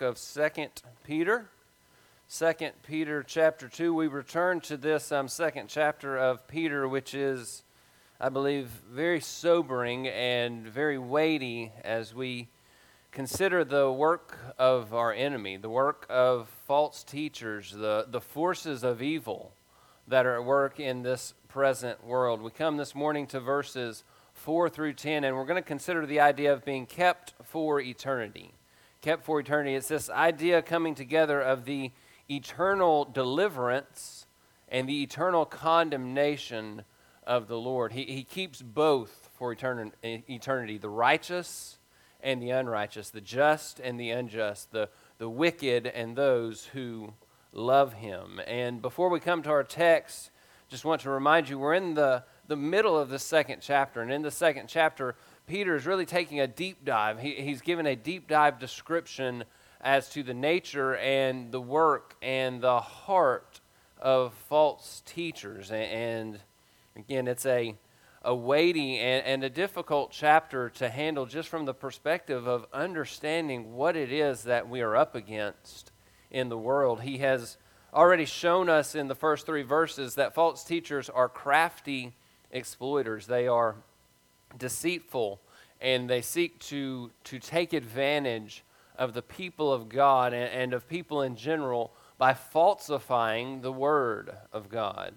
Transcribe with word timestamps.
of 0.00 0.18
Second 0.18 0.82
Peter. 1.04 1.48
Second 2.28 2.72
Peter 2.82 3.22
chapter 3.22 3.68
2. 3.68 3.94
We 3.94 4.08
return 4.08 4.60
to 4.62 4.76
this 4.76 5.12
um, 5.12 5.28
second 5.28 5.68
chapter 5.68 6.16
of 6.16 6.46
Peter, 6.48 6.88
which 6.88 7.14
is, 7.14 7.62
I 8.20 8.28
believe, 8.28 8.68
very 8.90 9.20
sobering 9.20 10.08
and 10.08 10.66
very 10.66 10.98
weighty 10.98 11.72
as 11.84 12.14
we 12.14 12.48
consider 13.12 13.64
the 13.64 13.90
work 13.90 14.36
of 14.58 14.92
our 14.92 15.12
enemy, 15.12 15.56
the 15.56 15.70
work 15.70 16.04
of 16.10 16.48
false 16.66 17.04
teachers, 17.04 17.70
the, 17.70 18.06
the 18.08 18.20
forces 18.20 18.82
of 18.82 19.00
evil 19.00 19.52
that 20.08 20.26
are 20.26 20.40
at 20.40 20.44
work 20.44 20.80
in 20.80 21.02
this 21.02 21.34
present 21.48 22.04
world. 22.04 22.42
We 22.42 22.50
come 22.50 22.76
this 22.76 22.94
morning 22.94 23.26
to 23.28 23.40
verses 23.40 24.04
4 24.34 24.68
through 24.68 24.94
10, 24.94 25.24
and 25.24 25.36
we're 25.36 25.46
going 25.46 25.62
to 25.62 25.66
consider 25.66 26.06
the 26.06 26.20
idea 26.20 26.52
of 26.52 26.64
being 26.64 26.86
kept 26.86 27.34
for 27.44 27.80
eternity 27.80 28.55
kept 29.06 29.22
for 29.22 29.38
eternity. 29.38 29.76
It's 29.76 29.86
this 29.86 30.10
idea 30.10 30.60
coming 30.62 30.96
together 30.96 31.40
of 31.40 31.64
the 31.64 31.92
eternal 32.28 33.04
deliverance 33.04 34.26
and 34.68 34.88
the 34.88 35.04
eternal 35.04 35.44
condemnation 35.44 36.82
of 37.24 37.46
the 37.46 37.56
Lord. 37.56 37.92
He, 37.92 38.02
he 38.06 38.24
keeps 38.24 38.62
both 38.62 39.30
for 39.34 39.52
eternity 39.52 40.78
the 40.78 40.88
righteous 40.88 41.78
and 42.20 42.42
the 42.42 42.50
unrighteous, 42.50 43.10
the 43.10 43.20
just 43.20 43.78
and 43.78 44.00
the 44.00 44.10
unjust, 44.10 44.72
the, 44.72 44.88
the 45.18 45.28
wicked 45.28 45.86
and 45.86 46.16
those 46.16 46.64
who 46.72 47.14
love 47.52 47.92
him. 47.92 48.40
And 48.44 48.82
before 48.82 49.08
we 49.08 49.20
come 49.20 49.40
to 49.44 49.50
our 49.50 49.62
text, 49.62 50.32
just 50.68 50.84
want 50.84 51.02
to 51.02 51.10
remind 51.10 51.48
you 51.48 51.60
we're 51.60 51.74
in 51.74 51.94
the, 51.94 52.24
the 52.48 52.56
middle 52.56 52.98
of 52.98 53.08
the 53.08 53.20
second 53.20 53.60
chapter. 53.60 54.02
And 54.02 54.12
in 54.12 54.22
the 54.22 54.32
second 54.32 54.66
chapter, 54.66 55.14
Peter 55.46 55.76
is 55.76 55.86
really 55.86 56.06
taking 56.06 56.40
a 56.40 56.46
deep 56.46 56.84
dive. 56.84 57.20
He, 57.20 57.34
he's 57.34 57.60
given 57.60 57.86
a 57.86 57.94
deep 57.94 58.26
dive 58.26 58.58
description 58.58 59.44
as 59.80 60.08
to 60.10 60.24
the 60.24 60.34
nature 60.34 60.96
and 60.96 61.52
the 61.52 61.60
work 61.60 62.16
and 62.20 62.60
the 62.60 62.80
heart 62.80 63.60
of 64.00 64.34
false 64.48 65.02
teachers. 65.06 65.70
And, 65.70 66.40
again, 66.96 67.28
it's 67.28 67.46
a, 67.46 67.76
a 68.22 68.34
weighty 68.34 68.98
and, 68.98 69.24
and 69.24 69.44
a 69.44 69.50
difficult 69.50 70.10
chapter 70.10 70.68
to 70.70 70.88
handle 70.88 71.26
just 71.26 71.48
from 71.48 71.64
the 71.64 71.74
perspective 71.74 72.48
of 72.48 72.66
understanding 72.72 73.74
what 73.74 73.96
it 73.96 74.10
is 74.10 74.42
that 74.44 74.68
we 74.68 74.80
are 74.80 74.96
up 74.96 75.14
against 75.14 75.92
in 76.30 76.48
the 76.48 76.58
world. 76.58 77.02
He 77.02 77.18
has 77.18 77.56
already 77.94 78.24
shown 78.24 78.68
us 78.68 78.96
in 78.96 79.06
the 79.06 79.14
first 79.14 79.46
three 79.46 79.62
verses 79.62 80.16
that 80.16 80.34
false 80.34 80.64
teachers 80.64 81.08
are 81.08 81.28
crafty 81.28 82.14
exploiters. 82.50 83.28
They 83.28 83.46
are 83.46 83.76
deceitful 84.58 85.40
and 85.80 86.08
they 86.08 86.22
seek 86.22 86.58
to, 86.58 87.10
to 87.24 87.38
take 87.38 87.72
advantage 87.72 88.64
of 88.98 89.12
the 89.12 89.22
people 89.22 89.72
of 89.72 89.88
God 89.88 90.32
and, 90.32 90.50
and 90.50 90.72
of 90.72 90.88
people 90.88 91.22
in 91.22 91.36
general 91.36 91.92
by 92.18 92.32
falsifying 92.34 93.60
the 93.60 93.72
Word 93.72 94.34
of 94.52 94.68
God. 94.68 95.14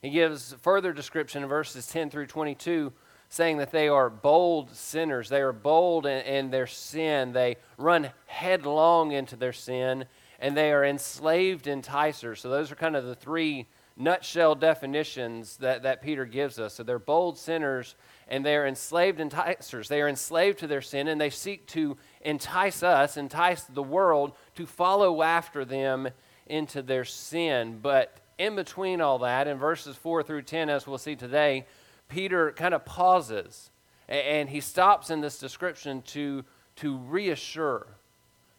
He 0.00 0.10
gives 0.10 0.54
further 0.60 0.92
description 0.92 1.42
in 1.42 1.48
verses 1.48 1.88
10 1.88 2.10
through 2.10 2.26
22, 2.26 2.92
saying 3.28 3.56
that 3.56 3.72
they 3.72 3.88
are 3.88 4.08
bold 4.08 4.70
sinners. 4.70 5.28
They 5.28 5.40
are 5.40 5.52
bold 5.52 6.06
in, 6.06 6.20
in 6.24 6.50
their 6.50 6.68
sin. 6.68 7.32
They 7.32 7.56
run 7.76 8.10
headlong 8.26 9.10
into 9.10 9.34
their 9.34 9.52
sin, 9.52 10.04
and 10.38 10.56
they 10.56 10.70
are 10.72 10.84
enslaved 10.84 11.66
enticers. 11.66 12.40
So, 12.40 12.50
those 12.50 12.70
are 12.70 12.76
kind 12.76 12.94
of 12.94 13.04
the 13.04 13.16
three 13.16 13.66
nutshell 13.96 14.54
definitions 14.54 15.56
that, 15.56 15.82
that 15.82 16.02
Peter 16.02 16.24
gives 16.24 16.60
us. 16.60 16.74
So, 16.74 16.84
they're 16.84 17.00
bold 17.00 17.36
sinners 17.36 17.96
and 18.28 18.44
they 18.44 18.56
are 18.56 18.66
enslaved 18.66 19.20
enticers. 19.20 19.88
They 19.88 20.02
are 20.02 20.08
enslaved 20.08 20.58
to 20.60 20.66
their 20.66 20.82
sin, 20.82 21.08
and 21.08 21.20
they 21.20 21.30
seek 21.30 21.66
to 21.68 21.96
entice 22.22 22.82
us, 22.82 23.16
entice 23.16 23.62
the 23.62 23.82
world 23.82 24.32
to 24.56 24.66
follow 24.66 25.22
after 25.22 25.64
them 25.64 26.08
into 26.46 26.82
their 26.82 27.04
sin. 27.04 27.78
But 27.80 28.16
in 28.38 28.56
between 28.56 29.00
all 29.00 29.18
that, 29.20 29.46
in 29.46 29.58
verses 29.58 29.96
4 29.96 30.22
through 30.22 30.42
10, 30.42 30.68
as 30.68 30.86
we'll 30.86 30.98
see 30.98 31.16
today, 31.16 31.66
Peter 32.08 32.52
kind 32.52 32.74
of 32.74 32.84
pauses 32.84 33.70
and 34.08 34.48
he 34.48 34.60
stops 34.60 35.10
in 35.10 35.20
this 35.20 35.38
description 35.38 36.02
to, 36.02 36.44
to 36.76 36.96
reassure, 36.96 37.86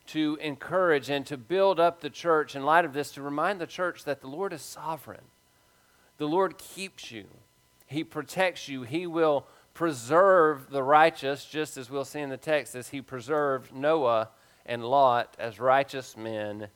to 0.08 0.38
encourage, 0.42 1.10
and 1.10 1.26
to 1.26 1.38
build 1.38 1.80
up 1.80 2.02
the 2.02 2.10
church 2.10 2.56
in 2.56 2.64
light 2.64 2.86
of 2.86 2.94
this, 2.94 3.12
to 3.12 3.22
remind 3.22 3.60
the 3.60 3.68
church 3.68 4.04
that 4.04 4.22
the 4.22 4.28
Lord 4.28 4.54
is 4.54 4.62
sovereign. 4.62 5.24
The 6.18 6.28
Lord 6.28 6.58
keeps 6.58 7.12
you, 7.12 7.26
He 7.86 8.04
protects 8.04 8.68
you, 8.68 8.84
He 8.84 9.08
will 9.08 9.48
preserve 9.78 10.72
the 10.72 10.82
righteous, 10.82 11.46
just 11.46 11.78
as 11.78 11.88
we'll 11.88 12.04
see 12.04 12.20
in 12.20 12.30
the 12.30 12.36
text, 12.36 12.74
as 12.74 12.90
he 12.90 13.00
preserved 13.00 13.72
Noah 13.72 14.30
and 14.66 14.84
Lot 14.84 15.36
as 15.38 15.60
righteous 15.60 16.18
men 16.18 16.70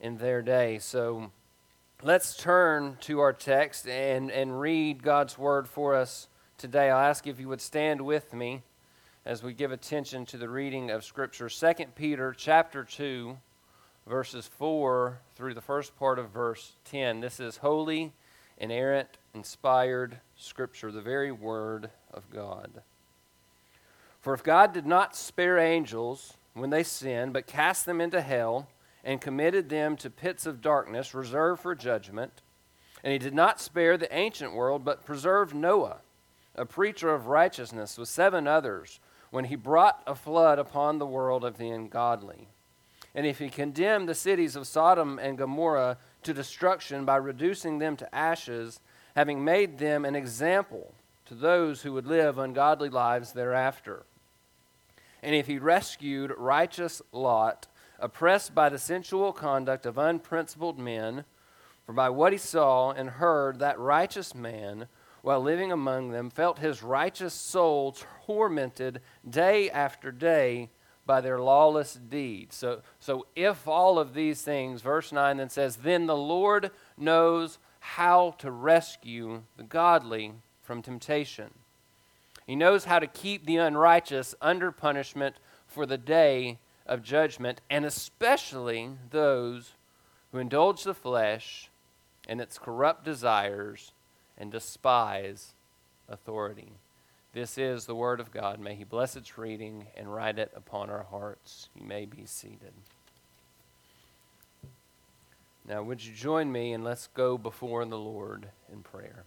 in 0.00 0.16
their 0.16 0.40
day. 0.40 0.78
So 0.78 1.32
let's 2.02 2.34
turn 2.34 2.96
to 3.02 3.20
our 3.20 3.34
text 3.34 3.86
and, 3.86 4.30
and 4.30 4.58
read 4.58 5.02
God's 5.02 5.36
word 5.36 5.68
for 5.68 5.94
us 5.94 6.28
today. 6.56 6.88
I'll 6.88 7.10
ask 7.10 7.26
if 7.26 7.38
you 7.38 7.48
would 7.48 7.60
stand 7.60 8.00
with 8.00 8.32
me 8.32 8.62
as 9.26 9.42
we 9.42 9.52
give 9.52 9.70
attention 9.70 10.24
to 10.24 10.38
the 10.38 10.48
reading 10.48 10.90
of 10.90 11.04
Scripture. 11.04 11.50
2 11.50 11.74
Peter 11.94 12.34
chapter 12.34 12.84
2, 12.84 13.36
verses 14.06 14.46
4 14.46 15.18
through 15.34 15.52
the 15.52 15.60
first 15.60 15.94
part 15.98 16.18
of 16.18 16.30
verse 16.30 16.72
10. 16.86 17.20
This 17.20 17.38
is 17.38 17.58
holy, 17.58 18.14
inerrant, 18.56 19.18
inspired 19.34 20.20
Scripture, 20.36 20.90
the 20.90 21.02
very 21.02 21.32
word 21.32 21.90
of 22.16 22.30
God. 22.30 22.82
For 24.20 24.34
if 24.34 24.42
God 24.42 24.72
did 24.72 24.86
not 24.86 25.14
spare 25.14 25.58
angels 25.58 26.34
when 26.54 26.70
they 26.70 26.82
sinned, 26.82 27.32
but 27.32 27.46
cast 27.46 27.86
them 27.86 28.00
into 28.00 28.20
hell 28.20 28.68
and 29.04 29.20
committed 29.20 29.68
them 29.68 29.96
to 29.98 30.10
pits 30.10 30.46
of 30.46 30.60
darkness 30.60 31.14
reserved 31.14 31.62
for 31.62 31.76
judgment, 31.76 32.42
and 33.04 33.12
he 33.12 33.18
did 33.20 33.34
not 33.34 33.60
spare 33.60 33.96
the 33.96 34.12
ancient 34.12 34.52
world, 34.52 34.84
but 34.84 35.04
preserved 35.04 35.54
Noah, 35.54 35.98
a 36.56 36.66
preacher 36.66 37.14
of 37.14 37.28
righteousness, 37.28 37.96
with 37.96 38.08
seven 38.08 38.48
others, 38.48 38.98
when 39.30 39.44
he 39.44 39.54
brought 39.54 40.02
a 40.06 40.14
flood 40.14 40.58
upon 40.58 40.98
the 40.98 41.06
world 41.06 41.44
of 41.44 41.58
the 41.58 41.68
ungodly. 41.68 42.48
And 43.14 43.26
if 43.26 43.38
he 43.38 43.48
condemned 43.48 44.08
the 44.08 44.14
cities 44.14 44.56
of 44.56 44.66
Sodom 44.66 45.20
and 45.20 45.38
Gomorrah 45.38 45.98
to 46.24 46.34
destruction 46.34 47.04
by 47.04 47.16
reducing 47.16 47.78
them 47.78 47.96
to 47.98 48.14
ashes, 48.14 48.80
having 49.14 49.44
made 49.44 49.78
them 49.78 50.04
an 50.04 50.16
example 50.16 50.92
to 51.26 51.34
those 51.34 51.82
who 51.82 51.92
would 51.92 52.06
live 52.06 52.38
ungodly 52.38 52.88
lives 52.88 53.32
thereafter. 53.32 54.04
And 55.22 55.34
if 55.34 55.46
he 55.46 55.58
rescued 55.58 56.32
righteous 56.36 57.02
Lot, 57.12 57.66
oppressed 57.98 58.54
by 58.54 58.68
the 58.68 58.78
sensual 58.78 59.32
conduct 59.32 59.86
of 59.86 59.98
unprincipled 59.98 60.78
men, 60.78 61.24
for 61.84 61.92
by 61.92 62.10
what 62.10 62.32
he 62.32 62.38
saw 62.38 62.90
and 62.90 63.10
heard, 63.10 63.58
that 63.58 63.78
righteous 63.78 64.34
man, 64.34 64.88
while 65.22 65.40
living 65.40 65.72
among 65.72 66.10
them, 66.10 66.30
felt 66.30 66.58
his 66.58 66.82
righteous 66.82 67.34
soul 67.34 67.96
tormented 68.26 69.00
day 69.28 69.70
after 69.70 70.12
day 70.12 70.70
by 71.06 71.20
their 71.20 71.38
lawless 71.38 71.94
deeds. 71.94 72.56
So, 72.56 72.82
so 72.98 73.26
if 73.36 73.66
all 73.68 73.98
of 73.98 74.14
these 74.14 74.42
things, 74.42 74.82
verse 74.82 75.12
9 75.12 75.36
then 75.36 75.48
says, 75.48 75.76
then 75.76 76.06
the 76.06 76.16
Lord 76.16 76.70
knows 76.98 77.58
how 77.78 78.34
to 78.38 78.50
rescue 78.50 79.42
the 79.56 79.62
godly 79.62 80.32
from 80.66 80.82
temptation. 80.82 81.50
He 82.46 82.56
knows 82.56 82.84
how 82.84 82.98
to 82.98 83.06
keep 83.06 83.46
the 83.46 83.56
unrighteous 83.56 84.34
under 84.42 84.72
punishment 84.72 85.36
for 85.66 85.86
the 85.86 85.98
day 85.98 86.58
of 86.84 87.02
judgment, 87.02 87.60
and 87.70 87.84
especially 87.84 88.90
those 89.10 89.72
who 90.32 90.38
indulge 90.38 90.84
the 90.84 90.94
flesh 90.94 91.70
and 92.28 92.40
its 92.40 92.58
corrupt 92.58 93.04
desires 93.04 93.92
and 94.36 94.50
despise 94.50 95.54
authority. 96.08 96.72
This 97.32 97.58
is 97.58 97.86
the 97.86 97.94
Word 97.94 98.20
of 98.20 98.32
God. 98.32 98.60
May 98.60 98.74
He 98.74 98.84
bless 98.84 99.16
its 99.16 99.36
reading 99.38 99.86
and 99.96 100.12
write 100.12 100.38
it 100.38 100.52
upon 100.54 100.90
our 100.90 101.04
hearts. 101.04 101.68
You 101.78 101.86
may 101.86 102.06
be 102.06 102.24
seated. 102.26 102.72
Now, 105.68 105.82
would 105.82 106.04
you 106.04 106.14
join 106.14 106.52
me 106.52 106.72
and 106.72 106.84
let's 106.84 107.08
go 107.08 107.36
before 107.36 107.84
the 107.84 107.98
Lord 107.98 108.48
in 108.72 108.82
prayer? 108.82 109.24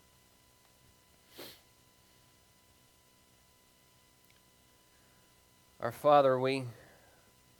Our 5.82 5.94
Father, 5.94 6.38
we 6.38 6.66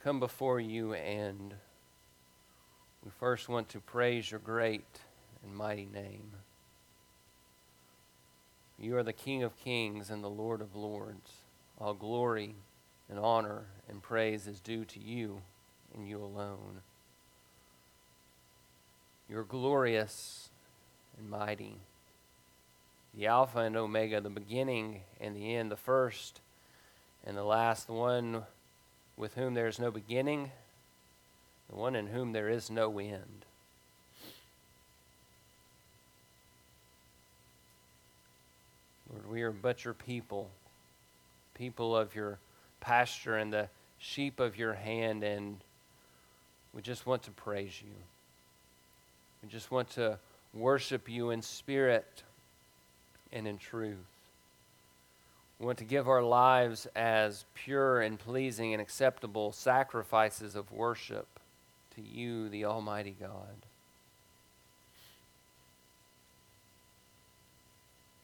come 0.04 0.20
before 0.20 0.60
you 0.60 0.94
and 0.94 1.54
we 3.02 3.12
first 3.18 3.48
want 3.48 3.70
to 3.70 3.80
praise 3.80 4.30
your 4.30 4.42
great 4.42 5.00
and 5.42 5.56
mighty 5.56 5.86
name. 5.86 6.32
You 8.78 8.98
are 8.98 9.04
the 9.04 9.14
King 9.14 9.42
of 9.42 9.56
kings 9.56 10.10
and 10.10 10.22
the 10.22 10.30
Lord 10.30 10.60
of 10.60 10.76
lords. 10.76 11.32
All 11.80 11.94
glory 11.94 12.56
and 13.10 13.18
honor 13.18 13.68
and 13.88 14.04
praise 14.04 14.48
is 14.48 14.60
due 14.60 14.84
to 14.84 15.00
you 15.00 15.42
and 15.96 16.06
you 16.06 16.22
alone. 16.22 16.82
You're 19.30 19.46
glorious 19.46 20.50
and 21.18 21.30
mighty. 21.30 21.78
The 23.14 23.28
Alpha 23.28 23.60
and 23.60 23.78
Omega, 23.78 24.20
the 24.20 24.30
beginning 24.30 25.04
and 25.22 25.38
the 25.38 25.56
end, 25.56 25.72
the 25.72 25.78
first 25.78 26.42
and 27.26 27.38
the 27.38 27.44
last 27.44 27.88
the 27.88 27.94
one 27.94 28.44
with 29.18 29.36
whom 29.36 29.54
there 29.54 29.68
is 29.68 29.80
no 29.80 29.92
beginning 29.92 30.52
the 31.70 31.76
one 31.76 31.96
in 31.96 32.08
whom 32.08 32.32
there 32.32 32.50
is 32.50 32.70
no 32.70 32.98
end. 33.00 33.46
Lord, 39.12 39.30
we 39.30 39.42
are 39.44 39.52
but 39.52 39.86
your 39.86 39.94
people, 39.94 40.50
people 41.54 41.96
of 41.96 42.16
your 42.16 42.40
pasture 42.80 43.36
and 43.36 43.54
the 43.54 43.70
sheep 44.00 44.40
of 44.40 44.58
your 44.58 44.74
hand, 44.74 45.24
and 45.24 45.58
we 46.74 46.82
just 46.82 47.06
want 47.06 47.24
to 47.24 47.32
praise 47.32 47.82
you. 47.82 47.94
We 49.44 49.50
just 49.50 49.72
want 49.72 49.90
to 49.92 50.18
worship 50.54 51.08
you 51.08 51.30
in 51.30 51.42
spirit 51.42 52.24
and 53.32 53.48
in 53.48 53.58
truth. 53.58 53.98
We 55.60 55.66
want 55.66 55.78
to 55.80 55.84
give 55.84 56.08
our 56.08 56.24
lives 56.24 56.88
as 56.96 57.44
pure 57.54 58.00
and 58.00 58.18
pleasing 58.18 58.74
and 58.74 58.82
acceptable 58.82 59.52
sacrifices 59.52 60.56
of 60.56 60.72
worship 60.72 61.28
to 61.96 62.02
you, 62.02 62.48
the 62.48 62.64
Almighty 62.64 63.16
God. 63.20 63.66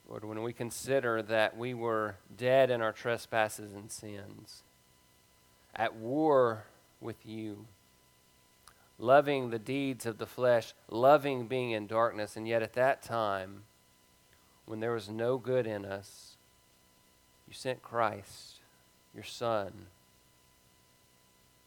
Lord, 0.07 0.23
when 0.23 0.43
we 0.43 0.53
consider 0.53 1.21
that 1.23 1.57
we 1.57 1.73
were 1.73 2.15
dead 2.37 2.69
in 2.69 2.81
our 2.81 2.93
trespasses 2.93 3.73
and 3.73 3.91
sins, 3.91 4.63
at 5.75 5.95
war 5.95 6.65
with 7.01 7.25
you, 7.25 7.65
loving 8.97 9.49
the 9.49 9.59
deeds 9.59 10.05
of 10.05 10.19
the 10.19 10.25
flesh, 10.25 10.73
loving 10.89 11.47
being 11.47 11.71
in 11.71 11.85
darkness, 11.85 12.37
and 12.37 12.47
yet 12.47 12.61
at 12.61 12.73
that 12.73 13.01
time, 13.01 13.63
when 14.65 14.79
there 14.79 14.93
was 14.93 15.09
no 15.09 15.37
good 15.37 15.67
in 15.67 15.83
us, 15.83 16.34
you 17.47 17.53
sent 17.53 17.81
Christ, 17.81 18.59
your 19.13 19.23
Son. 19.23 19.71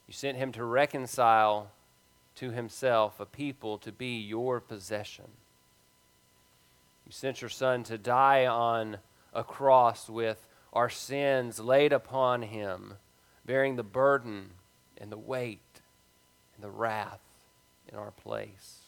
You 0.06 0.14
sent 0.14 0.38
him 0.38 0.52
to 0.52 0.64
reconcile 0.64 1.70
to 2.36 2.50
himself 2.50 3.20
a 3.20 3.26
people 3.26 3.78
to 3.78 3.92
be 3.92 4.18
your 4.18 4.60
possession. 4.60 5.26
You 7.06 7.12
sent 7.12 7.40
your 7.40 7.48
Son 7.48 7.84
to 7.84 7.98
die 7.98 8.46
on 8.46 8.98
a 9.32 9.44
cross 9.44 10.08
with 10.08 10.46
our 10.72 10.88
sins 10.88 11.58
laid 11.58 11.92
upon 11.92 12.42
him, 12.42 12.94
bearing 13.44 13.76
the 13.76 13.82
burden 13.82 14.50
and 14.98 15.10
the 15.10 15.18
weight 15.18 15.60
and 16.54 16.64
the 16.64 16.70
wrath 16.70 17.20
in 17.90 17.98
our 17.98 18.10
place. 18.10 18.78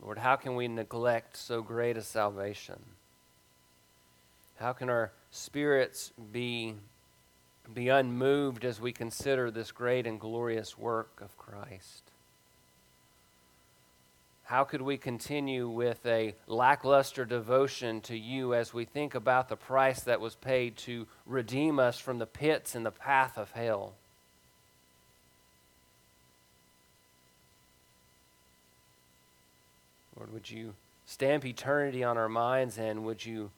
Lord, 0.00 0.18
how 0.18 0.36
can 0.36 0.54
we 0.54 0.68
neglect 0.68 1.36
so 1.36 1.62
great 1.62 1.96
a 1.96 2.02
salvation? 2.02 2.78
How 4.58 4.72
can 4.72 4.90
our 4.90 5.12
spirits 5.30 6.12
be, 6.32 6.74
be 7.72 7.88
unmoved 7.88 8.64
as 8.64 8.80
we 8.80 8.92
consider 8.92 9.50
this 9.50 9.70
great 9.70 10.06
and 10.06 10.18
glorious 10.18 10.76
work 10.76 11.20
of 11.20 11.36
Christ? 11.38 12.10
How 14.48 14.64
could 14.64 14.80
we 14.80 14.96
continue 14.96 15.68
with 15.68 16.04
a 16.06 16.34
lackluster 16.46 17.26
devotion 17.26 18.00
to 18.00 18.16
you 18.16 18.54
as 18.54 18.72
we 18.72 18.86
think 18.86 19.14
about 19.14 19.48
the 19.48 19.56
price 19.56 20.00
that 20.04 20.22
was 20.22 20.34
paid 20.34 20.76
to 20.78 21.06
redeem 21.26 21.78
us 21.78 21.98
from 21.98 22.18
the 22.18 22.26
pits 22.26 22.74
and 22.74 22.84
the 22.84 22.90
path 22.90 23.36
of 23.36 23.52
hell? 23.52 23.94
Lord, 30.16 30.32
would 30.32 30.50
you 30.50 30.74
stamp 31.04 31.44
eternity 31.44 32.02
on 32.02 32.18
our 32.18 32.28
minds 32.28 32.78
and 32.78 33.04
would 33.04 33.24
you, 33.24 33.50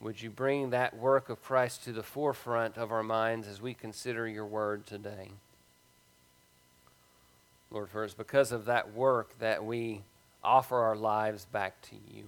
would 0.00 0.22
you 0.22 0.30
bring 0.30 0.70
that 0.70 0.96
work 0.96 1.28
of 1.28 1.42
Christ 1.42 1.84
to 1.84 1.92
the 1.92 2.02
forefront 2.02 2.76
of 2.76 2.92
our 2.92 3.02
minds 3.02 3.48
as 3.48 3.60
we 3.60 3.74
consider 3.74 4.28
your 4.28 4.46
word 4.46 4.86
today? 4.86 5.30
Lord, 7.70 7.90
for 7.90 8.04
it's 8.04 8.14
because 8.14 8.52
of 8.52 8.66
that 8.66 8.94
work 8.94 9.38
that 9.40 9.64
we 9.64 10.02
offer 10.42 10.76
our 10.76 10.96
lives 10.96 11.44
back 11.46 11.80
to 11.82 11.96
you. 12.14 12.24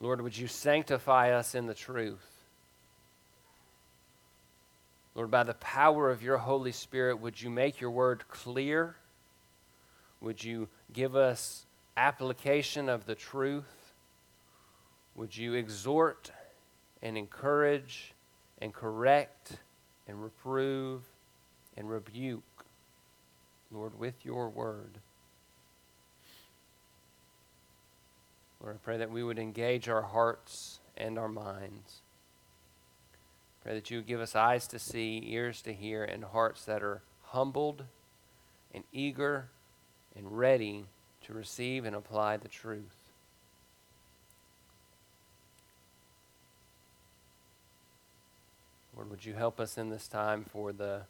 Lord, 0.00 0.20
would 0.20 0.36
you 0.36 0.48
sanctify 0.48 1.32
us 1.32 1.54
in 1.54 1.66
the 1.66 1.74
truth? 1.74 2.30
Lord, 5.14 5.30
by 5.30 5.44
the 5.44 5.54
power 5.54 6.10
of 6.10 6.22
your 6.22 6.38
Holy 6.38 6.72
Spirit, 6.72 7.20
would 7.20 7.40
you 7.40 7.48
make 7.48 7.80
your 7.80 7.92
word 7.92 8.26
clear? 8.28 8.96
Would 10.20 10.42
you 10.42 10.68
give 10.92 11.14
us 11.14 11.64
application 11.96 12.88
of 12.88 13.06
the 13.06 13.14
truth? 13.14 13.83
Would 15.14 15.36
you 15.36 15.54
exhort 15.54 16.30
and 17.02 17.16
encourage 17.16 18.14
and 18.58 18.72
correct 18.72 19.58
and 20.08 20.22
reprove 20.22 21.02
and 21.76 21.88
rebuke, 21.88 22.64
Lord, 23.70 23.98
with 23.98 24.24
your 24.24 24.48
word? 24.48 24.98
Lord, 28.60 28.76
I 28.76 28.78
pray 28.82 28.96
that 28.96 29.10
we 29.10 29.22
would 29.22 29.38
engage 29.38 29.88
our 29.88 30.02
hearts 30.02 30.80
and 30.96 31.18
our 31.18 31.28
minds. 31.28 32.00
Pray 33.62 33.74
that 33.74 33.90
you 33.90 33.98
would 33.98 34.06
give 34.06 34.20
us 34.20 34.34
eyes 34.34 34.66
to 34.68 34.78
see, 34.78 35.22
ears 35.26 35.62
to 35.62 35.72
hear, 35.72 36.04
and 36.04 36.24
hearts 36.24 36.64
that 36.64 36.82
are 36.82 37.02
humbled 37.22 37.84
and 38.72 38.84
eager 38.92 39.48
and 40.16 40.36
ready 40.38 40.86
to 41.22 41.32
receive 41.32 41.84
and 41.84 41.94
apply 41.96 42.36
the 42.36 42.48
truth. 42.48 43.03
Lord, 48.96 49.10
would 49.10 49.24
you 49.24 49.34
help 49.34 49.58
us 49.58 49.76
in 49.76 49.90
this 49.90 50.06
time 50.06 50.44
for 50.52 50.72
the, 50.72 51.02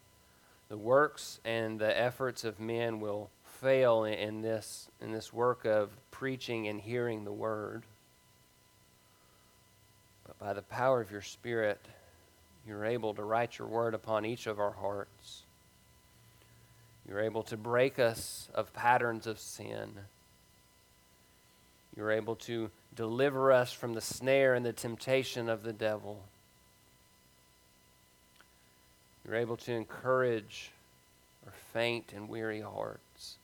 the 0.68 0.76
works 0.76 1.38
and 1.44 1.78
the 1.78 1.98
efforts 2.00 2.44
of 2.44 2.58
men 2.58 3.00
will 3.00 3.30
fail 3.60 4.04
in 4.04 4.40
this, 4.40 4.88
in 5.00 5.12
this 5.12 5.32
work 5.32 5.64
of 5.64 5.90
preaching 6.10 6.66
and 6.68 6.80
hearing 6.80 7.24
the 7.24 7.32
word. 7.32 7.82
But 10.26 10.38
by 10.38 10.52
the 10.54 10.62
power 10.62 11.00
of 11.00 11.10
your 11.10 11.22
Spirit, 11.22 11.80
you're 12.66 12.86
able 12.86 13.12
to 13.14 13.22
write 13.22 13.58
your 13.58 13.68
word 13.68 13.92
upon 13.92 14.24
each 14.24 14.46
of 14.46 14.58
our 14.58 14.72
hearts. 14.72 15.42
You're 17.06 17.20
able 17.20 17.42
to 17.44 17.56
break 17.58 17.98
us 17.98 18.48
of 18.54 18.72
patterns 18.72 19.26
of 19.26 19.38
sin. 19.38 19.90
You're 21.94 22.12
able 22.12 22.36
to 22.36 22.70
deliver 22.96 23.52
us 23.52 23.72
from 23.72 23.92
the 23.92 24.00
snare 24.00 24.54
and 24.54 24.64
the 24.64 24.72
temptation 24.72 25.50
of 25.50 25.62
the 25.62 25.74
devil. 25.74 26.22
You're 29.24 29.36
able 29.36 29.56
to 29.56 29.72
encourage 29.72 30.70
our 31.46 31.52
faint 31.72 32.12
and 32.14 32.28
weary 32.28 32.60
hearts. 32.60 33.36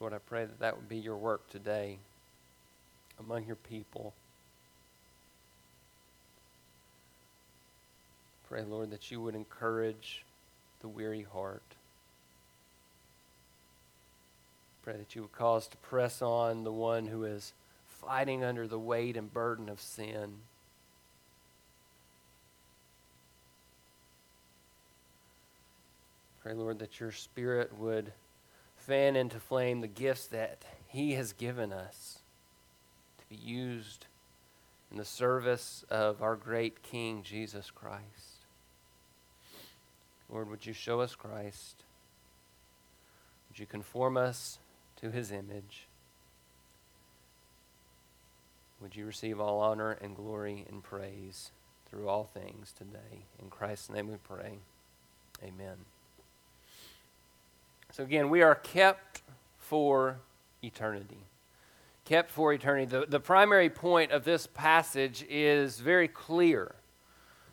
Lord, 0.00 0.12
I 0.12 0.18
pray 0.18 0.44
that 0.44 0.58
that 0.58 0.76
would 0.76 0.88
be 0.88 0.98
your 0.98 1.16
work 1.16 1.48
today 1.50 1.98
among 3.18 3.46
your 3.46 3.56
people. 3.56 4.12
Pray, 8.48 8.62
Lord, 8.62 8.90
that 8.90 9.10
you 9.10 9.20
would 9.20 9.34
encourage 9.34 10.24
the 10.80 10.88
weary 10.88 11.26
heart. 11.32 11.62
Pray 14.82 14.96
that 14.96 15.16
you 15.16 15.22
would 15.22 15.32
cause 15.32 15.66
to 15.68 15.76
press 15.78 16.22
on 16.22 16.62
the 16.62 16.72
one 16.72 17.06
who 17.06 17.24
is 17.24 17.52
fighting 17.88 18.44
under 18.44 18.68
the 18.68 18.78
weight 18.78 19.16
and 19.16 19.32
burden 19.32 19.68
of 19.68 19.80
sin. 19.80 20.34
Pray, 26.46 26.54
Lord, 26.54 26.78
that 26.78 27.00
your 27.00 27.10
spirit 27.10 27.76
would 27.76 28.12
fan 28.76 29.16
into 29.16 29.40
flame 29.40 29.80
the 29.80 29.88
gifts 29.88 30.28
that 30.28 30.64
He 30.86 31.14
has 31.14 31.32
given 31.32 31.72
us 31.72 32.20
to 33.18 33.24
be 33.28 33.34
used 33.34 34.06
in 34.92 34.96
the 34.96 35.04
service 35.04 35.84
of 35.90 36.22
our 36.22 36.36
great 36.36 36.84
King, 36.84 37.24
Jesus 37.24 37.72
Christ. 37.72 38.44
Lord, 40.30 40.48
would 40.48 40.64
you 40.64 40.72
show 40.72 41.00
us 41.00 41.16
Christ? 41.16 41.82
Would 43.48 43.58
you 43.58 43.66
conform 43.66 44.16
us 44.16 44.60
to 45.00 45.10
His 45.10 45.32
image? 45.32 45.88
Would 48.80 48.94
you 48.94 49.04
receive 49.04 49.40
all 49.40 49.58
honor 49.58 49.98
and 50.00 50.14
glory 50.14 50.64
and 50.68 50.80
praise 50.80 51.50
through 51.90 52.08
all 52.08 52.22
things 52.22 52.70
today? 52.70 53.24
In 53.42 53.50
Christ's 53.50 53.90
name 53.90 54.06
we 54.06 54.18
pray. 54.18 54.58
Amen. 55.42 55.86
So 57.96 58.02
again, 58.02 58.28
we 58.28 58.42
are 58.42 58.54
kept 58.54 59.22
for 59.56 60.18
eternity. 60.62 61.24
Kept 62.04 62.30
for 62.30 62.52
eternity. 62.52 62.84
The, 62.84 63.06
the 63.06 63.20
primary 63.20 63.70
point 63.70 64.12
of 64.12 64.22
this 64.22 64.46
passage 64.46 65.24
is 65.30 65.80
very 65.80 66.06
clear. 66.06 66.74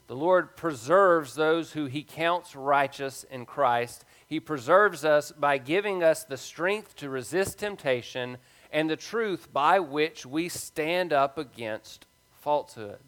The 0.08 0.18
Lord 0.18 0.58
preserves 0.58 1.36
those 1.36 1.72
who 1.72 1.86
he 1.86 2.04
counts 2.04 2.58
righteous 2.58 3.24
in 3.32 3.46
Christ. 3.46 4.04
He 4.28 4.42
preserves 4.42 5.06
us 5.06 5.32
by 5.32 5.60
giving 5.60 6.04
us 6.04 6.26
the 6.26 6.36
strength 6.36 6.98
to 6.98 7.10
resist 7.10 7.60
temptation 7.60 8.36
and 8.70 8.90
the 8.90 8.98
truth 8.98 9.48
by 9.54 9.80
which 9.80 10.26
we 10.26 10.50
stand 10.50 11.14
up 11.14 11.38
against 11.38 12.06
falsehood. 12.42 13.00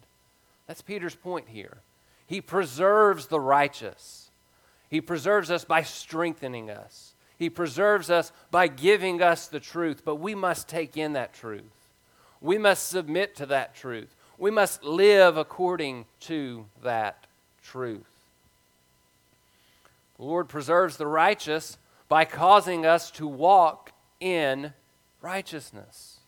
That's 0.66 0.80
Peter's 0.80 1.14
point 1.14 1.48
here. 1.48 1.82
He 2.26 2.40
preserves 2.40 3.26
the 3.26 3.40
righteous. 3.40 4.30
He 4.88 5.02
preserves 5.02 5.50
us 5.50 5.66
by 5.66 5.82
strengthening 5.82 6.70
us. 6.70 7.12
He 7.38 7.50
preserves 7.50 8.10
us 8.10 8.32
by 8.50 8.68
giving 8.68 9.20
us 9.20 9.46
the 9.46 9.60
truth, 9.60 10.02
but 10.04 10.16
we 10.16 10.34
must 10.34 10.68
take 10.68 10.96
in 10.96 11.12
that 11.12 11.34
truth. 11.34 11.64
We 12.40 12.58
must 12.58 12.88
submit 12.88 13.36
to 13.36 13.46
that 13.46 13.74
truth. 13.74 14.14
We 14.38 14.50
must 14.50 14.84
live 14.84 15.36
according 15.36 16.06
to 16.20 16.66
that 16.82 17.26
truth. 17.62 18.06
The 20.16 20.24
Lord 20.24 20.48
preserves 20.48 20.96
the 20.96 21.06
righteous 21.06 21.76
by 22.08 22.24
causing 22.24 22.86
us 22.86 23.10
to 23.12 23.26
walk 23.26 23.92
in 24.20 24.72
righteousness. 25.20 26.20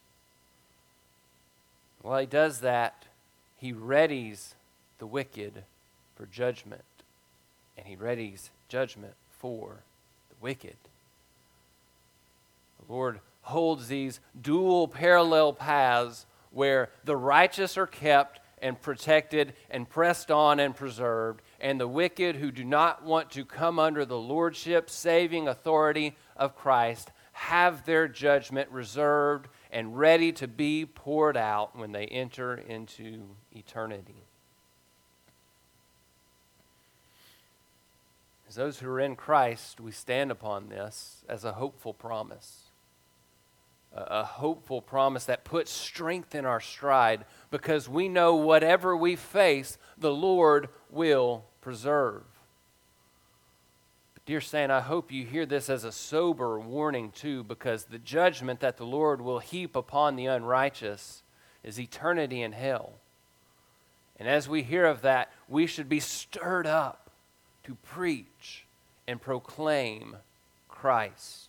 While 2.03 2.21
He 2.21 2.27
does 2.27 2.61
that, 2.61 3.05
He 3.59 3.73
readies 3.73 4.55
the 4.99 5.07
wicked 5.07 5.65
for 6.17 6.27
judgment, 6.27 6.85
and 7.77 7.87
He 7.87 7.97
readies 7.97 8.51
judgment 8.69 9.15
for 9.39 9.77
the 10.31 10.37
wicked. 10.41 10.77
Lord 12.89 13.21
holds 13.43 13.89
these 13.89 14.21
dual 14.41 14.89
parallel 14.89 15.53
paths 15.53 16.27
where 16.51 16.91
the 17.05 17.17
righteous 17.17 17.77
are 17.77 17.87
kept 17.87 18.41
and 18.61 18.81
protected 18.81 19.53
and 19.71 19.89
pressed 19.89 20.31
on 20.31 20.59
and 20.59 20.75
preserved, 20.75 21.43
and 21.61 21.79
the 21.79 21.87
wicked 21.87 22.37
who 22.37 22.51
do 22.51 22.65
not 22.65 23.05
want 23.05 23.31
to 23.31 23.45
come 23.45 23.79
under 23.79 24.05
the 24.05 24.19
lordship, 24.19 24.91
saving 24.91 25.47
authority 25.47 26.17
of 26.37 26.57
Christ 26.57 27.13
have 27.33 27.85
their 27.85 28.09
judgment 28.09 28.69
reserved 28.71 29.47
and 29.71 29.97
ready 29.97 30.33
to 30.33 30.49
be 30.49 30.85
poured 30.85 31.37
out 31.37 31.79
when 31.79 31.93
they 31.93 32.07
enter 32.07 32.55
into 32.55 33.29
eternity. 33.53 34.25
As 38.49 38.55
those 38.55 38.81
who 38.81 38.89
are 38.89 38.99
in 38.99 39.15
Christ, 39.15 39.79
we 39.79 39.93
stand 39.93 40.31
upon 40.31 40.69
this 40.69 41.25
as 41.29 41.45
a 41.45 41.53
hopeful 41.53 41.93
promise. 41.93 42.68
A, 43.95 44.23
hopeful 44.23 44.81
promise 44.83 45.25
that 45.25 45.45
puts 45.45 45.71
strength 45.71 46.35
in 46.35 46.45
our 46.45 46.61
stride 46.61 47.25
because 47.51 47.89
we 47.89 48.09
know 48.09 48.35
whatever 48.35 48.97
we 48.97 49.17
face, 49.17 49.79
the 49.97 50.13
Lord 50.13 50.69
will 50.91 51.45
preserve. 51.61 52.23
But 54.15 54.25
dear 54.27 54.41
Saint, 54.41 54.71
I 54.71 54.83
hope 54.83 55.11
you 55.11 55.25
hear 55.25 55.47
this 55.47 55.69
as 55.69 55.85
a 55.85 55.93
sober 55.93 56.61
warning 56.61 57.11
too, 57.11 57.43
because 57.43 57.85
the 57.85 57.99
judgment 57.99 58.61
that 58.61 58.77
the 58.77 58.87
Lord 58.87 59.21
will 59.21 59.41
heap 59.41 59.75
upon 59.75 60.17
the 60.17 60.27
unrighteous 60.27 61.23
is 61.65 61.81
eternity 61.81 62.43
in 62.43 62.53
hell. 62.53 62.93
And 64.19 64.29
as 64.29 64.49
we 64.49 64.63
hear 64.63 64.85
of 64.85 65.03
that, 65.03 65.33
we 65.49 65.67
should 65.67 65.89
be 65.89 66.01
stirred 66.01 66.67
up 66.67 67.11
to 67.65 67.75
preach 67.77 68.67
and 69.07 69.21
proclaim 69.21 70.17
Christ. 70.69 71.48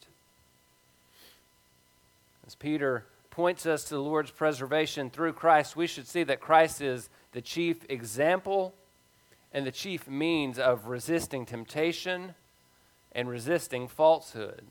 Peter 2.59 3.05
points 3.31 3.65
us 3.65 3.85
to 3.85 3.93
the 3.93 4.01
Lord's 4.01 4.31
preservation 4.31 5.09
through 5.09 5.33
Christ, 5.33 5.75
we 5.75 5.87
should 5.87 6.07
see 6.07 6.23
that 6.23 6.41
Christ 6.41 6.81
is 6.81 7.09
the 7.31 7.41
chief 7.41 7.85
example 7.89 8.73
and 9.53 9.65
the 9.65 9.71
chief 9.71 10.07
means 10.07 10.59
of 10.59 10.87
resisting 10.87 11.45
temptation 11.45 12.35
and 13.13 13.29
resisting 13.29 13.87
falsehood. 13.87 14.61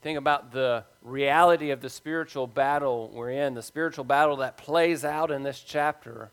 Think 0.00 0.18
about 0.18 0.50
the 0.50 0.84
reality 1.02 1.70
of 1.70 1.80
the 1.80 1.90
spiritual 1.90 2.46
battle 2.48 3.10
we're 3.14 3.30
in, 3.30 3.54
the 3.54 3.62
spiritual 3.62 4.04
battle 4.04 4.36
that 4.36 4.56
plays 4.56 5.04
out 5.04 5.30
in 5.30 5.44
this 5.44 5.60
chapter. 5.60 6.30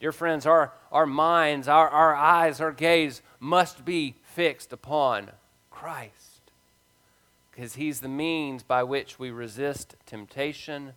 Dear 0.00 0.12
friends, 0.12 0.44
our, 0.44 0.72
our 0.92 1.06
minds, 1.06 1.68
our, 1.68 1.88
our 1.88 2.14
eyes, 2.14 2.60
our 2.60 2.72
gaze 2.72 3.22
must 3.40 3.84
be 3.84 4.16
fixed 4.34 4.72
upon 4.72 5.30
Christ 5.70 6.27
because 7.58 7.74
He's 7.74 7.98
the 7.98 8.08
means 8.08 8.62
by 8.62 8.84
which 8.84 9.18
we 9.18 9.32
resist 9.32 9.96
temptation 10.06 10.92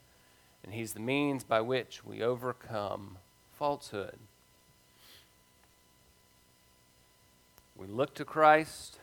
and 0.64 0.72
He's 0.72 0.94
the 0.94 1.00
means 1.00 1.44
by 1.44 1.60
which 1.60 2.06
we 2.06 2.22
overcome 2.22 3.18
falsehood. 3.52 4.20
We 7.76 7.88
look 7.88 8.14
to 8.14 8.26
Christ, 8.26 9.00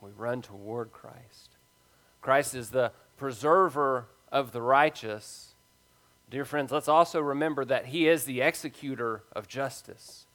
we 0.00 0.10
run 0.10 0.42
toward 0.42 0.90
Christ. 0.90 1.50
Christ 2.20 2.56
is 2.56 2.70
the 2.70 2.90
preserver 3.16 4.06
of 4.32 4.50
the 4.50 4.60
righteous 4.60 5.54
Dear 6.30 6.44
friends, 6.44 6.70
let's 6.70 6.86
also 6.86 7.20
remember 7.20 7.64
that 7.64 7.86
He 7.86 8.06
is 8.06 8.22
the 8.22 8.40
executor 8.40 9.24
of 9.32 9.48
justice. 9.48 10.26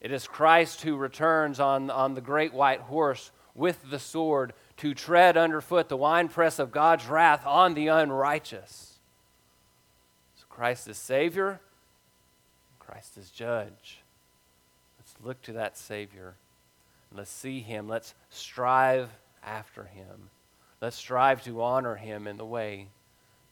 It 0.00 0.10
is 0.10 0.26
Christ 0.26 0.82
who 0.82 0.96
returns 0.96 1.60
on, 1.60 1.88
on 1.88 2.14
the 2.14 2.20
great 2.20 2.52
white 2.52 2.80
horse 2.80 3.30
with 3.54 3.90
the 3.90 3.98
sword 4.00 4.54
to 4.78 4.94
tread 4.94 5.36
underfoot 5.36 5.88
the 5.88 5.96
winepress 5.96 6.58
of 6.58 6.72
God's 6.72 7.06
wrath 7.06 7.44
on 7.46 7.74
the 7.74 7.88
unrighteous. 7.88 8.98
So 10.36 10.44
Christ 10.48 10.88
is 10.88 10.96
Savior, 10.96 11.60
Christ 12.78 13.18
is 13.18 13.30
Judge. 13.30 14.00
Let's 14.98 15.14
look 15.22 15.42
to 15.42 15.52
that 15.54 15.76
Savior. 15.76 16.34
Let's 17.14 17.30
see 17.30 17.60
Him. 17.60 17.88
Let's 17.88 18.14
strive 18.30 19.10
after 19.44 19.84
Him. 19.84 20.30
Let's 20.80 20.96
strive 20.96 21.42
to 21.44 21.62
honor 21.62 21.96
Him 21.96 22.26
in 22.26 22.36
the 22.36 22.44
way 22.44 22.88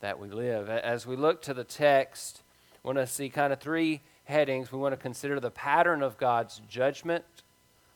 that 0.00 0.18
we 0.18 0.28
live. 0.28 0.68
As 0.68 1.06
we 1.06 1.16
look 1.16 1.42
to 1.42 1.54
the 1.54 1.64
text, 1.64 2.42
we 2.82 2.88
want 2.88 2.98
to 2.98 3.06
see 3.06 3.28
kind 3.28 3.52
of 3.52 3.60
three 3.60 4.00
headings. 4.24 4.70
We 4.70 4.78
want 4.78 4.92
to 4.92 4.98
consider 4.98 5.40
the 5.40 5.50
pattern 5.50 6.02
of 6.02 6.18
God's 6.18 6.60
judgment, 6.68 7.24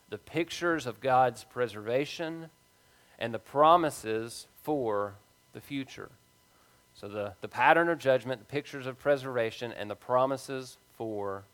the 0.09 0.17
pictures 0.17 0.85
of 0.85 0.99
God's 0.99 1.43
preservation, 1.43 2.49
and 3.21 3.33
the 3.33 3.39
promises 3.39 4.47
for 4.63 5.13
the 5.53 5.61
future. 5.61 6.09
So, 6.95 7.07
the, 7.07 7.33
the 7.39 7.47
pattern 7.47 7.87
of 7.87 7.99
judgment, 7.99 8.41
the 8.41 8.45
pictures 8.45 8.87
of 8.87 8.99
preservation, 8.99 9.71
and 9.71 9.89
the 9.89 9.95
promises 9.95 10.77
for 10.97 11.45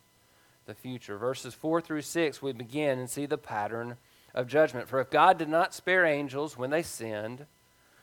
the 0.66 0.74
future. 0.74 1.18
Verses 1.18 1.54
4 1.54 1.82
through 1.82 2.02
6, 2.02 2.42
we 2.42 2.54
begin 2.54 2.98
and 2.98 3.10
see 3.10 3.26
the 3.26 3.38
pattern 3.38 3.98
of 4.34 4.48
judgment. 4.48 4.88
For 4.88 5.00
if 5.00 5.10
God 5.10 5.38
did 5.38 5.50
not 5.50 5.74
spare 5.74 6.06
angels 6.06 6.58
when 6.58 6.70
they 6.70 6.82
sinned, 6.82 7.46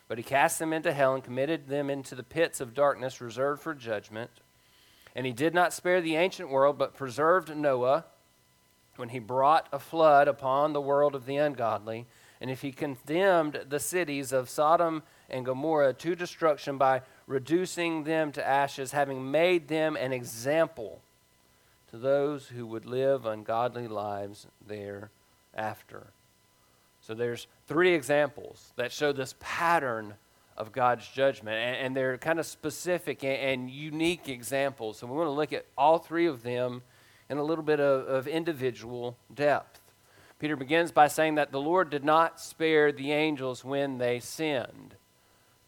but 0.08 0.18
he 0.18 0.24
cast 0.24 0.58
them 0.58 0.72
into 0.72 0.92
hell 0.92 1.14
and 1.14 1.24
committed 1.24 1.68
them 1.68 1.88
into 1.88 2.14
the 2.14 2.22
pits 2.22 2.60
of 2.60 2.74
darkness 2.74 3.20
reserved 3.20 3.62
for 3.62 3.74
judgment. 3.74 4.30
And 5.16 5.24
he 5.24 5.32
did 5.32 5.54
not 5.54 5.72
spare 5.72 6.00
the 6.00 6.16
ancient 6.16 6.50
world, 6.50 6.76
but 6.76 6.94
preserved 6.94 7.54
Noah 7.56 8.04
when 8.96 9.08
he 9.08 9.18
brought 9.18 9.68
a 9.72 9.78
flood 9.78 10.28
upon 10.28 10.72
the 10.72 10.80
world 10.80 11.14
of 11.14 11.24
the 11.24 11.36
ungodly. 11.36 12.06
And 12.40 12.50
if 12.50 12.62
he 12.62 12.72
condemned 12.72 13.64
the 13.68 13.80
cities 13.80 14.32
of 14.32 14.50
Sodom 14.50 15.02
and 15.30 15.44
Gomorrah 15.44 15.94
to 15.94 16.14
destruction 16.14 16.78
by 16.78 17.02
reducing 17.26 18.04
them 18.04 18.32
to 18.32 18.46
ashes, 18.46 18.92
having 18.92 19.30
made 19.30 19.68
them 19.68 19.96
an 19.96 20.12
example 20.12 21.00
to 21.90 21.96
those 21.96 22.48
who 22.48 22.66
would 22.66 22.84
live 22.84 23.24
ungodly 23.24 23.86
lives 23.86 24.46
thereafter. 24.66 26.08
So 27.00 27.14
there's 27.14 27.46
three 27.68 27.94
examples 27.94 28.72
that 28.76 28.90
show 28.90 29.12
this 29.12 29.34
pattern 29.38 30.14
of 30.56 30.72
God's 30.72 31.06
judgment, 31.08 31.56
and, 31.56 31.76
and 31.76 31.96
they're 31.96 32.16
kind 32.18 32.38
of 32.38 32.46
specific 32.46 33.24
and, 33.24 33.36
and, 33.36 33.70
unique 33.70 34.28
examples. 34.28 34.98
So 34.98 35.06
we 35.06 35.16
want 35.16 35.26
to 35.26 35.32
look 35.32 35.52
at 35.52 35.66
all 35.76 35.98
three 35.98 36.26
of 36.26 36.42
them 36.42 36.82
in 37.28 37.38
a 37.38 37.42
little 37.42 37.64
bit 37.64 37.80
of, 37.80 38.06
of 38.06 38.26
individual 38.26 39.16
depth. 39.34 39.80
Peter 40.38 40.56
begins 40.56 40.92
by 40.92 41.08
saying 41.08 41.36
that 41.36 41.52
the 41.52 41.60
Lord 41.60 41.90
did 41.90 42.04
not 42.04 42.40
spare 42.40 42.92
the 42.92 43.12
angels 43.12 43.64
when 43.64 43.98
they 43.98 44.20
sinned. 44.20 44.96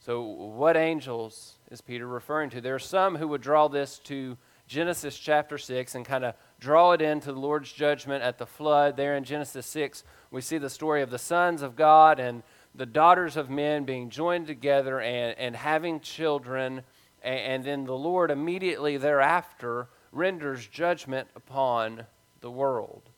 So, 0.00 0.22
what 0.22 0.76
angels 0.76 1.54
is 1.70 1.80
Peter 1.80 2.06
referring 2.06 2.50
to? 2.50 2.60
There 2.60 2.74
are 2.74 2.80
some 2.80 3.16
who 3.16 3.28
would 3.28 3.40
draw 3.40 3.68
this 3.68 3.98
to 4.04 4.36
Genesis 4.66 5.18
chapter 5.18 5.58
6 5.58 5.94
and 5.94 6.04
kind 6.04 6.24
of 6.24 6.34
draw 6.58 6.92
it 6.92 7.00
into 7.00 7.32
the 7.32 7.38
Lord's 7.38 7.72
judgment 7.72 8.22
at 8.22 8.38
the 8.38 8.46
flood. 8.46 8.96
There 8.96 9.16
in 9.16 9.24
Genesis 9.24 9.66
6, 9.66 10.02
we 10.30 10.40
see 10.40 10.58
the 10.58 10.70
story 10.70 11.02
of 11.02 11.10
the 11.10 11.18
sons 11.18 11.62
of 11.62 11.76
God 11.76 12.18
and 12.18 12.42
the 12.74 12.86
daughters 12.86 13.36
of 13.36 13.48
men 13.48 13.84
being 13.84 14.10
joined 14.10 14.46
together 14.46 15.00
and, 15.00 15.38
and 15.38 15.56
having 15.56 16.00
children. 16.00 16.82
And, 17.22 17.38
and 17.40 17.64
then 17.64 17.84
the 17.84 17.96
Lord 17.96 18.30
immediately 18.30 18.96
thereafter 18.96 19.88
renders 20.10 20.66
judgment 20.66 21.28
upon 21.36 22.06
the 22.40 22.50
world. 22.50 23.10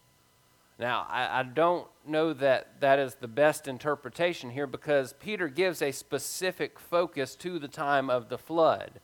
Now, 0.78 1.06
I, 1.10 1.40
I, 1.40 1.42
don't 1.42 1.88
know 2.06 2.32
that 2.34 2.80
that 2.80 3.00
is 3.00 3.16
the 3.16 3.26
best 3.26 3.66
interpretation 3.66 4.50
here 4.50 4.66
because 4.68 5.12
Peter 5.14 5.48
gives 5.48 5.82
a 5.82 5.90
specific 5.90 6.78
focus 6.78 7.34
to 7.36 7.58
the 7.58 7.66
time 7.66 8.08
of 8.08 8.28
the 8.28 8.38
flood. 8.38 9.00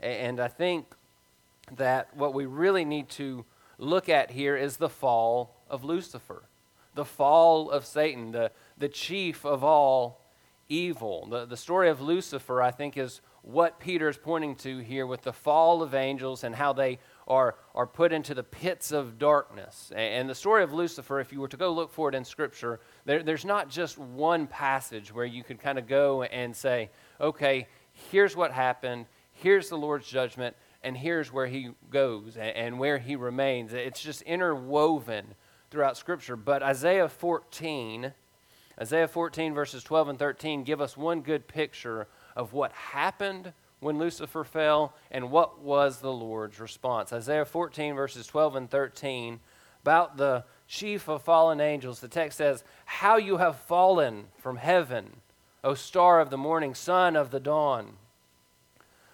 And 0.00 0.38
I 0.38 0.48
think 0.48 0.84
that 1.76 2.14
what 2.14 2.34
we 2.34 2.44
really 2.44 2.84
need 2.84 3.08
to 3.10 3.46
look 3.78 4.10
at 4.10 4.32
here 4.32 4.54
is 4.54 4.76
the 4.76 4.90
fall 4.90 5.56
of 5.70 5.82
Lucifer, 5.82 6.42
the 6.94 7.06
fall 7.06 7.70
of 7.70 7.86
Satan, 7.86 8.32
the, 8.32 8.50
the 8.76 8.90
chief 8.90 9.46
of 9.46 9.64
all 9.64 10.20
evil. 10.68 11.26
The, 11.30 11.46
the 11.46 11.56
story 11.56 11.88
of 11.88 12.02
Lucifer, 12.02 12.60
I 12.60 12.70
think, 12.70 12.98
is 12.98 13.22
what 13.40 13.80
Peter 13.80 14.10
is 14.10 14.18
pointing 14.18 14.56
to 14.56 14.78
here 14.78 15.06
with 15.06 15.22
the 15.22 15.32
fall 15.32 15.82
of 15.82 15.94
angels 15.94 16.44
and 16.44 16.54
how 16.54 16.74
they 16.74 16.98
are, 17.26 17.56
are 17.74 17.86
put 17.86 18.12
into 18.12 18.34
the 18.34 18.42
pits 18.42 18.92
of 18.92 19.18
darkness. 19.18 19.92
And 19.94 20.28
the 20.28 20.34
story 20.34 20.62
of 20.62 20.72
Lucifer, 20.72 21.20
if 21.20 21.32
you 21.32 21.40
were 21.40 21.48
to 21.48 21.56
go 21.56 21.72
look 21.72 21.92
for 21.92 22.08
it 22.08 22.14
in 22.14 22.24
Scripture, 22.24 22.80
there, 23.04 23.22
there's 23.22 23.44
not 23.44 23.70
just 23.70 23.98
one 23.98 24.46
passage 24.46 25.12
where 25.12 25.24
you 25.24 25.42
could 25.42 25.60
kind 25.60 25.78
of 25.78 25.86
go 25.86 26.22
and 26.22 26.54
say, 26.54 26.90
okay, 27.20 27.66
here's 28.10 28.36
what 28.36 28.52
happened, 28.52 29.06
here's 29.32 29.68
the 29.68 29.78
Lord's 29.78 30.06
judgment, 30.06 30.54
and 30.82 30.96
here's 30.96 31.32
where 31.32 31.46
he 31.46 31.70
goes 31.90 32.36
and, 32.36 32.56
and 32.56 32.78
where 32.78 32.98
he 32.98 33.16
remains. 33.16 33.72
It's 33.72 34.02
just 34.02 34.22
interwoven 34.22 35.34
throughout 35.70 35.96
Scripture. 35.96 36.36
But 36.36 36.62
Isaiah 36.62 37.08
14, 37.08 38.12
Isaiah 38.80 39.08
14, 39.08 39.54
verses 39.54 39.82
12 39.82 40.10
and 40.10 40.18
13, 40.18 40.62
give 40.64 40.80
us 40.80 40.96
one 40.96 41.22
good 41.22 41.48
picture 41.48 42.06
of 42.36 42.52
what 42.52 42.72
happened 42.72 43.52
when 43.84 43.98
Lucifer 43.98 44.44
fell 44.44 44.94
and 45.10 45.30
what 45.30 45.60
was 45.60 45.98
the 45.98 46.12
Lord's 46.12 46.58
response. 46.58 47.12
Isaiah 47.12 47.44
14, 47.44 47.94
verses 47.94 48.26
12 48.26 48.56
and 48.56 48.70
13, 48.70 49.40
about 49.82 50.16
the 50.16 50.44
chief 50.66 51.06
of 51.06 51.22
fallen 51.22 51.60
angels, 51.60 52.00
the 52.00 52.08
text 52.08 52.38
says, 52.38 52.64
How 52.86 53.18
you 53.18 53.36
have 53.36 53.56
fallen 53.56 54.28
from 54.38 54.56
heaven, 54.56 55.20
O 55.62 55.74
star 55.74 56.20
of 56.20 56.30
the 56.30 56.38
morning, 56.38 56.74
son 56.74 57.14
of 57.14 57.30
the 57.30 57.38
dawn. 57.38 57.98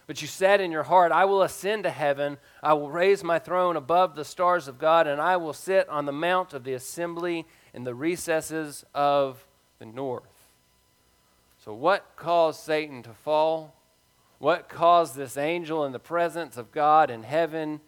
But 0.07 0.23
you 0.23 0.29
said 0.29 0.61
in 0.61 0.71
your 0.71 0.85
heart, 0.85 1.11
I 1.11 1.25
will 1.25 1.43
ascend 1.43 1.83
to 1.83 1.91
heaven, 1.91 2.39
I 2.63 2.75
will 2.75 2.91
raise 2.91 3.25
my 3.25 3.41
throne 3.41 3.77
above 3.77 4.15
the 4.15 4.25
stars 4.25 4.69
of 4.69 4.79
God, 4.79 5.09
and 5.09 5.21
I 5.21 5.37
will 5.37 5.53
sit 5.53 5.89
on 5.89 6.07
the 6.07 6.13
mount 6.13 6.55
of 6.55 6.63
the 6.63 6.75
assembly 6.75 7.45
in 7.75 7.83
the 7.83 7.95
recesses 7.95 8.85
of 8.95 9.45
the 9.81 9.87
north. 9.87 10.23
So, 11.65 11.75
what 11.75 12.07
caused 12.15 12.61
Satan 12.61 13.03
to 13.03 13.13
fall? 13.13 13.75
What 14.41 14.71
caused 14.71 15.17
this 15.17 15.37
angel 15.37 15.85
in 15.85 15.93
the 15.93 15.99
presence 15.99 16.57
of 16.57 16.73
God 16.73 17.11
in 17.11 17.25
heaven? 17.25 17.81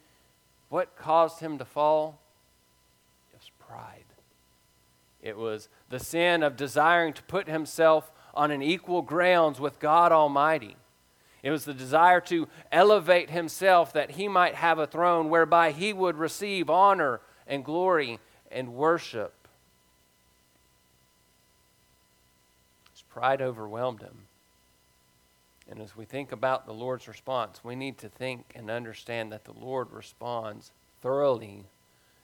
What 0.68 0.96
caused 0.96 1.40
him 1.40 1.56
to 1.56 1.64
fall? 1.64 2.20
It 3.32 3.38
was 3.38 3.50
pride. 3.58 4.04
It 5.22 5.38
was 5.38 5.70
the 5.88 5.98
sin 5.98 6.42
of 6.42 6.58
desiring 6.58 7.14
to 7.14 7.22
put 7.22 7.48
himself 7.48 8.12
on 8.34 8.50
an 8.50 8.60
equal 8.60 9.00
grounds 9.00 9.60
with 9.60 9.80
God 9.80 10.12
Almighty. 10.12 10.76
It 11.42 11.50
was 11.50 11.64
the 11.64 11.72
desire 11.72 12.20
to 12.22 12.48
elevate 12.70 13.30
himself 13.30 13.94
that 13.94 14.12
he 14.12 14.28
might 14.28 14.54
have 14.54 14.78
a 14.78 14.86
throne 14.86 15.30
whereby 15.30 15.70
he 15.70 15.94
would 15.94 16.18
receive 16.18 16.68
honor 16.68 17.22
and 17.46 17.64
glory 17.64 18.18
and 18.50 18.74
worship. 18.74 19.48
His 22.92 23.00
pride 23.00 23.40
overwhelmed 23.40 24.02
him. 24.02 24.26
And 25.72 25.80
as 25.80 25.96
we 25.96 26.04
think 26.04 26.32
about 26.32 26.66
the 26.66 26.74
Lord's 26.74 27.08
response, 27.08 27.64
we 27.64 27.74
need 27.74 27.96
to 27.98 28.08
think 28.10 28.52
and 28.54 28.70
understand 28.70 29.32
that 29.32 29.46
the 29.46 29.54
Lord 29.58 29.90
responds 29.90 30.70
thoroughly 31.00 31.64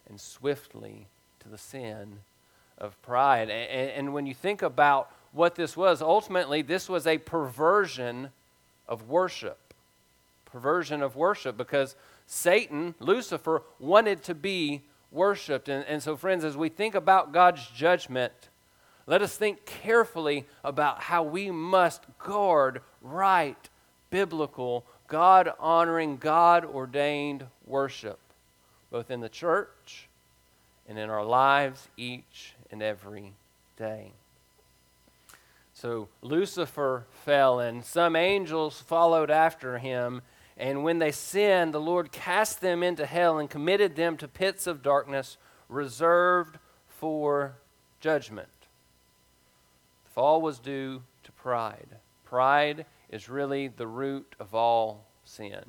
and 0.07 0.21
swiftly 0.21 1.07
to 1.41 1.49
the 1.49 1.57
sin 1.57 2.19
of 2.77 3.01
pride. 3.01 3.49
And, 3.49 3.91
and, 3.91 4.13
when 4.13 4.27
you 4.27 4.35
think 4.35 4.61
about 4.61 5.11
what 5.33 5.55
this 5.55 5.79
was, 5.79 6.03
ultimately, 6.03 6.61
this 6.61 6.91
was 6.91 7.07
a 7.07 7.17
perversion 7.17 8.33
of 8.87 9.09
worship. 9.09 9.73
Perversion 10.45 11.03
of 11.03 11.17
worship 11.17 11.57
because 11.57 11.97
Satan, 12.27 12.97
Lucifer, 13.01 13.63
wanted 13.81 14.23
to 14.25 14.35
be 14.35 14.83
worshiped. 15.11 15.71
And, 15.71 15.87
and 15.87 16.03
so, 16.03 16.17
friends, 16.17 16.45
as 16.45 16.55
we 16.55 16.69
think 16.69 16.95
about 16.95 17.33
God's 17.33 17.67
judgment, 17.69 18.35
let 19.07 19.23
us 19.23 19.39
think 19.39 19.65
carefully 19.65 20.45
about 20.63 21.01
how 21.01 21.23
we 21.23 21.51
must 21.51 22.05
guard 22.19 22.83
right, 23.03 23.69
biblical, 24.11 24.85
God 25.07 25.53
honoring, 25.59 26.17
God 26.17 26.65
ordained 26.65 27.47
worship, 27.67 28.19
both 28.91 29.11
in 29.11 29.21
the 29.21 29.29
church 29.29 30.09
and 30.89 30.99
in 30.99 31.11
our 31.11 31.25
lives 31.25 31.89
each 31.97 32.55
and 32.71 32.83
every 32.83 33.33
day. 33.77 34.13
So 35.75 36.09
Lucifer 36.23 37.05
fell, 37.25 37.61
and 37.61 37.85
some 37.85 38.17
angels 38.17 38.81
followed 38.81 39.31
after 39.31 39.79
him. 39.79 40.23
And 40.57 40.83
when 40.83 40.99
they 40.99 41.13
sinned, 41.13 41.73
the 41.73 41.81
Lord 41.81 42.11
cast 42.11 42.61
them 42.61 42.83
into 42.83 43.07
hell 43.07 43.39
and 43.39 43.49
committed 43.49 43.95
them 43.95 44.17
to 44.17 44.27
pits 44.27 44.67
of 44.67 44.83
darkness 44.83 45.37
reserved 45.69 46.59
for 46.89 47.55
judgment 48.01 48.49
The 50.05 50.11
fall 50.11 50.41
was 50.43 50.59
due 50.59 51.03
to 51.23 51.33
pride. 51.33 51.99
Pride 52.29 52.85
is 53.09 53.31
really 53.31 53.69
the 53.69 53.87
root 53.87 54.37
of 54.39 54.55
all 54.55 55.07
sin. 55.25 55.63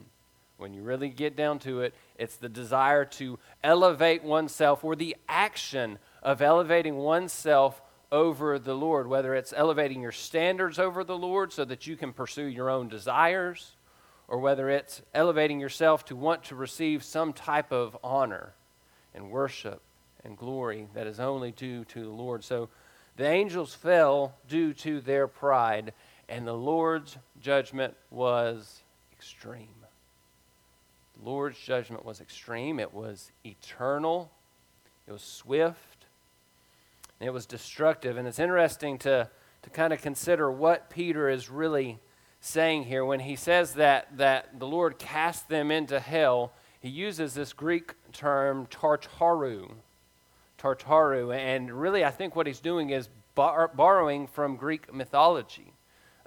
When 0.58 0.74
you 0.74 0.84
really 0.84 1.08
get 1.08 1.38
down 1.38 1.60
to 1.60 1.82
it, 1.82 1.93
it's 2.17 2.36
the 2.36 2.50
desire 2.50 3.06
to 3.06 3.39
elevate 3.63 4.26
oneself 4.26 4.84
or 4.84 4.98
the 4.98 5.15
action 5.30 6.00
of 6.22 6.41
elevating 6.41 6.98
oneself 6.98 7.82
over 8.12 8.60
the 8.60 8.76
Lord, 8.76 9.08
whether 9.08 9.34
it's 9.36 9.54
elevating 9.56 10.02
your 10.02 10.12
standards 10.12 10.80
over 10.80 11.06
the 11.06 11.17
Lord 11.17 11.54
so 11.54 11.63
that 11.63 11.88
you 11.88 11.95
can 11.95 12.12
pursue 12.12 12.43
your 12.43 12.69
own 12.69 12.89
desires, 12.89 13.78
or 14.28 14.39
whether 14.39 14.69
it's 14.69 15.02
elevating 15.13 15.62
yourself 15.62 16.04
to 16.06 16.15
want 16.15 16.43
to 16.45 16.56
receive 16.56 17.06
some 17.06 17.32
type 17.32 17.72
of 17.72 17.95
honor 18.04 18.54
and 19.13 19.32
worship 19.32 19.82
and 20.26 20.38
glory 20.38 20.89
that 20.93 21.08
is 21.08 21.22
only 21.22 21.54
due 21.54 21.86
to 21.86 22.02
the 22.02 22.10
Lord. 22.10 22.43
So 22.43 22.67
the 23.15 23.28
angels 23.28 23.74
fell 23.74 24.36
due 24.48 24.74
to 24.74 25.02
their 25.02 25.28
pride, 25.28 25.93
and 26.30 26.48
the 26.48 26.54
Lord's 26.54 27.18
judgment 27.42 27.96
was 28.12 28.84
extreme. 29.12 29.68
The 31.18 31.30
Lord's 31.30 31.60
judgment 31.60 32.06
was 32.06 32.22
extreme, 32.22 32.80
it 32.80 32.94
was 32.94 33.32
eternal, 33.44 34.32
it 35.08 35.12
was 35.12 35.24
swift, 35.24 36.06
and 37.20 37.28
it 37.28 37.32
was 37.32 37.46
destructive. 37.46 38.15
And 38.15 38.28
it's 38.28 38.39
interesting 38.39 38.98
to, 39.00 39.30
to 39.63 39.70
kind 39.72 39.92
of 39.92 40.02
consider 40.02 40.50
what 40.52 40.89
Peter 40.89 41.28
is 41.28 41.50
really 41.50 42.00
saying 42.39 42.84
here 42.84 43.04
when 43.04 43.20
he 43.20 43.36
says 43.36 43.74
that, 43.74 44.15
that 44.18 44.60
the 44.60 44.68
Lord 44.68 44.98
cast 44.98 45.50
them 45.50 45.72
into 45.72 46.00
hell. 46.00 46.54
He 46.80 46.89
uses 46.89 47.34
this 47.34 47.52
Greek 47.52 47.96
term, 48.13 48.68
tartaru, 48.68 49.72
Tartaru. 50.58 51.36
And 51.36 51.72
really, 51.72 52.06
I 52.06 52.12
think 52.12 52.36
what 52.36 52.48
he's 52.48 52.60
doing 52.60 52.92
is 52.92 53.10
bar- 53.36 53.72
borrowing 53.74 54.28
from 54.28 54.56
Greek 54.56 54.94
mythology 54.94 55.74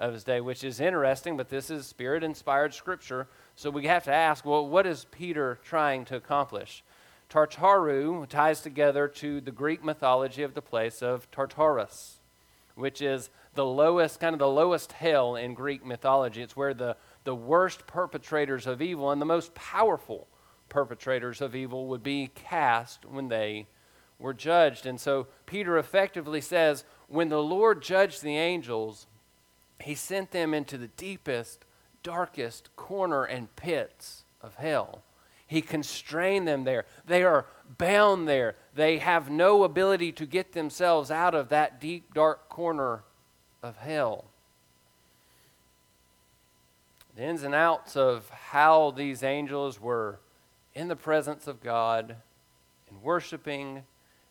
of 0.02 0.12
his 0.12 0.24
day, 0.24 0.40
which 0.40 0.64
is 0.64 0.80
interesting, 0.80 1.36
but 1.36 1.48
this 1.48 1.70
is 1.70 1.86
spirit 1.86 2.24
inspired 2.24 2.74
scripture. 2.74 3.28
So 3.54 3.70
we 3.70 3.86
have 3.86 4.04
to 4.04 4.12
ask 4.12 4.44
well, 4.44 4.66
what 4.66 4.86
is 4.86 5.06
Peter 5.10 5.58
trying 5.62 6.04
to 6.06 6.16
accomplish? 6.16 6.82
Tartaru 7.30 8.28
ties 8.28 8.60
together 8.60 9.08
to 9.08 9.40
the 9.40 9.52
Greek 9.52 9.82
mythology 9.82 10.42
of 10.42 10.54
the 10.54 10.60
place 10.60 11.02
of 11.02 11.30
Tartarus, 11.30 12.18
which 12.74 13.00
is 13.00 13.30
the 13.54 13.64
lowest, 13.64 14.18
kind 14.18 14.34
of 14.34 14.40
the 14.40 14.48
lowest 14.48 14.92
hell 14.92 15.36
in 15.36 15.54
Greek 15.54 15.86
mythology. 15.86 16.42
It's 16.42 16.56
where 16.56 16.74
the, 16.74 16.96
the 17.24 17.34
worst 17.34 17.86
perpetrators 17.86 18.66
of 18.66 18.82
evil 18.82 19.10
and 19.10 19.20
the 19.20 19.26
most 19.26 19.54
powerful 19.54 20.26
perpetrators 20.68 21.40
of 21.40 21.54
evil 21.54 21.86
would 21.86 22.02
be 22.02 22.30
cast 22.34 23.04
when 23.04 23.28
they 23.28 23.68
were 24.18 24.34
judged. 24.34 24.84
And 24.84 25.00
so 25.00 25.28
Peter 25.46 25.78
effectively 25.78 26.40
says, 26.40 26.84
when 27.08 27.28
the 27.28 27.42
Lord 27.42 27.82
judged 27.82 28.22
the 28.22 28.36
angels, 28.36 29.06
he 29.82 29.94
sent 29.94 30.30
them 30.30 30.54
into 30.54 30.78
the 30.78 30.88
deepest, 30.88 31.64
darkest 32.02 32.74
corner 32.76 33.24
and 33.24 33.54
pits 33.56 34.24
of 34.40 34.56
hell. 34.56 35.02
He 35.46 35.60
constrained 35.60 36.48
them 36.48 36.64
there. 36.64 36.86
They 37.06 37.24
are 37.24 37.46
bound 37.78 38.26
there. 38.26 38.56
They 38.74 38.98
have 38.98 39.30
no 39.30 39.64
ability 39.64 40.12
to 40.12 40.26
get 40.26 40.52
themselves 40.52 41.10
out 41.10 41.34
of 41.34 41.50
that 41.50 41.80
deep, 41.80 42.14
dark 42.14 42.48
corner 42.48 43.02
of 43.62 43.76
hell. 43.76 44.24
The 47.14 47.24
ins 47.24 47.42
and 47.42 47.54
outs 47.54 47.96
of 47.96 48.30
how 48.30 48.92
these 48.92 49.22
angels 49.22 49.78
were 49.80 50.20
in 50.74 50.88
the 50.88 50.96
presence 50.96 51.46
of 51.46 51.62
God 51.62 52.16
and 52.88 53.02
worshiping 53.02 53.82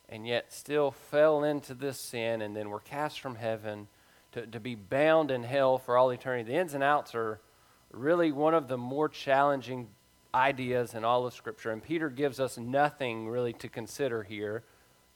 and 0.08 0.26
yet 0.26 0.52
still 0.52 0.90
fell 0.90 1.44
into 1.44 1.74
this 1.74 2.00
sin 2.00 2.42
and 2.42 2.56
then 2.56 2.68
were 2.68 2.80
cast 2.80 3.20
from 3.20 3.36
heaven 3.36 3.86
to, 4.32 4.46
to 4.46 4.60
be 4.60 4.74
bound 4.74 5.30
in 5.30 5.42
hell 5.42 5.78
for 5.78 5.96
all 5.96 6.10
eternity. 6.10 6.50
The 6.50 6.58
ins 6.58 6.74
and 6.74 6.82
outs 6.82 7.14
are 7.14 7.40
really 7.92 8.32
one 8.32 8.54
of 8.54 8.68
the 8.68 8.78
more 8.78 9.08
challenging 9.08 9.88
ideas 10.34 10.94
in 10.94 11.04
all 11.04 11.26
of 11.26 11.34
Scripture. 11.34 11.70
And 11.70 11.82
Peter 11.82 12.08
gives 12.08 12.40
us 12.40 12.56
nothing 12.58 13.28
really 13.28 13.52
to 13.54 13.68
consider 13.68 14.22
here. 14.22 14.64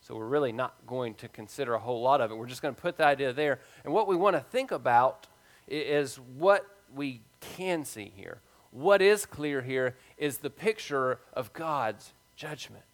So 0.01 0.15
we're 0.15 0.27
really 0.27 0.53
not 0.53 0.75
going 0.87 1.15
to 1.15 1.29
consider 1.29 1.75
a 1.75 1.79
whole 1.79 2.03
lot 2.03 2.21
of 2.21 2.31
it. 2.31 2.35
We're 2.37 2.47
just 2.47 2.63
going 2.63 2.75
to 2.75 2.81
put 2.81 2.97
the 2.97 3.07
idea 3.07 3.33
there. 3.33 3.61
And 3.85 3.93
what 3.93 4.07
we 4.07 4.17
want 4.17 4.37
to 4.37 4.41
think 4.41 4.71
about 4.71 5.27
is 5.67 6.17
what 6.37 6.67
we 6.95 7.23
can 7.41 7.85
see 7.85 8.13
here. 8.15 8.41
What 8.71 9.01
is 9.01 9.25
clear 9.25 9.63
here 9.63 9.97
is 10.19 10.39
the 10.39 10.51
picture 10.51 11.19
of 11.33 11.53
God's 11.53 12.13
judgment 12.37 12.85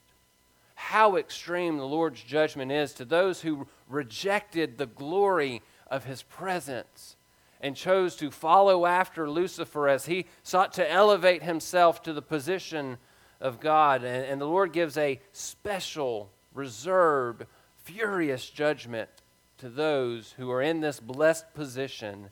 how 0.74 1.14
extreme 1.16 1.76
the 1.76 1.86
Lord's 1.86 2.20
judgment 2.22 2.72
is 2.72 2.92
to 2.94 3.04
those 3.04 3.40
who 3.40 3.68
rejected 3.88 4.76
the 4.76 4.86
glory 4.86 5.62
of 5.92 6.04
his 6.04 6.22
presence 6.22 7.16
and 7.60 7.76
chose 7.76 8.16
to 8.16 8.30
follow 8.30 8.86
after 8.86 9.30
Lucifer 9.30 9.88
as 9.88 10.06
he 10.06 10.26
sought 10.42 10.72
to 10.72 10.90
elevate 10.90 11.44
himself 11.44 12.02
to 12.02 12.12
the 12.12 12.22
position 12.22 12.96
of 13.40 13.60
God. 13.60 14.02
And, 14.02 14.24
and 14.24 14.40
the 14.40 14.46
Lord 14.46 14.72
gives 14.72 14.96
a 14.96 15.20
special, 15.32 16.30
reserved, 16.54 17.44
furious 17.84 18.48
judgment 18.48 19.10
to 19.58 19.68
those 19.68 20.34
who 20.38 20.50
are 20.50 20.62
in 20.62 20.80
this 20.80 20.98
blessed 20.98 21.54
position 21.54 22.30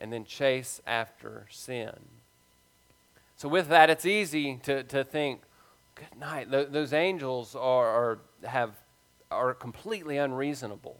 and 0.00 0.12
then 0.12 0.24
chase 0.24 0.80
after 0.84 1.46
sin. 1.50 1.92
So, 3.36 3.48
with 3.48 3.68
that, 3.68 3.90
it's 3.90 4.06
easy 4.06 4.58
to, 4.64 4.82
to 4.84 5.04
think, 5.04 5.42
good 5.94 6.18
night. 6.18 6.50
Th- 6.50 6.68
those 6.68 6.92
angels 6.92 7.54
are, 7.54 7.86
are, 7.86 8.18
have, 8.44 8.70
are 9.30 9.54
completely 9.54 10.16
unreasonable. 10.16 10.98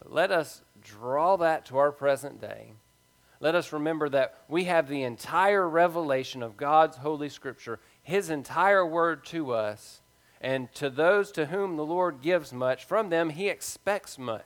But 0.00 0.12
let 0.12 0.32
us 0.32 0.62
draw 0.82 1.36
that 1.36 1.66
to 1.66 1.78
our 1.78 1.92
present 1.92 2.40
day. 2.40 2.72
Let 3.38 3.54
us 3.54 3.72
remember 3.72 4.08
that 4.10 4.34
we 4.48 4.64
have 4.64 4.88
the 4.88 5.02
entire 5.02 5.66
revelation 5.68 6.42
of 6.42 6.56
God's 6.56 6.98
Holy 6.98 7.28
Scripture, 7.28 7.78
His 8.02 8.28
entire 8.28 8.84
word 8.84 9.24
to 9.26 9.52
us, 9.52 10.02
and 10.40 10.72
to 10.74 10.90
those 10.90 11.32
to 11.32 11.46
whom 11.46 11.76
the 11.76 11.84
Lord 11.84 12.20
gives 12.22 12.52
much, 12.52 12.84
from 12.84 13.08
them 13.08 13.30
He 13.30 13.48
expects 13.48 14.18
much. 14.18 14.44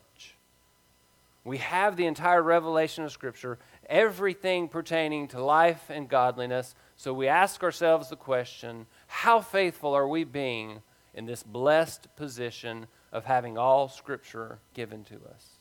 We 1.44 1.58
have 1.58 1.96
the 1.96 2.06
entire 2.06 2.42
revelation 2.42 3.04
of 3.04 3.12
Scripture, 3.12 3.58
everything 3.88 4.68
pertaining 4.68 5.28
to 5.28 5.44
life 5.44 5.90
and 5.90 6.08
godliness. 6.08 6.74
So 6.96 7.12
we 7.12 7.28
ask 7.28 7.62
ourselves 7.62 8.08
the 8.08 8.16
question 8.16 8.86
how 9.06 9.40
faithful 9.40 9.92
are 9.92 10.08
we 10.08 10.24
being 10.24 10.82
in 11.14 11.26
this 11.26 11.42
blessed 11.42 12.14
position 12.16 12.86
of 13.12 13.24
having 13.24 13.56
all 13.56 13.88
Scripture 13.88 14.58
given 14.74 15.04
to 15.04 15.14
us? 15.34 15.58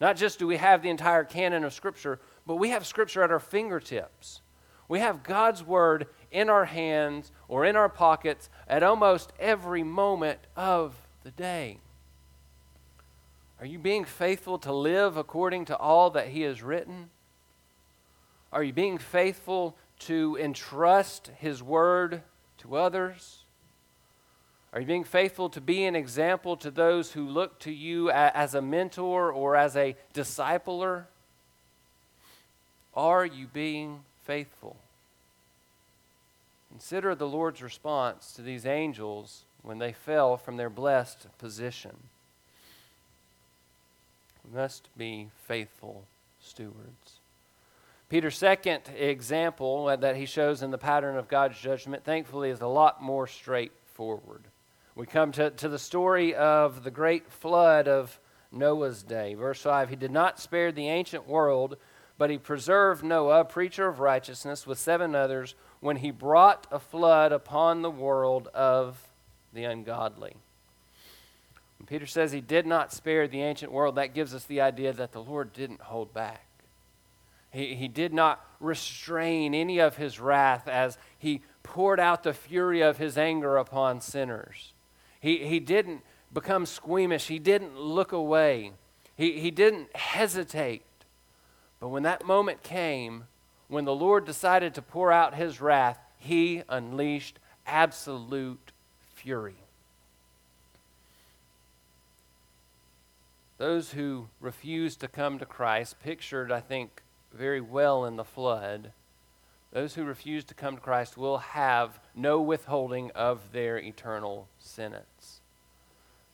Not 0.00 0.16
just 0.16 0.38
do 0.38 0.46
we 0.46 0.56
have 0.56 0.82
the 0.82 0.90
entire 0.90 1.24
canon 1.24 1.64
of 1.64 1.72
Scripture, 1.72 2.18
but 2.46 2.56
we 2.56 2.70
have 2.70 2.86
Scripture 2.86 3.22
at 3.22 3.30
our 3.30 3.38
fingertips. 3.38 4.40
We 4.88 4.98
have 4.98 5.22
God's 5.22 5.62
Word 5.62 6.08
in 6.30 6.50
our 6.50 6.64
hands 6.64 7.30
or 7.48 7.64
in 7.64 7.76
our 7.76 7.88
pockets 7.88 8.50
at 8.66 8.82
almost 8.82 9.32
every 9.38 9.82
moment 9.82 10.40
of 10.56 10.94
the 11.22 11.30
day. 11.30 11.78
Are 13.60 13.66
you 13.66 13.78
being 13.78 14.04
faithful 14.04 14.58
to 14.58 14.72
live 14.72 15.16
according 15.16 15.66
to 15.66 15.76
all 15.76 16.10
that 16.10 16.28
He 16.28 16.42
has 16.42 16.62
written? 16.62 17.10
Are 18.52 18.64
you 18.64 18.72
being 18.72 18.98
faithful 18.98 19.76
to 20.00 20.36
entrust 20.38 21.30
His 21.38 21.62
Word 21.62 22.22
to 22.58 22.74
others? 22.74 23.41
Are 24.72 24.80
you 24.80 24.86
being 24.86 25.04
faithful 25.04 25.50
to 25.50 25.60
be 25.60 25.84
an 25.84 25.94
example 25.94 26.56
to 26.56 26.70
those 26.70 27.12
who 27.12 27.28
look 27.28 27.58
to 27.60 27.70
you 27.70 28.10
as 28.10 28.54
a 28.54 28.62
mentor 28.62 29.30
or 29.30 29.54
as 29.54 29.76
a 29.76 29.96
discipler? 30.14 31.04
Are 32.94 33.26
you 33.26 33.46
being 33.46 34.00
faithful? 34.24 34.76
Consider 36.70 37.14
the 37.14 37.28
Lord's 37.28 37.62
response 37.62 38.32
to 38.32 38.40
these 38.40 38.64
angels 38.64 39.44
when 39.62 39.78
they 39.78 39.92
fell 39.92 40.38
from 40.38 40.56
their 40.56 40.70
blessed 40.70 41.26
position. 41.36 41.96
We 44.42 44.56
must 44.58 44.88
be 44.96 45.28
faithful 45.46 46.04
stewards. 46.40 47.20
Peter's 48.08 48.38
second 48.38 48.82
example 48.96 49.84
that 49.84 50.16
he 50.16 50.24
shows 50.24 50.62
in 50.62 50.70
the 50.70 50.78
pattern 50.78 51.16
of 51.16 51.28
God's 51.28 51.58
judgment, 51.60 52.04
thankfully, 52.04 52.48
is 52.48 52.62
a 52.62 52.66
lot 52.66 53.02
more 53.02 53.26
straightforward. 53.26 54.42
We 54.94 55.06
come 55.06 55.32
to, 55.32 55.50
to 55.50 55.68
the 55.68 55.78
story 55.78 56.34
of 56.34 56.84
the 56.84 56.90
great 56.90 57.30
flood 57.30 57.88
of 57.88 58.18
Noah's 58.50 59.02
day. 59.02 59.34
Verse 59.34 59.62
5 59.62 59.88
He 59.88 59.96
did 59.96 60.10
not 60.10 60.38
spare 60.38 60.70
the 60.70 60.88
ancient 60.88 61.26
world, 61.26 61.76
but 62.18 62.28
he 62.28 62.36
preserved 62.36 63.02
Noah, 63.02 63.44
preacher 63.44 63.88
of 63.88 64.00
righteousness, 64.00 64.66
with 64.66 64.78
seven 64.78 65.14
others 65.14 65.54
when 65.80 65.96
he 65.96 66.10
brought 66.10 66.66
a 66.70 66.78
flood 66.78 67.32
upon 67.32 67.80
the 67.80 67.90
world 67.90 68.48
of 68.48 69.08
the 69.54 69.64
ungodly. 69.64 70.36
When 71.78 71.86
Peter 71.86 72.06
says 72.06 72.32
he 72.32 72.42
did 72.42 72.66
not 72.66 72.92
spare 72.92 73.26
the 73.26 73.42
ancient 73.42 73.72
world, 73.72 73.94
that 73.94 74.14
gives 74.14 74.34
us 74.34 74.44
the 74.44 74.60
idea 74.60 74.92
that 74.92 75.12
the 75.12 75.22
Lord 75.22 75.54
didn't 75.54 75.80
hold 75.80 76.12
back. 76.12 76.46
He, 77.50 77.74
he 77.74 77.88
did 77.88 78.12
not 78.12 78.44
restrain 78.60 79.54
any 79.54 79.78
of 79.78 79.96
his 79.96 80.20
wrath 80.20 80.68
as 80.68 80.98
he 81.18 81.42
poured 81.62 81.98
out 81.98 82.22
the 82.22 82.34
fury 82.34 82.82
of 82.82 82.98
his 82.98 83.16
anger 83.18 83.56
upon 83.56 84.00
sinners. 84.00 84.72
He, 85.22 85.46
he 85.46 85.60
didn't 85.60 86.02
become 86.32 86.66
squeamish. 86.66 87.28
He 87.28 87.38
didn't 87.38 87.78
look 87.78 88.10
away. 88.10 88.72
He, 89.16 89.38
he 89.38 89.52
didn't 89.52 89.94
hesitate. 89.96 90.82
But 91.78 91.88
when 91.88 92.02
that 92.02 92.26
moment 92.26 92.64
came, 92.64 93.24
when 93.68 93.84
the 93.84 93.94
Lord 93.94 94.26
decided 94.26 94.74
to 94.74 94.82
pour 94.82 95.12
out 95.12 95.36
his 95.36 95.60
wrath, 95.60 96.00
he 96.18 96.64
unleashed 96.68 97.38
absolute 97.66 98.72
fury. 99.14 99.54
Those 103.58 103.92
who 103.92 104.26
refused 104.40 104.98
to 105.00 105.08
come 105.08 105.38
to 105.38 105.46
Christ, 105.46 106.00
pictured, 106.02 106.50
I 106.50 106.58
think, 106.58 107.00
very 107.32 107.60
well 107.60 108.04
in 108.04 108.16
the 108.16 108.24
flood, 108.24 108.90
those 109.72 109.94
who 109.94 110.04
refuse 110.04 110.44
to 110.44 110.54
come 110.54 110.76
to 110.76 110.82
Christ 110.82 111.16
will 111.16 111.38
have 111.38 111.98
no 112.14 112.40
withholding 112.40 113.10
of 113.12 113.52
their 113.52 113.78
eternal 113.78 114.46
sentence. 114.58 115.40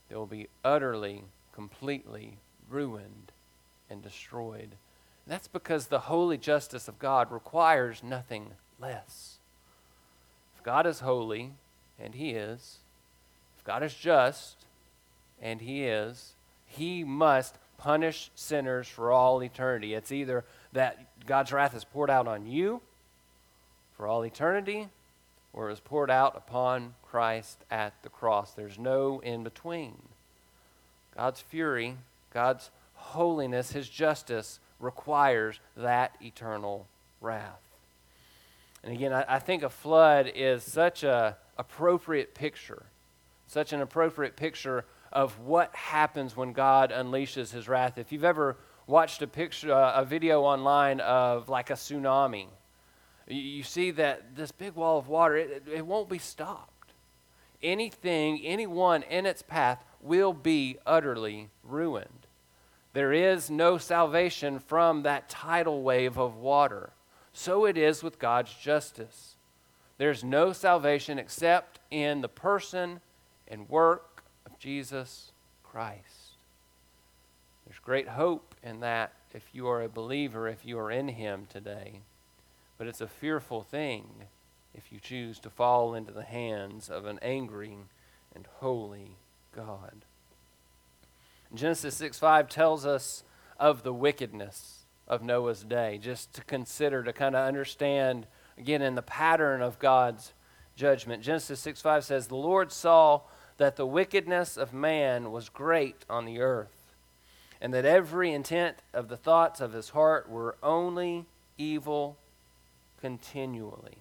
They 0.09 0.17
will 0.17 0.27
be 0.27 0.49
utterly, 0.65 1.25
completely 1.53 2.39
ruined 2.69 3.33
and 3.89 4.03
destroyed. 4.03 4.71
And 5.25 5.35
that's 5.35 5.47
because 5.49 5.87
the 5.87 6.01
holy 6.01 6.37
justice 6.37 6.89
of 6.89 6.99
God 6.99 7.31
requires 7.31 8.03
nothing 8.03 8.53
less. 8.81 9.39
If 10.57 10.65
God 10.65 10.87
is 10.87 11.01
holy, 11.01 11.53
and 11.99 12.15
He 12.15 12.31
is, 12.31 12.79
if 13.57 13.65
God 13.65 13.85
is 13.85 13.95
just, 13.95 14.57
and 15.41 15.61
He 15.61 15.85
is, 15.85 16.35
He 16.67 17.05
must 17.05 17.55
punish 17.77 18.33
sinners 18.35 18.89
for 18.89 19.13
all 19.13 19.45
eternity. 19.45 19.95
It's 19.95 20.11
either 20.11 20.45
that 20.73 21.25
God's 21.25 21.53
wrath 21.53 21.77
is 21.77 21.85
poured 21.85 22.11
out 22.11 22.27
on 22.27 22.45
you 22.45 22.81
for 23.99 24.07
all 24.07 24.25
eternity, 24.25 24.89
or 25.53 25.67
it 25.67 25.71
was 25.71 25.81
poured 25.81 26.11
out 26.11 26.37
upon 26.37 26.95
Christ 27.03 27.59
at 27.71 27.93
the 28.03 28.09
cross. 28.09 28.53
There's 28.53 28.79
no 28.79 29.19
in 29.21 29.43
between. 29.43 29.97
God's 31.17 31.41
fury, 31.41 31.97
God's 32.33 32.71
holiness, 32.95 33.73
His 33.73 33.89
justice 33.89 34.61
requires 34.79 35.59
that 35.77 36.17
eternal 36.23 36.87
wrath. 37.21 37.61
And 38.85 38.93
again, 38.93 39.13
I, 39.13 39.25
I 39.29 39.39
think 39.41 39.65
a 39.65 39.69
flood 39.69 40.31
is 40.33 40.63
such 40.63 41.03
a 41.03 41.37
appropriate 41.59 42.35
picture, 42.35 42.85
such 43.49 43.73
an 43.73 43.81
appropriate 43.81 44.37
picture 44.37 44.85
of 45.13 45.41
what 45.41 45.75
happens 45.75 46.37
when 46.37 46.53
God 46.53 46.93
unleashes 46.93 47.51
His 47.51 47.69
wrath. 47.69 47.99
If 47.99 48.13
you've 48.13 48.23
ever 48.23 48.57
watched 48.87 49.23
a 49.23 49.27
picture, 49.27 49.73
a 49.73 50.05
video 50.05 50.43
online 50.43 51.01
of 51.01 51.49
like 51.49 51.71
a 51.71 51.75
tsunami, 51.75 52.47
you 53.35 53.63
see 53.63 53.91
that 53.93 54.37
this 54.37 54.53
big 54.53 54.75
wall 54.75 54.99
of 54.99 55.09
water, 55.09 55.37
it, 55.37 55.65
it 55.73 55.87
won't 55.87 56.09
be 56.09 56.19
stopped. 56.19 56.93
Anything, 57.63 58.41
anyone 58.45 59.03
in 59.03 59.27
its 59.27 59.43
path 59.43 59.85
will 60.01 60.33
be 60.33 60.79
utterly 60.87 61.51
ruined. 61.63 62.27
There 62.93 63.13
is 63.13 63.51
no 63.51 63.79
salvation 63.79 64.59
from 64.59 65.03
that 65.03 65.29
tidal 65.29 65.83
wave 65.83 66.19
of 66.19 66.37
water. 66.37 66.91
So 67.33 67.65
it 67.65 67.77
is 67.77 68.03
with 68.03 68.19
God's 68.19 68.55
justice. 68.55 69.37
There's 69.99 70.25
no 70.25 70.53
salvation 70.53 71.19
except 71.19 71.81
in 71.91 72.21
the 72.21 72.29
person 72.29 73.01
and 73.47 73.69
work 73.69 74.23
of 74.47 74.59
Jesus 74.59 75.33
Christ. 75.63 76.37
There's 77.67 77.79
great 77.81 78.09
hope 78.09 78.55
in 78.63 78.81
that 78.81 79.13
if 79.35 79.45
you 79.53 79.69
are 79.69 79.83
a 79.83 79.89
believer, 79.89 80.49
if 80.49 80.65
you 80.65 80.79
are 80.79 80.91
in 80.91 81.09
Him 81.09 81.47
today. 81.51 82.01
But 82.79 82.87
it's 82.87 83.01
a 83.01 83.09
fearful 83.09 83.63
thing 83.63 84.07
if 84.73 84.93
you 84.93 85.01
choose 85.01 85.41
to 85.41 85.51
fall 85.51 85.95
into 85.95 86.13
the 86.13 86.23
hands 86.23 86.89
of 86.89 87.05
an 87.05 87.19
angry 87.21 87.77
and 88.35 88.47
holy 88.61 89.17
God. 89.55 90.05
Genesis 91.53 91.97
6 91.97 92.19
5 92.19 92.49
tells 92.49 92.87
us 92.87 93.25
of 93.59 93.83
the 93.83 93.93
wickedness 93.93 94.85
of 95.09 95.23
Noah's 95.23 95.65
day, 95.65 95.99
just 95.99 96.33
to 96.35 96.45
consider, 96.45 97.03
to 97.03 97.13
kind 97.13 97.35
of 97.35 97.47
understand, 97.47 98.27
again, 98.57 98.83
in 98.83 98.95
the 98.95 99.03
pattern 99.03 99.63
of 99.63 99.79
God's 99.79 100.35
judgment. 100.77 101.23
Genesis 101.23 101.59
6 101.61 101.81
5 101.81 102.05
says, 102.05 102.27
The 102.29 102.37
Lord 102.37 102.71
saw 102.71 103.23
that 103.57 103.77
the 103.77 103.87
wickedness 103.87 104.57
of 104.57 104.73
man 104.73 105.33
was 105.33 105.49
great 105.49 106.05
on 106.09 106.27
the 106.27 106.41
earth, 106.41 106.95
and 107.61 107.75
that 107.75 107.85
every 107.85 108.33
intent 108.33 108.77
of 108.93 109.09
the 109.09 109.17
thoughts 109.17 109.61
of 109.61 109.73
his 109.73 109.89
heart 109.91 110.31
were 110.31 110.57
only 110.63 111.27
evil 111.57 112.19
continually. 113.01 113.99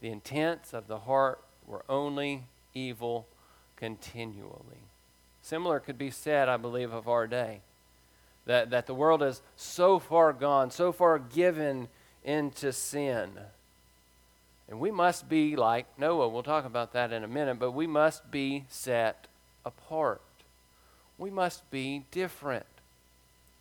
The 0.00 0.10
intents 0.10 0.72
of 0.72 0.86
the 0.86 1.00
heart 1.00 1.42
were 1.66 1.84
only 1.88 2.44
evil 2.74 3.26
continually. 3.76 4.84
Similar 5.42 5.80
could 5.80 5.98
be 5.98 6.10
said, 6.10 6.48
I 6.48 6.56
believe, 6.56 6.92
of 6.92 7.08
our 7.08 7.26
day. 7.26 7.60
That, 8.46 8.70
that 8.70 8.86
the 8.86 8.94
world 8.94 9.22
is 9.22 9.42
so 9.56 9.98
far 9.98 10.32
gone, 10.32 10.70
so 10.70 10.92
far 10.92 11.18
given 11.18 11.88
into 12.24 12.72
sin. 12.72 13.30
And 14.68 14.80
we 14.80 14.90
must 14.90 15.28
be 15.28 15.56
like 15.56 15.86
Noah. 15.98 16.28
We'll 16.28 16.42
talk 16.42 16.64
about 16.64 16.92
that 16.92 17.12
in 17.12 17.24
a 17.24 17.28
minute, 17.28 17.58
but 17.58 17.72
we 17.72 17.86
must 17.86 18.30
be 18.30 18.64
set 18.68 19.26
apart. 19.64 20.22
We 21.18 21.30
must 21.30 21.70
be 21.70 22.04
different. 22.10 22.66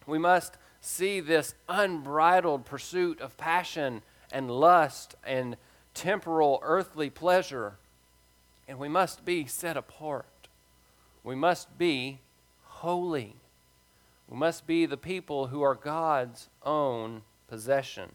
We 0.06 0.20
must 0.20 0.58
see 0.82 1.20
this 1.20 1.56
unbridled 1.68 2.66
pursuit 2.66 3.20
of 3.22 3.38
passion 3.38 4.02
and 4.32 4.50
lust 4.52 5.16
and 5.24 5.58
temporal 5.94 6.60
earthly 6.64 7.10
pleasure. 7.10 7.78
And 8.68 8.78
we 8.80 8.88
must 8.88 9.26
be 9.26 9.46
set 9.46 9.78
apart. 9.78 10.48
We 11.24 11.36
must 11.36 11.78
be 11.78 12.20
holy. 12.64 13.36
We 14.30 14.38
must 14.38 14.68
be 14.68 14.86
the 14.86 14.98
people 14.98 15.48
who 15.48 15.62
are 15.62 15.76
God's 15.76 16.50
own 16.64 17.24
possession. 17.48 18.12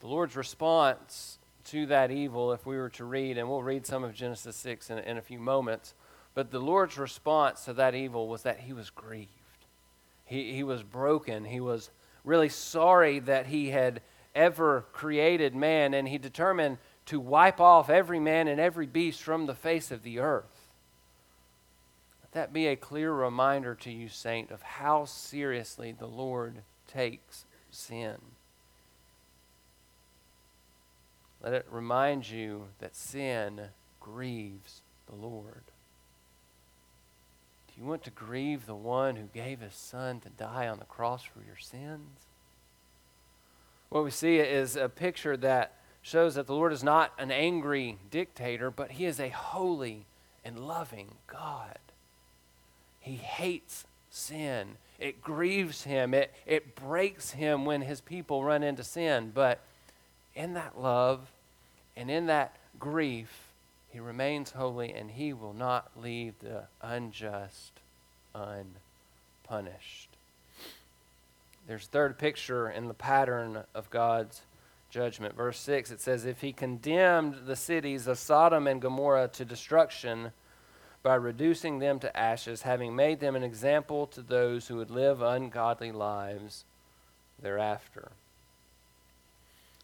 The 0.00 0.06
Lord's 0.06 0.36
response 0.36 1.38
to 1.66 1.86
that 1.86 2.10
evil, 2.10 2.52
if 2.52 2.66
we 2.66 2.76
were 2.76 2.90
to 2.90 3.04
read, 3.04 3.38
and 3.38 3.48
we'll 3.48 3.62
read 3.62 3.86
some 3.86 4.04
of 4.04 4.14
Genesis 4.14 4.56
6 4.56 4.90
in, 4.90 4.98
in 4.98 5.16
a 5.16 5.22
few 5.22 5.38
moments, 5.38 5.94
but 6.34 6.50
the 6.50 6.58
Lord's 6.58 6.98
response 6.98 7.64
to 7.64 7.72
that 7.74 7.94
evil 7.94 8.28
was 8.28 8.42
that 8.42 8.60
he 8.60 8.72
was 8.72 8.90
grieved. 8.90 9.28
He, 10.24 10.54
he 10.54 10.62
was 10.62 10.82
broken. 10.82 11.44
He 11.44 11.60
was 11.60 11.90
really 12.24 12.48
sorry 12.48 13.18
that 13.20 13.46
he 13.46 13.70
had 13.70 14.00
ever 14.34 14.86
created 14.92 15.54
man, 15.54 15.94
and 15.94 16.08
he 16.08 16.18
determined 16.18 16.78
to 17.06 17.18
wipe 17.18 17.60
off 17.60 17.90
every 17.90 18.20
man 18.20 18.46
and 18.48 18.60
every 18.60 18.86
beast 18.86 19.22
from 19.22 19.46
the 19.46 19.54
face 19.54 19.90
of 19.90 20.02
the 20.02 20.18
earth. 20.18 20.68
Let 22.22 22.32
that 22.32 22.52
be 22.52 22.68
a 22.68 22.76
clear 22.76 23.12
reminder 23.12 23.74
to 23.76 23.90
you, 23.90 24.08
saint, 24.08 24.50
of 24.50 24.62
how 24.62 25.04
seriously 25.04 25.92
the 25.92 26.06
Lord 26.06 26.62
takes 26.86 27.44
sin. 27.70 28.16
Let 31.42 31.54
it 31.54 31.66
remind 31.70 32.28
you 32.28 32.66
that 32.78 32.94
sin 32.94 33.60
grieves 33.98 34.82
the 35.08 35.16
Lord. 35.16 35.64
You 37.80 37.86
want 37.86 38.04
to 38.04 38.10
grieve 38.10 38.66
the 38.66 38.74
one 38.74 39.16
who 39.16 39.24
gave 39.32 39.60
his 39.60 39.72
son 39.72 40.20
to 40.20 40.28
die 40.28 40.68
on 40.68 40.78
the 40.78 40.84
cross 40.84 41.22
for 41.22 41.42
your 41.46 41.56
sins? 41.56 42.26
What 43.88 44.04
we 44.04 44.10
see 44.10 44.36
is 44.36 44.76
a 44.76 44.90
picture 44.90 45.34
that 45.38 45.76
shows 46.02 46.34
that 46.34 46.46
the 46.46 46.54
Lord 46.54 46.74
is 46.74 46.84
not 46.84 47.12
an 47.18 47.30
angry 47.30 47.96
dictator, 48.10 48.70
but 48.70 48.92
he 48.92 49.06
is 49.06 49.18
a 49.18 49.30
holy 49.30 50.04
and 50.44 50.58
loving 50.58 51.14
God. 51.26 51.78
He 53.00 53.16
hates 53.16 53.86
sin. 54.10 54.76
It 54.98 55.22
grieves 55.22 55.84
him. 55.84 56.12
It, 56.12 56.34
it 56.44 56.76
breaks 56.76 57.30
him 57.30 57.64
when 57.64 57.80
his 57.80 58.02
people 58.02 58.44
run 58.44 58.62
into 58.62 58.84
sin. 58.84 59.32
But 59.34 59.58
in 60.34 60.52
that 60.52 60.78
love 60.78 61.32
and 61.96 62.10
in 62.10 62.26
that 62.26 62.56
grief, 62.78 63.49
he 63.90 64.00
remains 64.00 64.52
holy 64.52 64.92
and 64.92 65.10
he 65.10 65.32
will 65.32 65.52
not 65.52 65.90
leave 65.96 66.34
the 66.38 66.64
unjust 66.80 67.80
unpunished. 68.34 70.08
There's 71.66 71.86
third 71.86 72.18
picture 72.18 72.70
in 72.70 72.88
the 72.88 72.94
pattern 72.94 73.64
of 73.74 73.90
God's 73.90 74.42
judgment. 74.90 75.36
Verse 75.36 75.58
6 75.58 75.90
it 75.90 76.00
says, 76.00 76.24
If 76.24 76.40
he 76.40 76.52
condemned 76.52 77.46
the 77.46 77.56
cities 77.56 78.06
of 78.06 78.18
Sodom 78.18 78.66
and 78.66 78.80
Gomorrah 78.80 79.28
to 79.28 79.44
destruction 79.44 80.32
by 81.02 81.14
reducing 81.14 81.78
them 81.78 81.98
to 82.00 82.16
ashes, 82.16 82.62
having 82.62 82.94
made 82.94 83.20
them 83.20 83.36
an 83.36 83.42
example 83.42 84.06
to 84.08 84.22
those 84.22 84.68
who 84.68 84.76
would 84.76 84.90
live 84.90 85.22
ungodly 85.22 85.92
lives 85.92 86.64
thereafter. 87.40 88.10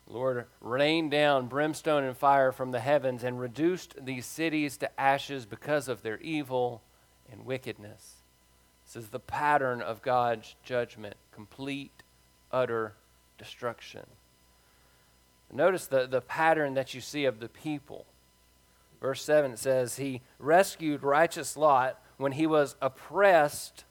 Lord 0.09 0.47
rained 0.61 1.11
down 1.11 1.49
brimstone 1.49 2.05
and 2.05 2.17
fire 2.17 2.53
from 2.53 2.71
the 2.71 2.81
heavens 2.81 3.25
and 3.25 3.41
reduced 3.41 4.05
these 4.05 4.25
cities 4.25 4.77
to 4.79 5.01
ashes 5.01 5.47
because 5.47 5.89
of 5.89 6.03
their 6.03 6.19
evil 6.19 6.83
and 7.31 7.45
wickedness. 7.45 8.23
This 8.85 9.05
is 9.05 9.11
the 9.11 9.19
pattern 9.19 9.83
of 9.83 10.03
God's 10.03 10.55
judgment 10.63 11.17
complete, 11.33 12.03
utter 12.53 12.95
destruction. 13.37 14.07
Notice 15.53 15.87
the, 15.87 16.07
the 16.07 16.21
pattern 16.21 16.75
that 16.75 16.95
you 16.95 17.01
see 17.01 17.25
of 17.25 17.41
the 17.41 17.49
people. 17.49 18.07
Verse 19.01 19.23
7 19.23 19.57
says, 19.57 19.97
He 19.97 20.23
rescued 20.39 21.03
righteous 21.03 21.57
Lot 21.57 22.01
when 22.17 22.33
he 22.33 22.47
was 22.47 22.77
oppressed 22.81 23.85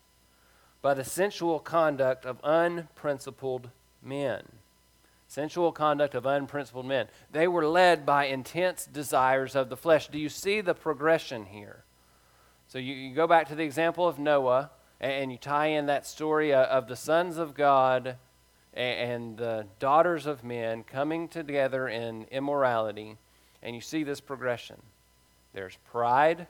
by 0.81 0.93
the 0.93 1.03
sensual 1.03 1.59
conduct 1.59 2.25
of 2.25 2.39
unprincipled 2.43 3.69
men 4.01 4.43
sensual 5.27 5.71
conduct 5.71 6.15
of 6.15 6.25
unprincipled 6.25 6.85
men. 6.85 7.07
They 7.31 7.47
were 7.47 7.67
led 7.67 8.05
by 8.05 8.25
intense 8.25 8.85
desires 8.85 9.55
of 9.55 9.69
the 9.69 9.77
flesh. 9.77 10.07
Do 10.07 10.19
you 10.19 10.29
see 10.29 10.61
the 10.61 10.73
progression 10.73 11.45
here? 11.45 11.83
So 12.67 12.77
you, 12.79 12.93
you 12.93 13.15
go 13.15 13.27
back 13.27 13.47
to 13.49 13.55
the 13.55 13.63
example 13.63 14.07
of 14.07 14.19
Noah, 14.19 14.71
and, 14.99 15.11
and 15.11 15.31
you 15.31 15.37
tie 15.37 15.67
in 15.67 15.87
that 15.87 16.05
story 16.05 16.53
of, 16.53 16.65
of 16.67 16.87
the 16.87 16.95
sons 16.95 17.37
of 17.37 17.53
God 17.53 18.17
and, 18.73 19.11
and 19.11 19.37
the 19.37 19.67
daughters 19.79 20.25
of 20.25 20.43
men 20.43 20.83
coming 20.83 21.27
together 21.27 21.87
in 21.87 22.25
immorality, 22.31 23.17
and 23.61 23.75
you 23.75 23.81
see 23.81 24.03
this 24.03 24.21
progression. 24.21 24.81
There's 25.53 25.77
pride 25.89 26.47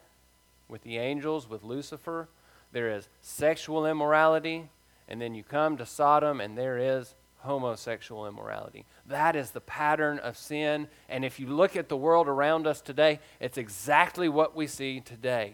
with 0.67 0.81
the 0.81 0.97
angels, 0.97 1.49
with 1.49 1.63
Lucifer. 1.63 2.27
There 2.71 2.91
is 2.91 3.07
sexual 3.21 3.85
immorality, 3.85 4.69
and 5.07 5.21
then 5.21 5.35
you 5.35 5.43
come 5.43 5.77
to 5.77 5.85
Sodom, 5.85 6.41
and 6.41 6.57
there 6.57 6.77
is 6.77 7.13
homosexual 7.45 8.27
immorality. 8.27 8.85
That 9.07 9.35
is 9.35 9.51
the 9.51 9.61
pattern 9.61 10.19
of 10.19 10.37
sin. 10.37 10.87
And 11.07 11.23
if 11.23 11.39
you 11.39 11.47
look 11.47 11.75
at 11.75 11.89
the 11.89 11.97
world 11.97 12.27
around 12.27 12.67
us 12.67 12.81
today, 12.81 13.19
it's 13.39 13.57
exactly 13.57 14.27
what 14.27 14.55
we 14.55 14.67
see 14.67 14.99
today. 14.99 15.53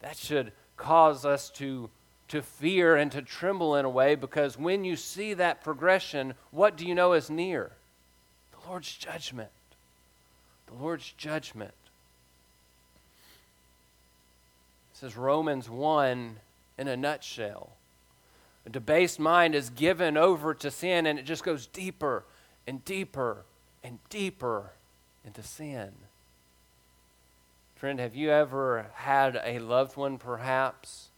That 0.00 0.16
should 0.16 0.52
cause 0.76 1.24
us 1.24 1.48
to, 1.50 1.88
to 2.28 2.42
fear 2.42 2.96
and 2.96 3.10
to 3.12 3.22
tremble 3.22 3.76
in 3.76 3.84
a 3.84 3.90
way 3.90 4.14
because 4.14 4.58
when 4.58 4.84
you 4.84 4.96
see 4.96 5.34
that 5.34 5.62
progression, 5.62 6.34
what 6.50 6.76
do 6.76 6.86
you 6.86 6.94
know 6.94 7.12
is 7.12 7.30
near? 7.30 7.72
The 8.52 8.68
Lord's 8.68 8.94
judgment. 8.94 9.50
The 10.66 10.74
Lord's 10.74 11.12
judgment. 11.16 11.74
This 14.92 15.10
is 15.10 15.16
Romans 15.16 15.70
1 15.70 16.36
in 16.78 16.88
a 16.88 16.96
nutshell. 16.96 17.70
A 18.64 18.70
debased 18.70 19.18
mind 19.18 19.54
is 19.54 19.70
given 19.70 20.16
over 20.16 20.54
to 20.54 20.70
sin 20.70 21.06
and 21.06 21.18
it 21.18 21.24
just 21.24 21.44
goes 21.44 21.66
deeper 21.66 22.24
and 22.66 22.84
deeper 22.84 23.44
and 23.82 23.98
deeper 24.08 24.72
into 25.24 25.42
sin. 25.42 25.92
Friend, 27.74 27.98
have 27.98 28.14
you 28.14 28.30
ever 28.30 28.86
had 28.94 29.40
a 29.44 29.58
loved 29.58 29.96
one, 29.96 30.16
perhaps, 30.16 31.10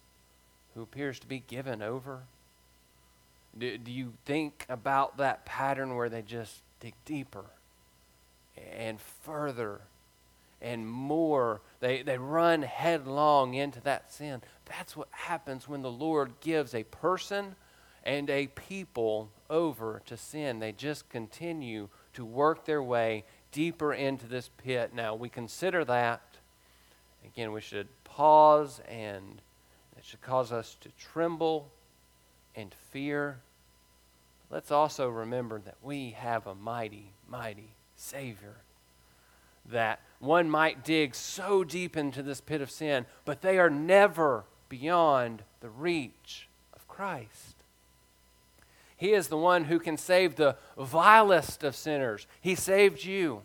who 0.75 0.83
appears 0.83 1.19
to 1.21 1.27
be 1.27 1.41
given 1.41 1.83
over? 1.83 2.23
Do, 3.57 3.77
do 3.77 3.93
you 3.93 4.15
think 4.25 4.65
about 4.69 5.19
that 5.19 5.45
pattern 5.45 5.95
where 5.95 6.09
they 6.09 6.23
just 6.23 6.63
dig 6.81 6.95
deeper 7.05 7.45
and 8.57 8.99
further 9.01 9.83
and 10.65 10.89
more? 10.89 11.61
They, 11.81 12.03
they 12.03 12.19
run 12.19 12.63
headlong 12.63 13.55
into 13.55 13.81
that 13.83 14.11
sin. 14.13 14.43
That's 14.65 14.97
what 14.97 15.09
happens 15.11 15.69
when 15.69 15.83
the 15.83 15.91
Lord 15.91 16.33
gives 16.41 16.75
a 16.75 16.85
person 16.85 17.55
and 18.03 18.29
a 18.31 18.47
people 18.49 19.31
over 19.51 20.03
to 20.07 20.17
sin. 20.17 20.59
They 20.59 20.73
just 20.73 21.09
continue 21.11 21.89
to 22.15 22.25
work 22.25 22.65
their 22.65 22.83
way 22.83 23.25
deeper 23.53 23.93
into 23.93 24.27
this 24.27 24.51
pit. 24.59 24.93
Now, 24.95 25.15
we 25.15 25.29
consider 25.29 25.85
that. 25.85 26.23
Again, 27.25 27.53
we 27.53 27.61
should 27.61 27.89
pause 28.05 28.81
and 28.89 29.41
it 29.97 30.05
should 30.05 30.23
cause 30.23 30.51
us 30.51 30.77
to 30.81 30.89
tremble 30.99 31.71
and 32.57 32.75
fear. 32.91 33.39
Let's 34.51 34.71
also 34.71 35.09
remember 35.09 35.61
that 35.61 35.77
we 35.83 36.11
have 36.11 36.47
a 36.47 36.55
mighty, 36.55 37.13
mighty 37.29 37.71
Savior 37.97 38.57
that 39.71 40.01
one 40.25 40.49
might 40.51 40.85
dig 40.85 41.15
so 41.15 41.65
deep 41.65 41.97
into 41.97 42.23
this 42.23 42.41
pit 42.41 42.61
of 42.61 42.71
sin, 42.71 43.07
but 43.25 43.43
they 43.43 43.59
are 43.59 43.71
never 43.71 44.45
beyond 44.69 45.43
the 45.61 45.69
reach 45.69 46.49
of 46.73 46.89
Christ. 46.89 47.55
He 48.97 49.13
is 49.13 49.29
the 49.29 49.37
one 49.37 49.65
who 49.65 49.79
can 49.79 49.97
save 49.97 50.37
the 50.37 50.57
vilest 50.79 51.65
of 51.65 51.77
sinners. 51.77 52.27
He 52.41 52.55
saved 52.55 53.05
you. 53.05 53.43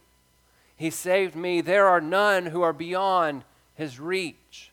He 0.75 0.89
saved 0.89 1.35
me. 1.35 1.61
There 1.61 1.87
are 1.87 2.01
none 2.01 2.47
who 2.47 2.61
are 2.61 2.73
beyond 2.73 3.43
his 3.73 3.99
reach. 3.99 4.71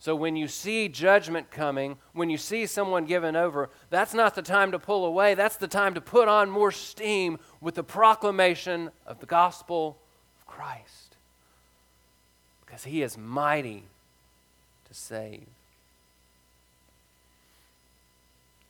So 0.00 0.14
when 0.14 0.36
you 0.36 0.48
see 0.48 0.88
judgment 0.88 1.50
coming, 1.50 1.98
when 2.12 2.30
you 2.30 2.38
see 2.38 2.66
someone 2.66 3.04
given 3.04 3.34
over, 3.34 3.70
that's 3.90 4.14
not 4.14 4.34
the 4.34 4.42
time 4.42 4.72
to 4.72 4.78
pull 4.78 5.04
away. 5.04 5.34
That's 5.34 5.56
the 5.56 5.68
time 5.68 5.94
to 5.94 6.00
put 6.00 6.28
on 6.28 6.50
more 6.50 6.72
steam 6.72 7.38
with 7.60 7.74
the 7.74 7.82
proclamation 7.82 8.90
of 9.06 9.18
the 9.18 9.26
gospel 9.26 9.98
of 10.36 10.46
Christ. 10.46 11.07
Because 12.68 12.84
he 12.84 13.00
is 13.00 13.16
mighty 13.16 13.84
to 14.88 14.94
save. 14.94 15.46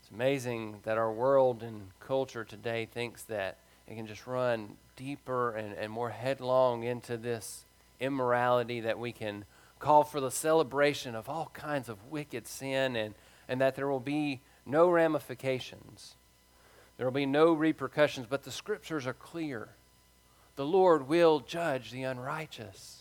It's 0.00 0.10
amazing 0.14 0.76
that 0.84 0.96
our 0.96 1.10
world 1.10 1.64
and 1.64 1.88
culture 1.98 2.44
today 2.44 2.86
thinks 2.86 3.24
that 3.24 3.56
it 3.88 3.96
can 3.96 4.06
just 4.06 4.24
run 4.24 4.76
deeper 4.94 5.50
and, 5.50 5.74
and 5.74 5.90
more 5.90 6.10
headlong 6.10 6.84
into 6.84 7.16
this 7.16 7.64
immorality 7.98 8.80
that 8.80 9.00
we 9.00 9.10
can 9.10 9.44
call 9.80 10.04
for 10.04 10.20
the 10.20 10.30
celebration 10.30 11.16
of 11.16 11.28
all 11.28 11.50
kinds 11.52 11.88
of 11.88 12.10
wicked 12.10 12.46
sin 12.46 12.94
and, 12.94 13.14
and 13.48 13.60
that 13.60 13.74
there 13.74 13.88
will 13.88 13.98
be 13.98 14.40
no 14.64 14.88
ramifications. 14.88 16.14
There 16.96 17.06
will 17.06 17.12
be 17.12 17.26
no 17.26 17.52
repercussions, 17.52 18.28
but 18.30 18.44
the 18.44 18.52
scriptures 18.52 19.08
are 19.08 19.12
clear. 19.12 19.70
The 20.54 20.66
Lord 20.66 21.08
will 21.08 21.40
judge 21.40 21.90
the 21.90 22.04
unrighteous. 22.04 22.97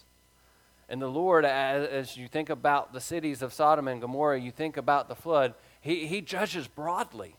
And 0.89 1.01
the 1.01 1.07
Lord, 1.07 1.43
as, 1.43 1.87
as 1.87 2.17
you 2.17 2.27
think 2.27 2.49
about 2.49 2.93
the 2.93 3.01
cities 3.01 3.41
of 3.41 3.53
Sodom 3.53 3.87
and 3.87 3.99
Gomorrah, 3.99 4.39
you 4.39 4.51
think 4.51 4.77
about 4.77 5.09
the 5.09 5.15
flood, 5.15 5.53
he, 5.81 6.07
he 6.07 6.21
judges 6.21 6.67
broadly. 6.67 7.35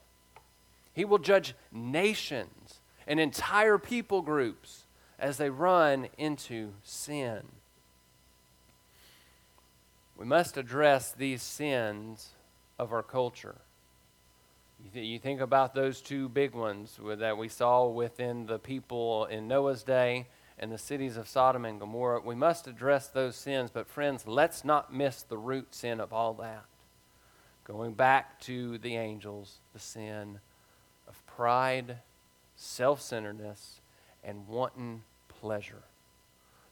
He 0.93 1.05
will 1.05 1.19
judge 1.19 1.55
nations 1.73 2.81
and 3.07 3.19
entire 3.19 3.79
people 3.79 4.21
groups 4.21 4.85
as 5.19 5.39
they 5.39 5.51
run 5.51 6.09
into 6.19 6.73
sin. 6.83 7.43
We 10.17 10.27
must 10.27 10.57
address 10.57 11.13
these 11.13 11.43
sins 11.43 12.31
of 12.79 12.93
our 12.93 13.03
culture. 13.03 13.57
You, 14.85 14.91
th- 14.93 15.07
you 15.07 15.19
think 15.19 15.41
about 15.41 15.75
those 15.75 16.01
two 16.01 16.29
big 16.29 16.55
ones 16.55 16.99
that 17.03 17.39
we 17.39 17.49
saw 17.49 17.87
within 17.87 18.47
the 18.47 18.59
people 18.59 19.27
in 19.27 19.49
Noah's 19.49 19.83
day 19.83 20.27
and 20.59 20.73
the 20.73 20.79
cities 20.79 21.17
of 21.17 21.29
Sodom 21.29 21.65
and 21.65 21.79
Gomorrah. 21.79 22.21
We 22.25 22.35
must 22.35 22.67
address 22.67 23.09
those 23.09 23.37
sins, 23.37 23.71
but 23.73 23.89
friends, 23.89 24.27
let's 24.27 24.65
not 24.65 24.93
miss 24.93 25.23
the 25.23 25.39
root 25.39 25.75
sin 25.75 26.01
of 26.01 26.13
all 26.13 26.35
that. 26.35 26.65
Going 27.65 27.93
back 27.93 28.41
to 28.41 28.79
the 28.79 28.97
angels, 28.97 29.59
the 29.73 29.79
sin 29.79 30.41
of 31.07 31.25
pride, 31.27 31.99
self 32.57 33.01
centeredness, 33.01 33.81
and 34.25 34.49
wanton 34.49 35.03
pleasure 35.29 35.85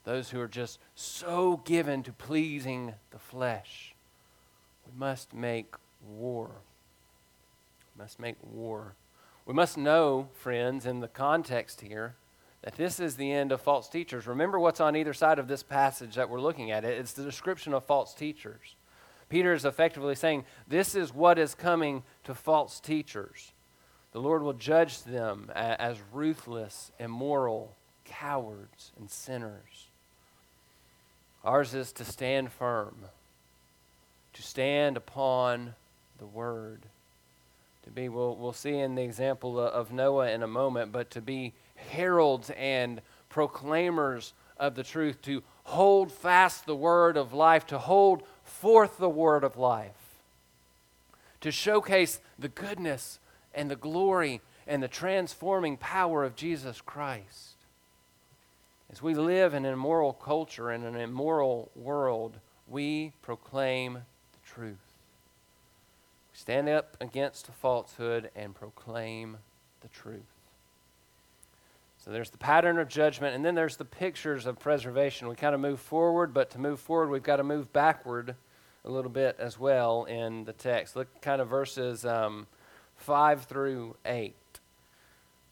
those 0.06 0.30
who 0.30 0.40
are 0.40 0.48
just 0.48 0.78
so 0.94 1.60
given 1.64 2.02
to 2.04 2.12
pleasing 2.12 2.94
the 3.10 3.18
flesh. 3.18 3.94
We 4.86 4.98
must 4.98 5.34
make 5.34 5.74
war. 6.00 6.52
We 7.94 8.02
must 8.02 8.20
make 8.20 8.36
war. 8.40 8.94
We 9.44 9.52
must 9.52 9.76
know, 9.76 10.28
friends, 10.32 10.86
in 10.86 11.00
the 11.00 11.08
context 11.08 11.80
here, 11.80 12.14
that 12.66 12.74
this 12.74 12.98
is 12.98 13.14
the 13.14 13.30
end 13.30 13.52
of 13.52 13.60
false 13.60 13.88
teachers. 13.88 14.26
Remember 14.26 14.58
what's 14.58 14.80
on 14.80 14.96
either 14.96 15.14
side 15.14 15.38
of 15.38 15.46
this 15.46 15.62
passage 15.62 16.16
that 16.16 16.28
we're 16.28 16.40
looking 16.40 16.72
at. 16.72 16.84
It's 16.84 17.12
the 17.12 17.22
description 17.22 17.72
of 17.72 17.84
false 17.84 18.12
teachers. 18.12 18.74
Peter 19.28 19.52
is 19.52 19.64
effectively 19.64 20.16
saying, 20.16 20.44
This 20.66 20.96
is 20.96 21.14
what 21.14 21.38
is 21.38 21.54
coming 21.54 22.02
to 22.24 22.34
false 22.34 22.80
teachers. 22.80 23.52
The 24.10 24.18
Lord 24.18 24.42
will 24.42 24.52
judge 24.52 25.04
them 25.04 25.48
as 25.54 25.98
ruthless, 26.12 26.90
immoral, 26.98 27.76
cowards, 28.04 28.90
and 28.98 29.08
sinners. 29.08 29.86
Ours 31.44 31.72
is 31.72 31.92
to 31.92 32.04
stand 32.04 32.50
firm, 32.50 32.96
to 34.32 34.42
stand 34.42 34.96
upon 34.96 35.76
the 36.18 36.26
word. 36.26 36.80
To 37.84 37.90
be, 37.90 38.08
we'll, 38.08 38.34
we'll 38.34 38.52
see 38.52 38.76
in 38.76 38.96
the 38.96 39.04
example 39.04 39.60
of 39.60 39.92
Noah 39.92 40.32
in 40.32 40.42
a 40.42 40.48
moment, 40.48 40.90
but 40.90 41.10
to 41.12 41.20
be 41.20 41.52
heralds 41.76 42.50
and 42.50 43.00
proclaimers 43.28 44.32
of 44.56 44.74
the 44.74 44.82
truth, 44.82 45.20
to 45.22 45.42
hold 45.64 46.10
fast 46.10 46.66
the 46.66 46.76
word 46.76 47.16
of 47.16 47.32
life, 47.32 47.66
to 47.66 47.78
hold 47.78 48.22
forth 48.44 48.98
the 48.98 49.08
word 49.08 49.44
of 49.44 49.56
life, 49.56 50.20
to 51.40 51.50
showcase 51.50 52.20
the 52.38 52.48
goodness 52.48 53.18
and 53.54 53.70
the 53.70 53.76
glory 53.76 54.40
and 54.66 54.82
the 54.82 54.88
transforming 54.88 55.76
power 55.76 56.24
of 56.24 56.36
Jesus 56.36 56.80
Christ. 56.80 57.56
As 58.90 59.02
we 59.02 59.14
live 59.14 59.52
in 59.52 59.64
an 59.64 59.72
immoral 59.72 60.12
culture, 60.12 60.70
in 60.70 60.84
an 60.84 60.96
immoral 60.96 61.70
world, 61.74 62.38
we 62.68 63.12
proclaim 63.22 63.94
the 63.94 64.48
truth. 64.48 64.76
We 66.32 66.38
stand 66.38 66.68
up 66.68 66.96
against 67.00 67.48
falsehood 67.48 68.30
and 68.34 68.54
proclaim 68.54 69.38
the 69.80 69.88
truth. 69.88 70.35
So 72.06 72.12
there's 72.12 72.30
the 72.30 72.38
pattern 72.38 72.78
of 72.78 72.86
judgment, 72.86 73.34
and 73.34 73.44
then 73.44 73.56
there's 73.56 73.78
the 73.78 73.84
pictures 73.84 74.46
of 74.46 74.60
preservation. 74.60 75.26
We 75.26 75.34
kind 75.34 75.56
of 75.56 75.60
move 75.60 75.80
forward, 75.80 76.32
but 76.32 76.50
to 76.50 76.58
move 76.60 76.78
forward, 76.78 77.10
we've 77.10 77.20
got 77.20 77.36
to 77.36 77.42
move 77.42 77.72
backward 77.72 78.36
a 78.84 78.90
little 78.90 79.10
bit 79.10 79.34
as 79.40 79.58
well 79.58 80.04
in 80.04 80.44
the 80.44 80.52
text. 80.52 80.94
Look 80.94 81.20
kind 81.20 81.42
of 81.42 81.48
verses 81.48 82.06
um, 82.06 82.46
5 82.94 83.46
through 83.46 83.96
8. 84.06 84.36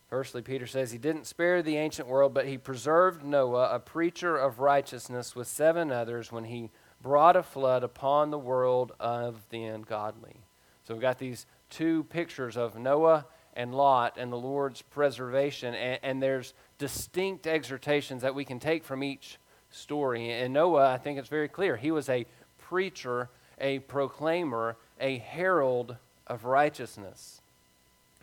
Firstly, 0.09 0.43
Peter 0.43 0.69
says 0.69 0.93
he 0.93 0.99
didn't 0.99 1.27
spare 1.27 1.61
the 1.61 1.77
ancient 1.77 2.07
world, 2.07 2.33
but 2.33 2.47
he 2.47 2.57
preserved 2.57 3.25
Noah, 3.25 3.75
a 3.75 3.81
preacher 3.81 4.37
of 4.37 4.61
righteousness, 4.61 5.35
with 5.35 5.49
seven 5.49 5.91
others 5.91 6.31
when 6.31 6.45
he 6.45 6.71
brought 7.03 7.35
a 7.35 7.43
flood 7.43 7.83
upon 7.83 8.31
the 8.31 8.39
world 8.39 8.93
of 9.01 9.43
the 9.51 9.65
ungodly. 9.65 10.37
So 10.85 10.95
we've 10.95 11.03
got 11.03 11.19
these 11.19 11.47
two 11.69 12.05
pictures 12.05 12.57
of 12.57 12.79
Noah 12.79 13.27
and 13.55 13.75
Lot 13.75 14.17
and 14.19 14.31
the 14.33 14.37
Lord's 14.37 14.83
preservation, 14.83 15.75
and, 15.75 15.99
and 16.03 16.23
there's 16.23 16.55
distinct 16.79 17.47
exhortations 17.47 18.23
that 18.23 18.35
we 18.35 18.45
can 18.45 18.59
take 18.59 18.85
from 18.85 19.03
each 19.03 19.39
story. 19.71 20.31
And 20.31 20.53
Noah, 20.53 20.93
I 20.93 20.99
think 20.99 21.19
it's 21.19 21.29
very 21.29 21.49
clear, 21.49 21.77
he 21.77 21.91
was 21.91 22.09
a 22.09 22.27
preacher, 22.59 23.31
a 23.59 23.79
proclaimer, 23.81 24.77
a 25.01 25.19
herald 25.19 25.97
of 26.27 26.45
righteousness. 26.45 27.41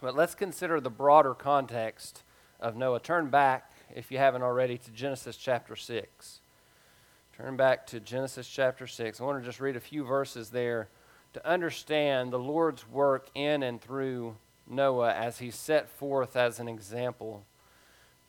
But 0.01 0.15
let's 0.15 0.35
consider 0.35 0.79
the 0.79 0.89
broader 0.89 1.33
context 1.33 2.23
of 2.59 2.75
Noah. 2.75 2.99
Turn 2.99 3.29
back, 3.29 3.71
if 3.93 4.11
you 4.11 4.17
haven't 4.17 4.41
already, 4.41 4.77
to 4.77 4.91
Genesis 4.91 5.37
chapter 5.37 5.75
6. 5.75 6.39
Turn 7.37 7.55
back 7.55 7.87
to 7.87 7.99
Genesis 7.99 8.47
chapter 8.47 8.87
6. 8.87 9.19
I 9.19 9.23
want 9.23 9.39
to 9.39 9.45
just 9.45 9.59
read 9.59 9.75
a 9.75 9.79
few 9.79 10.03
verses 10.03 10.49
there 10.49 10.89
to 11.33 11.47
understand 11.47 12.31
the 12.31 12.39
Lord's 12.39 12.87
work 12.89 13.29
in 13.35 13.63
and 13.63 13.81
through 13.81 14.35
Noah 14.71 15.13
as 15.13 15.39
he 15.39 15.51
set 15.51 15.89
forth 15.89 16.35
as 16.35 16.59
an 16.59 16.67
example 16.67 17.45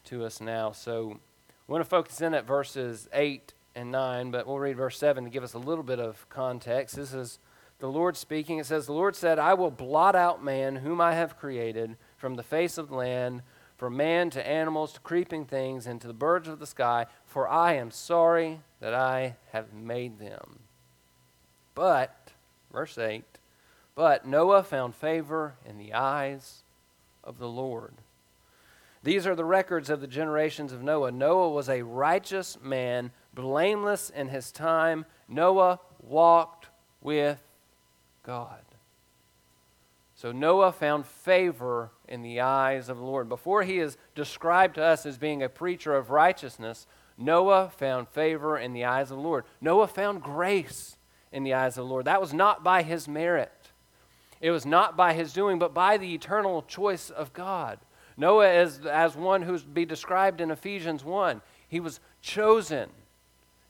to 0.04 0.24
us 0.24 0.40
now. 0.40 0.72
So 0.72 1.20
I 1.68 1.72
want 1.72 1.84
to 1.84 1.88
focus 1.88 2.20
in 2.20 2.34
at 2.34 2.46
verses 2.46 3.08
8 3.12 3.54
and 3.74 3.90
9, 3.90 4.30
but 4.30 4.46
we'll 4.46 4.58
read 4.58 4.76
verse 4.76 4.98
7 4.98 5.24
to 5.24 5.30
give 5.30 5.44
us 5.44 5.54
a 5.54 5.58
little 5.58 5.84
bit 5.84 6.00
of 6.00 6.28
context. 6.28 6.96
This 6.96 7.14
is 7.14 7.38
the 7.78 7.88
Lord 7.88 8.16
speaking. 8.16 8.58
It 8.58 8.66
says, 8.66 8.86
The 8.86 8.92
Lord 8.92 9.16
said, 9.16 9.38
I 9.38 9.54
will 9.54 9.70
blot 9.70 10.14
out 10.14 10.44
man 10.44 10.76
whom 10.76 11.00
I 11.00 11.14
have 11.14 11.38
created 11.38 11.96
from 12.16 12.34
the 12.34 12.42
face 12.42 12.78
of 12.78 12.88
the 12.88 12.96
land, 12.96 13.42
from 13.76 13.96
man 13.96 14.30
to 14.30 14.46
animals 14.46 14.92
to 14.92 15.00
creeping 15.00 15.44
things 15.44 15.86
and 15.86 16.00
to 16.00 16.06
the 16.06 16.12
birds 16.12 16.48
of 16.48 16.58
the 16.58 16.66
sky, 16.66 17.06
for 17.24 17.48
I 17.48 17.74
am 17.74 17.90
sorry 17.90 18.60
that 18.80 18.94
I 18.94 19.36
have 19.52 19.72
made 19.72 20.18
them. 20.18 20.60
But, 21.74 22.32
verse 22.72 22.98
8, 22.98 23.24
but 23.94 24.26
Noah 24.26 24.62
found 24.62 24.94
favor 24.94 25.54
in 25.64 25.78
the 25.78 25.92
eyes 25.92 26.62
of 27.22 27.38
the 27.38 27.48
Lord. 27.48 27.94
These 29.02 29.26
are 29.26 29.34
the 29.34 29.44
records 29.44 29.90
of 29.90 30.00
the 30.00 30.06
generations 30.06 30.72
of 30.72 30.82
Noah. 30.82 31.10
Noah 31.10 31.50
was 31.50 31.68
a 31.68 31.82
righteous 31.82 32.56
man, 32.62 33.10
blameless 33.34 34.10
in 34.10 34.28
his 34.28 34.52
time. 34.52 35.04
Noah 35.28 35.80
walked 36.00 36.68
with 37.00 37.40
God. 38.22 38.60
So 40.14 40.30
Noah 40.30 40.70
found 40.70 41.04
favor 41.04 41.90
in 42.06 42.22
the 42.22 42.40
eyes 42.40 42.88
of 42.88 42.98
the 42.98 43.02
Lord. 43.02 43.28
Before 43.28 43.64
he 43.64 43.80
is 43.80 43.96
described 44.14 44.76
to 44.76 44.82
us 44.84 45.04
as 45.04 45.18
being 45.18 45.42
a 45.42 45.48
preacher 45.48 45.96
of 45.96 46.10
righteousness, 46.10 46.86
Noah 47.18 47.72
found 47.76 48.08
favor 48.08 48.56
in 48.56 48.72
the 48.72 48.84
eyes 48.84 49.10
of 49.10 49.16
the 49.16 49.22
Lord. 49.22 49.44
Noah 49.60 49.88
found 49.88 50.22
grace 50.22 50.96
in 51.32 51.42
the 51.42 51.54
eyes 51.54 51.76
of 51.76 51.84
the 51.84 51.90
Lord. 51.90 52.04
That 52.04 52.20
was 52.20 52.32
not 52.32 52.62
by 52.62 52.82
his 52.82 53.08
merit, 53.08 53.61
it 54.42 54.50
was 54.50 54.66
not 54.66 54.96
by 54.96 55.14
his 55.14 55.32
doing, 55.32 55.58
but 55.60 55.72
by 55.72 55.96
the 55.96 56.12
eternal 56.12 56.62
choice 56.62 57.08
of 57.08 57.32
God. 57.32 57.78
Noah 58.16 58.52
is 58.52 58.84
as 58.84 59.16
one 59.16 59.42
who's 59.42 59.62
be 59.62 59.86
described 59.86 60.40
in 60.40 60.50
Ephesians 60.50 61.04
1. 61.04 61.40
He 61.68 61.80
was 61.80 62.00
chosen. 62.20 62.90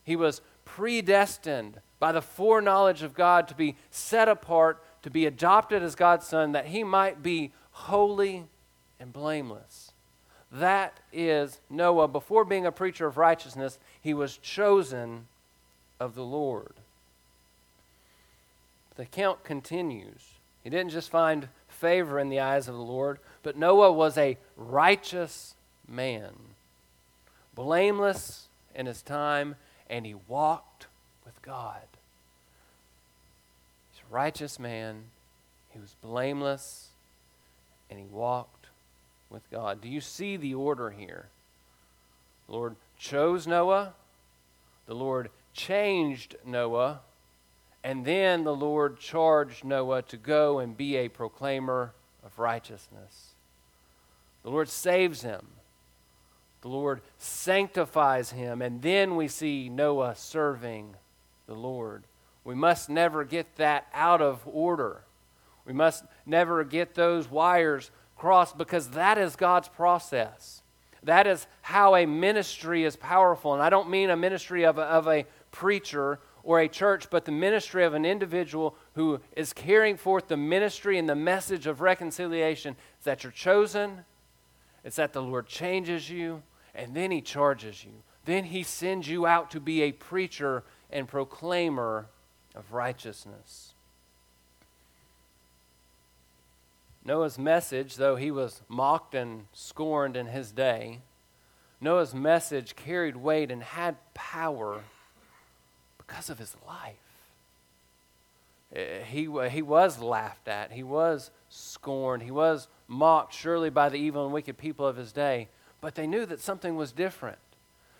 He 0.02 0.16
was 0.16 0.40
predestined 0.64 1.78
by 2.00 2.10
the 2.10 2.22
foreknowledge 2.22 3.02
of 3.02 3.14
God 3.14 3.46
to 3.48 3.54
be 3.54 3.76
set 3.90 4.28
apart, 4.28 4.82
to 5.02 5.10
be 5.10 5.26
adopted 5.26 5.82
as 5.82 5.94
God's 5.94 6.26
son, 6.26 6.52
that 6.52 6.66
he 6.66 6.82
might 6.82 7.22
be 7.22 7.52
holy 7.72 8.46
and 8.98 9.12
blameless. 9.12 9.92
That 10.50 11.00
is 11.12 11.60
Noah. 11.68 12.08
Before 12.08 12.44
being 12.44 12.66
a 12.66 12.72
preacher 12.72 13.06
of 13.06 13.18
righteousness, 13.18 13.78
he 14.00 14.14
was 14.14 14.38
chosen 14.38 15.26
of 16.00 16.14
the 16.14 16.24
Lord. 16.24 16.74
The 18.96 19.04
count 19.04 19.44
continues. 19.44 20.31
He 20.62 20.70
didn't 20.70 20.90
just 20.90 21.10
find 21.10 21.48
favor 21.68 22.18
in 22.18 22.28
the 22.28 22.40
eyes 22.40 22.68
of 22.68 22.74
the 22.74 22.80
Lord, 22.80 23.18
but 23.42 23.56
Noah 23.56 23.92
was 23.92 24.16
a 24.16 24.38
righteous 24.56 25.54
man, 25.88 26.32
blameless 27.54 28.46
in 28.74 28.86
his 28.86 29.02
time, 29.02 29.56
and 29.90 30.06
he 30.06 30.14
walked 30.14 30.86
with 31.24 31.40
God 31.42 31.82
He's 33.92 34.02
a 34.10 34.14
righteous 34.14 34.58
man, 34.58 35.04
he 35.70 35.78
was 35.78 35.94
blameless, 36.02 36.88
and 37.90 37.98
he 37.98 38.06
walked 38.06 38.66
with 39.30 39.48
God. 39.50 39.80
Do 39.80 39.88
you 39.88 40.00
see 40.00 40.36
the 40.36 40.54
order 40.54 40.90
here? 40.90 41.26
The 42.46 42.52
Lord 42.52 42.76
chose 42.98 43.46
Noah, 43.46 43.94
the 44.86 44.94
Lord 44.94 45.30
changed 45.52 46.36
Noah, 46.44 47.00
and 47.84 48.04
then 48.04 48.44
the 48.44 48.54
Lord 48.54 48.98
charged 48.98 49.64
Noah 49.64 50.02
to 50.02 50.16
go 50.16 50.58
and 50.58 50.76
be 50.76 50.96
a 50.96 51.08
proclaimer 51.08 51.92
of 52.24 52.38
righteousness. 52.38 53.32
The 54.42 54.50
Lord 54.50 54.68
saves 54.68 55.22
him. 55.22 55.46
The 56.60 56.68
Lord 56.68 57.00
sanctifies 57.18 58.30
him. 58.30 58.62
And 58.62 58.82
then 58.82 59.16
we 59.16 59.26
see 59.26 59.68
Noah 59.68 60.14
serving 60.14 60.94
the 61.46 61.54
Lord. 61.54 62.04
We 62.44 62.54
must 62.54 62.88
never 62.88 63.24
get 63.24 63.56
that 63.56 63.86
out 63.92 64.22
of 64.22 64.42
order. 64.46 65.02
We 65.64 65.72
must 65.72 66.04
never 66.24 66.62
get 66.64 66.94
those 66.94 67.28
wires 67.30 67.90
crossed 68.16 68.56
because 68.56 68.90
that 68.90 69.18
is 69.18 69.34
God's 69.34 69.68
process. 69.68 70.62
That 71.02 71.26
is 71.26 71.48
how 71.62 71.96
a 71.96 72.06
ministry 72.06 72.84
is 72.84 72.94
powerful. 72.94 73.54
And 73.54 73.62
I 73.62 73.70
don't 73.70 73.90
mean 73.90 74.10
a 74.10 74.16
ministry 74.16 74.64
of 74.64 74.78
a, 74.78 74.82
of 74.82 75.08
a 75.08 75.26
preacher 75.50 76.20
or 76.44 76.60
a 76.60 76.68
church, 76.68 77.08
but 77.10 77.24
the 77.24 77.32
ministry 77.32 77.84
of 77.84 77.94
an 77.94 78.04
individual 78.04 78.76
who 78.94 79.20
is 79.36 79.52
carrying 79.52 79.96
forth 79.96 80.28
the 80.28 80.36
ministry 80.36 80.98
and 80.98 81.08
the 81.08 81.14
message 81.14 81.66
of 81.66 81.80
reconciliation. 81.80 82.76
It's 82.96 83.04
that 83.04 83.22
you're 83.22 83.32
chosen, 83.32 84.04
it's 84.84 84.96
that 84.96 85.12
the 85.12 85.22
Lord 85.22 85.46
changes 85.46 86.10
you, 86.10 86.42
and 86.74 86.94
then 86.94 87.10
He 87.10 87.20
charges 87.20 87.84
you. 87.84 87.92
Then 88.24 88.44
He 88.44 88.62
sends 88.62 89.08
you 89.08 89.26
out 89.26 89.50
to 89.52 89.60
be 89.60 89.82
a 89.82 89.92
preacher 89.92 90.64
and 90.90 91.08
proclaimer 91.08 92.06
of 92.54 92.72
righteousness. 92.72 93.74
Noah's 97.04 97.38
message, 97.38 97.96
though 97.96 98.14
he 98.16 98.30
was 98.30 98.62
mocked 98.68 99.14
and 99.14 99.46
scorned 99.52 100.16
in 100.16 100.26
his 100.26 100.52
day, 100.52 101.00
Noah's 101.80 102.14
message 102.14 102.76
carried 102.76 103.16
weight 103.16 103.50
and 103.50 103.62
had 103.62 103.96
power 104.14 104.82
because 106.12 106.28
of 106.28 106.38
his 106.38 106.54
life. 106.66 106.94
Eh, 108.74 109.02
he, 109.04 109.28
he 109.48 109.62
was 109.62 109.98
laughed 109.98 110.46
at, 110.46 110.72
he 110.72 110.82
was 110.82 111.30
scorned, 111.48 112.22
he 112.22 112.30
was 112.30 112.68
mocked, 112.86 113.32
surely 113.32 113.70
by 113.70 113.88
the 113.88 113.96
evil 113.96 114.24
and 114.24 114.32
wicked 114.32 114.58
people 114.58 114.86
of 114.86 114.96
his 114.96 115.10
day, 115.10 115.48
but 115.80 115.94
they 115.94 116.06
knew 116.06 116.26
that 116.26 116.40
something 116.40 116.76
was 116.76 116.92
different. 116.92 117.38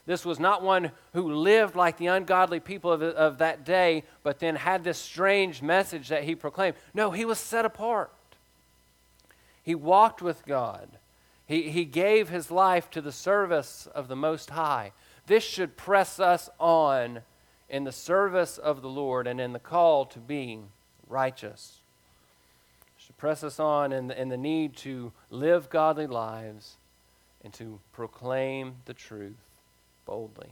This 0.05 0.27
was 0.27 0.39
not 0.39 0.63
one 0.63 0.91
who 1.15 1.33
lived 1.33 1.75
like 1.75 1.97
the 1.97 2.09
ungodly 2.09 2.61
people 2.61 2.93
of, 2.93 3.03
of 3.03 3.39
that 3.39 3.65
day, 3.65 4.05
but 4.23 4.41
then 4.41 4.57
had 4.57 4.85
this 4.85 4.99
strange 4.99 5.63
message 5.63 6.09
that 6.09 6.25
he 6.25 6.35
proclaimed. 6.35 6.77
No, 6.93 7.13
he 7.13 7.25
was 7.25 7.39
set 7.39 7.65
apart. 7.65 8.13
He 9.63 9.75
walked 9.75 10.21
with 10.21 10.45
God. 10.45 10.89
He, 11.47 11.71
he 11.71 11.87
gave 11.87 12.29
his 12.29 12.51
life 12.51 12.91
to 12.91 13.01
the 13.01 13.13
service 13.13 13.89
of 13.95 14.09
the 14.09 14.17
Most 14.17 14.51
High. 14.51 14.93
This 15.29 15.45
should 15.45 15.77
press 15.77 16.21
us 16.21 16.51
on 16.59 17.23
in 17.73 17.85
the 17.85 17.91
service 17.91 18.59
of 18.59 18.83
the 18.83 18.89
Lord 18.89 19.27
and 19.27 19.41
in 19.41 19.55
the 19.55 19.59
call 19.59 20.05
to 20.05 20.19
be 20.19 20.61
righteous. 21.09 21.79
Should 22.99 23.17
press 23.17 23.43
us 23.43 23.59
on 23.59 23.93
in 23.93 24.09
the, 24.09 24.21
in 24.21 24.29
the 24.29 24.37
need 24.37 24.77
to 24.77 25.11
live 25.31 25.71
godly 25.71 26.07
lives 26.07 26.77
and 27.43 27.53
to 27.55 27.81
proclaim 27.93 28.75
the 28.85 28.95
truth 28.95 29.33
boldly. 30.05 30.51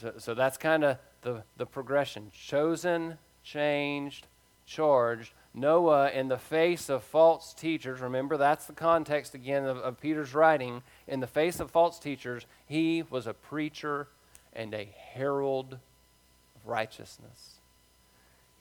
So, 0.00 0.14
so 0.18 0.34
that's 0.34 0.56
kind 0.56 0.84
of 0.84 0.98
the, 1.22 1.42
the 1.56 1.66
progression 1.66 2.30
chosen, 2.32 3.18
changed, 3.42 4.28
charged. 4.66 5.32
Noah, 5.52 6.10
in 6.10 6.28
the 6.28 6.38
face 6.38 6.88
of 6.88 7.02
false 7.02 7.52
teachers, 7.52 8.00
remember 8.00 8.36
that's 8.36 8.66
the 8.66 8.72
context 8.72 9.34
again 9.34 9.64
of, 9.64 9.78
of 9.78 10.00
Peter's 10.00 10.32
writing. 10.32 10.82
In 11.08 11.20
the 11.20 11.26
face 11.26 11.58
of 11.58 11.70
false 11.70 11.98
teachers, 11.98 12.46
he 12.66 13.02
was 13.10 13.26
a 13.26 13.34
preacher 13.34 14.06
and 14.56 14.74
a 14.74 14.88
herald 15.12 15.74
of 15.74 16.66
righteousness. 16.66 17.60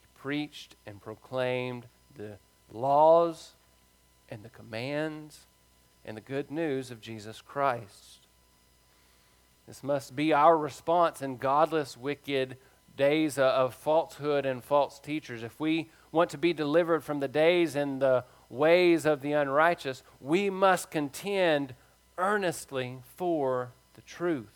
He 0.02 0.08
preached 0.22 0.76
and 0.86 1.02
proclaimed 1.02 1.88
the 2.16 2.38
laws 2.72 3.54
and 4.30 4.44
the 4.44 4.50
commands 4.50 5.48
and 6.06 6.16
the 6.16 6.22
good 6.22 6.52
news 6.52 6.92
of 6.92 7.02
Jesus 7.02 7.42
Christ. 7.42 8.28
This 9.66 9.84
must 9.84 10.16
be 10.16 10.34
our 10.34 10.56
response 10.56 11.22
in 11.22 11.38
godless, 11.38 11.98
wicked 11.98 12.58
days 12.96 13.40
of 13.40 13.74
falsehood 13.74 14.46
and 14.46 14.64
false 14.64 15.00
teachers. 15.00 15.42
If 15.42 15.60
we 15.60 15.90
want 16.12 16.30
to 16.32 16.38
be 16.38 16.54
delivered 16.54 17.04
from 17.04 17.20
the 17.20 17.28
days 17.28 17.76
and 17.76 18.02
the 18.02 18.26
ways 18.50 19.06
of 19.06 19.22
the 19.22 19.32
unrighteous, 19.32 20.04
we 20.22 20.50
must 20.50 20.92
contend 20.92 21.74
earnestly 22.18 23.00
for 23.16 23.72
the 23.96 24.02
truth. 24.02 24.55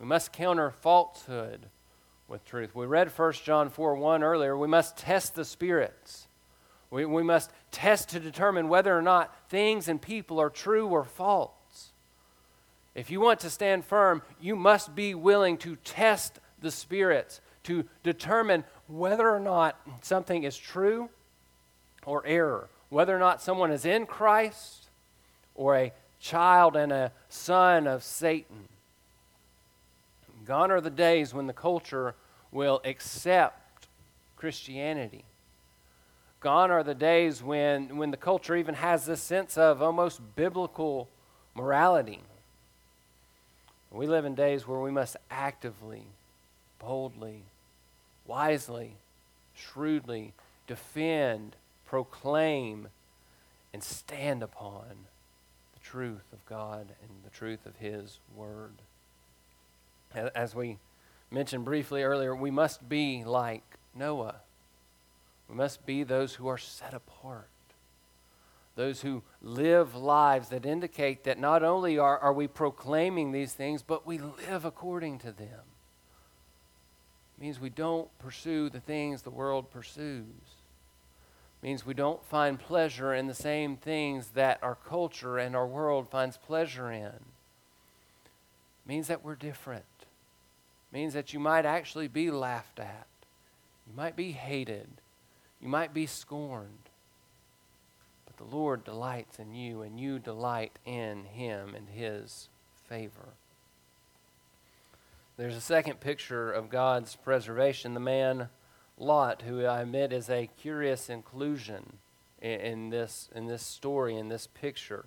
We 0.00 0.06
must 0.06 0.32
counter 0.32 0.70
falsehood 0.70 1.66
with 2.26 2.44
truth. 2.46 2.74
We 2.74 2.86
read 2.86 3.10
1 3.16 3.32
John 3.44 3.68
4 3.68 3.96
1 3.96 4.22
earlier. 4.22 4.56
We 4.56 4.66
must 4.66 4.96
test 4.96 5.34
the 5.34 5.44
spirits. 5.44 6.26
We, 6.90 7.04
we 7.04 7.22
must 7.22 7.50
test 7.70 8.08
to 8.10 8.20
determine 8.20 8.68
whether 8.68 8.96
or 8.96 9.02
not 9.02 9.34
things 9.50 9.88
and 9.88 10.00
people 10.00 10.40
are 10.40 10.48
true 10.48 10.88
or 10.88 11.04
false. 11.04 11.92
If 12.94 13.10
you 13.10 13.20
want 13.20 13.40
to 13.40 13.50
stand 13.50 13.84
firm, 13.84 14.22
you 14.40 14.56
must 14.56 14.94
be 14.94 15.14
willing 15.14 15.58
to 15.58 15.76
test 15.76 16.40
the 16.60 16.70
spirits 16.70 17.40
to 17.64 17.84
determine 18.02 18.64
whether 18.88 19.28
or 19.28 19.38
not 19.38 19.78
something 20.00 20.42
is 20.42 20.56
true 20.56 21.10
or 22.06 22.26
error, 22.26 22.70
whether 22.88 23.14
or 23.14 23.20
not 23.20 23.42
someone 23.42 23.70
is 23.70 23.84
in 23.84 24.06
Christ 24.06 24.88
or 25.54 25.76
a 25.76 25.92
child 26.18 26.74
and 26.74 26.90
a 26.90 27.12
son 27.28 27.86
of 27.86 28.02
Satan. 28.02 28.66
Gone 30.50 30.72
are 30.72 30.80
the 30.80 30.90
days 30.90 31.32
when 31.32 31.46
the 31.46 31.52
culture 31.52 32.16
will 32.50 32.80
accept 32.84 33.86
Christianity. 34.36 35.22
Gone 36.40 36.72
are 36.72 36.82
the 36.82 36.92
days 36.92 37.40
when, 37.40 37.96
when 37.96 38.10
the 38.10 38.16
culture 38.16 38.56
even 38.56 38.74
has 38.74 39.06
this 39.06 39.22
sense 39.22 39.56
of 39.56 39.80
almost 39.80 40.20
biblical 40.34 41.08
morality. 41.54 42.18
We 43.92 44.08
live 44.08 44.24
in 44.24 44.34
days 44.34 44.66
where 44.66 44.80
we 44.80 44.90
must 44.90 45.16
actively, 45.30 46.02
boldly, 46.80 47.44
wisely, 48.26 48.96
shrewdly 49.54 50.32
defend, 50.66 51.54
proclaim, 51.86 52.88
and 53.72 53.84
stand 53.84 54.42
upon 54.42 55.06
the 55.74 55.80
truth 55.80 56.32
of 56.32 56.44
God 56.44 56.88
and 57.02 57.10
the 57.22 57.30
truth 57.30 57.66
of 57.66 57.76
His 57.76 58.18
Word. 58.34 58.72
As 60.14 60.54
we 60.54 60.78
mentioned 61.30 61.64
briefly 61.64 62.02
earlier, 62.02 62.34
we 62.34 62.50
must 62.50 62.88
be 62.88 63.24
like 63.24 63.62
Noah. 63.94 64.36
We 65.48 65.54
must 65.54 65.86
be 65.86 66.02
those 66.02 66.34
who 66.34 66.48
are 66.48 66.58
set 66.58 66.94
apart 66.94 67.48
those 68.80 69.02
who 69.02 69.22
live 69.42 69.94
lives 69.94 70.48
that 70.48 70.64
indicate 70.64 71.24
that 71.24 71.38
not 71.38 71.62
only 71.62 71.98
are, 71.98 72.18
are 72.18 72.32
we 72.32 72.46
proclaiming 72.46 73.30
these 73.30 73.52
things, 73.52 73.82
but 73.82 74.06
we 74.06 74.16
live 74.16 74.64
according 74.64 75.18
to 75.18 75.32
them. 75.32 75.66
It 77.36 77.42
means 77.42 77.60
we 77.60 77.68
don't 77.68 78.08
pursue 78.18 78.70
the 78.70 78.80
things 78.80 79.20
the 79.20 79.28
world 79.28 79.70
pursues. 79.70 80.24
It 81.62 81.66
means 81.66 81.84
we 81.84 81.92
don't 81.92 82.24
find 82.24 82.58
pleasure 82.58 83.12
in 83.12 83.26
the 83.26 83.34
same 83.34 83.76
things 83.76 84.28
that 84.28 84.58
our 84.62 84.76
culture 84.76 85.36
and 85.36 85.54
our 85.54 85.66
world 85.66 86.08
finds 86.08 86.38
pleasure 86.38 86.90
in. 86.90 87.04
It 87.04 87.20
means 88.86 89.08
that 89.08 89.22
we're 89.22 89.36
different. 89.36 89.84
Means 90.92 91.14
that 91.14 91.32
you 91.32 91.38
might 91.38 91.64
actually 91.64 92.08
be 92.08 92.30
laughed 92.30 92.80
at. 92.80 93.06
You 93.86 93.94
might 93.94 94.16
be 94.16 94.32
hated. 94.32 94.88
You 95.60 95.68
might 95.68 95.94
be 95.94 96.06
scorned. 96.06 96.88
But 98.26 98.36
the 98.36 98.56
Lord 98.56 98.84
delights 98.84 99.38
in 99.38 99.54
you, 99.54 99.82
and 99.82 100.00
you 100.00 100.18
delight 100.18 100.78
in 100.84 101.24
Him 101.24 101.74
and 101.74 101.88
His 101.88 102.48
favor. 102.88 103.34
There's 105.36 105.56
a 105.56 105.60
second 105.60 106.00
picture 106.00 106.50
of 106.52 106.70
God's 106.70 107.16
preservation. 107.16 107.94
The 107.94 108.00
man 108.00 108.48
Lot, 108.98 109.42
who 109.42 109.64
I 109.64 109.80
admit 109.80 110.12
is 110.12 110.28
a 110.28 110.50
curious 110.58 111.08
inclusion 111.08 111.98
in, 112.42 112.60
in 112.60 112.90
this, 112.90 113.30
in 113.34 113.46
this 113.46 113.62
story, 113.62 114.16
in 114.16 114.28
this 114.28 114.46
picture. 114.46 115.06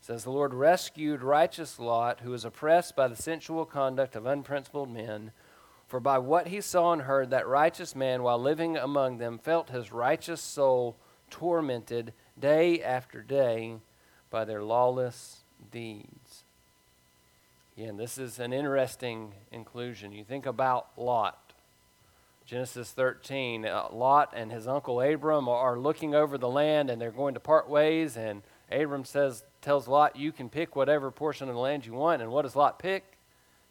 Says, 0.00 0.24
The 0.24 0.30
Lord 0.30 0.54
rescued 0.54 1.22
righteous 1.22 1.78
Lot, 1.78 2.20
who 2.20 2.30
was 2.30 2.44
oppressed 2.44 2.96
by 2.96 3.08
the 3.08 3.16
sensual 3.16 3.64
conduct 3.64 4.16
of 4.16 4.26
unprincipled 4.26 4.90
men. 4.90 5.32
For 5.86 6.00
by 6.00 6.18
what 6.18 6.48
he 6.48 6.60
saw 6.60 6.92
and 6.92 7.02
heard, 7.02 7.30
that 7.30 7.46
righteous 7.46 7.94
man, 7.94 8.22
while 8.22 8.38
living 8.38 8.76
among 8.76 9.18
them, 9.18 9.38
felt 9.38 9.70
his 9.70 9.92
righteous 9.92 10.40
soul 10.40 10.96
tormented 11.30 12.12
day 12.38 12.82
after 12.82 13.22
day 13.22 13.76
by 14.30 14.44
their 14.44 14.62
lawless 14.62 15.40
deeds. 15.70 16.44
Again, 17.76 17.96
this 17.96 18.18
is 18.18 18.38
an 18.38 18.52
interesting 18.52 19.34
inclusion. 19.50 20.12
You 20.12 20.24
think 20.24 20.46
about 20.46 20.88
Lot, 20.96 21.54
Genesis 22.46 22.90
13, 22.90 23.64
uh, 23.64 23.88
Lot 23.92 24.32
and 24.34 24.50
his 24.50 24.66
uncle 24.66 25.00
Abram 25.00 25.48
are 25.48 25.78
looking 25.78 26.14
over 26.14 26.36
the 26.36 26.48
land 26.48 26.90
and 26.90 27.00
they're 27.00 27.10
going 27.10 27.34
to 27.34 27.40
part 27.40 27.68
ways. 27.68 28.16
And 28.16 28.42
Abram 28.70 29.04
says, 29.04 29.44
tells 29.60 29.88
Lot, 29.88 30.16
You 30.16 30.32
can 30.32 30.48
pick 30.48 30.76
whatever 30.76 31.10
portion 31.10 31.48
of 31.48 31.54
the 31.54 31.60
land 31.60 31.86
you 31.86 31.92
want. 31.92 32.22
And 32.22 32.30
what 32.30 32.42
does 32.42 32.56
Lot 32.56 32.78
pick? 32.78 33.16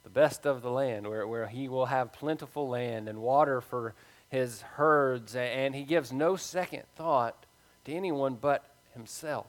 The 0.03 0.09
best 0.09 0.45
of 0.45 0.61
the 0.61 0.71
land, 0.71 1.07
where, 1.07 1.27
where 1.27 1.47
he 1.47 1.67
will 1.67 1.87
have 1.87 2.13
plentiful 2.13 2.69
land 2.69 3.07
and 3.07 3.19
water 3.19 3.61
for 3.61 3.93
his 4.29 4.61
herds. 4.61 5.35
And 5.35 5.75
he 5.75 5.83
gives 5.83 6.11
no 6.11 6.35
second 6.35 6.83
thought 6.95 7.45
to 7.85 7.93
anyone 7.93 8.37
but 8.39 8.65
himself. 8.93 9.47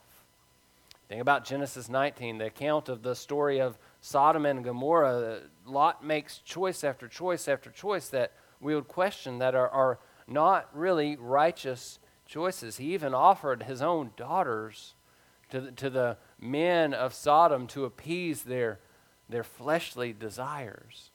Think 1.08 1.20
about 1.20 1.44
Genesis 1.44 1.88
19, 1.88 2.38
the 2.38 2.46
account 2.46 2.88
of 2.88 3.02
the 3.02 3.16
story 3.16 3.60
of 3.60 3.78
Sodom 4.00 4.46
and 4.46 4.62
Gomorrah. 4.62 5.40
Lot 5.66 6.04
makes 6.04 6.38
choice 6.38 6.84
after 6.84 7.08
choice 7.08 7.48
after 7.48 7.70
choice 7.70 8.08
that 8.10 8.32
we 8.60 8.76
would 8.76 8.86
question 8.86 9.38
that 9.38 9.56
are, 9.56 9.68
are 9.68 9.98
not 10.28 10.68
really 10.72 11.16
righteous 11.16 11.98
choices. 12.26 12.76
He 12.76 12.94
even 12.94 13.12
offered 13.12 13.64
his 13.64 13.82
own 13.82 14.12
daughters 14.16 14.94
to 15.50 15.60
the, 15.60 15.72
to 15.72 15.90
the 15.90 16.16
men 16.40 16.94
of 16.94 17.14
Sodom 17.14 17.66
to 17.68 17.84
appease 17.84 18.42
their, 18.42 18.78
their 19.28 19.44
fleshly 19.44 20.12
desires. 20.12 21.10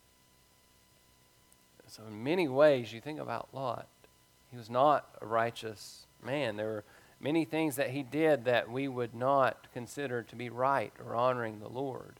So, 1.88 2.03
in 2.07 2.23
many 2.23 2.47
ways, 2.47 2.91
you 2.91 2.99
think 2.99 3.19
about 3.19 3.49
Lot, 3.53 3.88
he 4.51 4.57
was 4.57 4.69
not 4.69 5.07
a 5.21 5.25
righteous 5.25 6.07
man. 6.21 6.57
There 6.57 6.67
were 6.67 6.83
many 7.19 7.45
things 7.45 7.77
that 7.77 7.91
he 7.91 8.03
did 8.03 8.45
that 8.45 8.69
we 8.69 8.88
would 8.88 9.13
not 9.13 9.67
consider 9.73 10.21
to 10.23 10.36
be 10.36 10.49
right 10.49 10.91
or 11.05 11.15
honoring 11.15 11.59
the 11.59 11.69
Lord. 11.69 12.19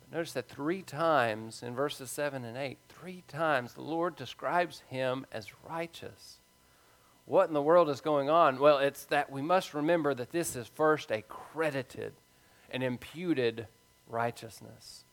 But 0.00 0.16
Notice 0.16 0.32
that 0.32 0.48
three 0.48 0.82
times 0.82 1.62
in 1.62 1.74
verses 1.74 2.10
7 2.10 2.44
and 2.44 2.56
8, 2.56 2.76
three 2.88 3.22
times 3.28 3.74
the 3.74 3.82
Lord 3.82 4.16
describes 4.16 4.82
him 4.88 5.24
as 5.32 5.48
righteous. 5.66 6.39
What 7.30 7.46
in 7.46 7.54
the 7.54 7.62
world 7.62 7.88
is 7.88 8.00
going 8.00 8.28
on? 8.28 8.58
Well, 8.58 8.78
it's 8.78 9.04
that 9.04 9.30
we 9.30 9.40
must 9.40 9.72
remember 9.72 10.14
that 10.14 10.32
this 10.32 10.56
is 10.56 10.66
first 10.66 11.12
a 11.12 11.22
credited 11.22 12.12
and 12.72 12.82
imputed 12.82 13.68
righteousness. 14.08 15.04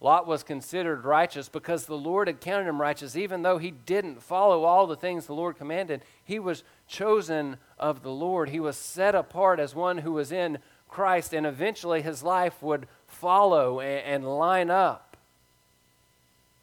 Lot 0.00 0.26
was 0.26 0.42
considered 0.42 1.04
righteous 1.04 1.48
because 1.48 1.86
the 1.86 1.96
Lord 1.96 2.26
had 2.26 2.40
counted 2.40 2.68
him 2.68 2.80
righteous, 2.80 3.14
even 3.14 3.42
though 3.42 3.58
he 3.58 3.70
didn't 3.70 4.20
follow 4.20 4.64
all 4.64 4.88
the 4.88 4.96
things 4.96 5.26
the 5.26 5.32
Lord 5.32 5.56
commanded. 5.56 6.02
He 6.24 6.40
was 6.40 6.64
chosen 6.88 7.58
of 7.78 8.02
the 8.02 8.10
Lord. 8.10 8.48
He 8.48 8.58
was 8.58 8.76
set 8.76 9.14
apart 9.14 9.60
as 9.60 9.76
one 9.76 9.98
who 9.98 10.14
was 10.14 10.32
in 10.32 10.58
Christ, 10.88 11.32
and 11.32 11.46
eventually 11.46 12.02
his 12.02 12.24
life 12.24 12.60
would 12.64 12.88
follow 13.06 13.78
and, 13.78 14.26
line 14.26 14.70
up. 14.70 15.16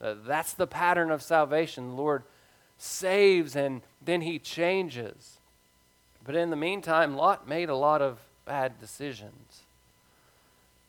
Uh, 0.02 0.16
that's 0.28 0.52
the 0.52 0.68
pattern 0.68 1.12
of 1.12 1.22
salvation. 1.22 1.88
The 1.88 1.96
Lord 1.96 2.24
saves 2.82 3.55
and 3.55 3.82
then 4.03 4.21
he 4.21 4.39
changes. 4.39 5.38
But 6.25 6.36
in 6.36 6.49
the 6.49 6.55
meantime, 6.55 7.15
Lot 7.15 7.47
made 7.47 7.69
a 7.69 7.75
lot 7.75 8.01
of 8.01 8.17
bad 8.45 8.79
decisions. 8.79 9.61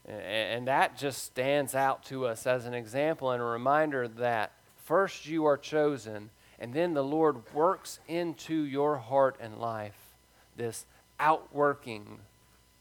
And 0.09 0.67
that 0.67 0.97
just 0.97 1.23
stands 1.23 1.75
out 1.75 2.03
to 2.05 2.27
us 2.27 2.47
as 2.47 2.65
an 2.67 2.75
example 2.75 3.31
and 3.31 3.43
a 3.43 3.45
reminder 3.45 4.09
that 4.09 4.53
first 4.85 5.27
you 5.27 5.45
are 5.45 5.59
chosen, 5.59 6.31
and 6.59 6.73
then 6.73 6.95
the 6.95 7.05
Lord 7.05 7.37
works 7.55 8.01
into 8.09 8.55
your 8.55 8.97
heart 8.97 9.37
and 9.39 9.59
life 9.59 10.17
this 10.57 10.87
outworking 11.21 12.21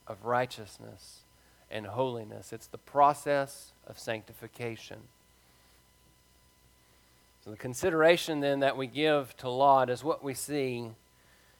of 0.08 0.26
righteousness 0.26 1.20
and 1.70 1.86
holiness. 1.86 2.52
It's 2.52 2.68
the 2.68 2.78
process 2.78 3.74
of 3.86 4.00
sanctification. 4.00 4.98
So, 7.44 7.50
the 7.50 7.58
consideration 7.58 8.40
then 8.40 8.60
that 8.60 8.78
we 8.78 8.86
give 8.86 9.36
to 9.38 9.50
Lot 9.50 9.90
is 9.90 10.04
what 10.04 10.24
we 10.24 10.36
see 10.36 10.92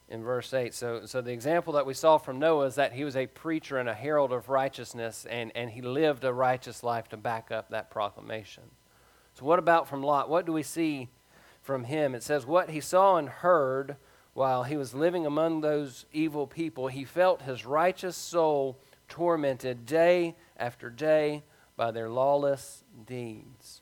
in 0.10 0.24
verse 0.24 0.54
8. 0.54 0.76
So, 0.76 1.06
so 1.06 1.22
the 1.22 1.32
example 1.32 1.74
that 1.74 1.88
we 1.88 1.96
saw 1.96 2.20
from 2.20 2.38
Noah 2.38 2.68
is 2.68 2.76
that 2.76 2.94
he 2.94 3.04
was 3.04 3.16
a 3.16 3.26
preacher 3.26 3.80
and 3.80 3.90
a 3.90 3.94
herald 3.94 4.32
of 4.32 4.50
righteousness, 4.50 5.26
and, 5.28 5.52
and 5.56 5.72
he 5.72 5.82
lived 5.82 6.24
a 6.24 6.34
righteous 6.34 6.84
life 6.84 7.10
to 7.10 7.18
back 7.18 7.50
up 7.50 7.70
that 7.70 7.90
proclamation. 7.90 8.64
So, 9.34 9.46
what 9.46 9.58
about 9.58 9.88
from 9.88 10.04
Lot? 10.04 10.30
What 10.30 10.46
do 10.46 10.54
we 10.54 10.62
see 10.62 11.10
from 11.62 11.86
him? 11.86 12.14
It 12.14 12.22
says, 12.22 12.46
What 12.46 12.70
he 12.70 12.80
saw 12.80 13.18
and 13.18 13.30
heard 13.30 13.96
while 14.34 14.64
he 14.64 14.78
was 14.78 14.94
living 14.94 15.26
among 15.26 15.62
those 15.62 16.06
evil 16.14 16.46
people, 16.46 16.90
he 16.90 17.06
felt 17.06 17.42
his 17.42 17.66
righteous 17.66 18.16
soul 18.16 18.78
tormented 19.10 19.86
day 19.86 20.36
after 20.58 20.92
day 20.92 21.44
by 21.76 21.90
their 21.90 22.10
lawless 22.10 22.84
deeds. 23.06 23.82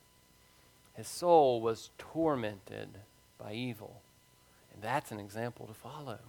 His 1.00 1.08
soul 1.08 1.62
was 1.62 1.92
tormented 1.98 2.90
by 3.38 3.54
evil. 3.54 4.02
And 4.74 4.84
that's 4.84 5.14
an 5.14 5.20
example 5.22 5.66
to 5.68 5.74
follow. 5.74 6.20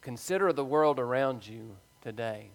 Consider 0.00 0.52
the 0.52 0.64
world 0.64 0.98
around 0.98 1.46
you 1.46 1.76
today 2.02 2.50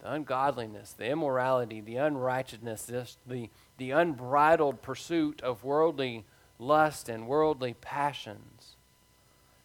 the 0.00 0.12
ungodliness, 0.12 0.94
the 0.94 1.08
immorality, 1.08 1.80
the 1.80 1.94
unrighteousness, 1.94 2.86
this, 2.86 3.16
the, 3.24 3.50
the 3.76 3.92
unbridled 3.92 4.82
pursuit 4.82 5.40
of 5.42 5.62
worldly 5.62 6.24
lust 6.58 7.08
and 7.08 7.28
worldly 7.28 7.74
passions. 7.74 8.74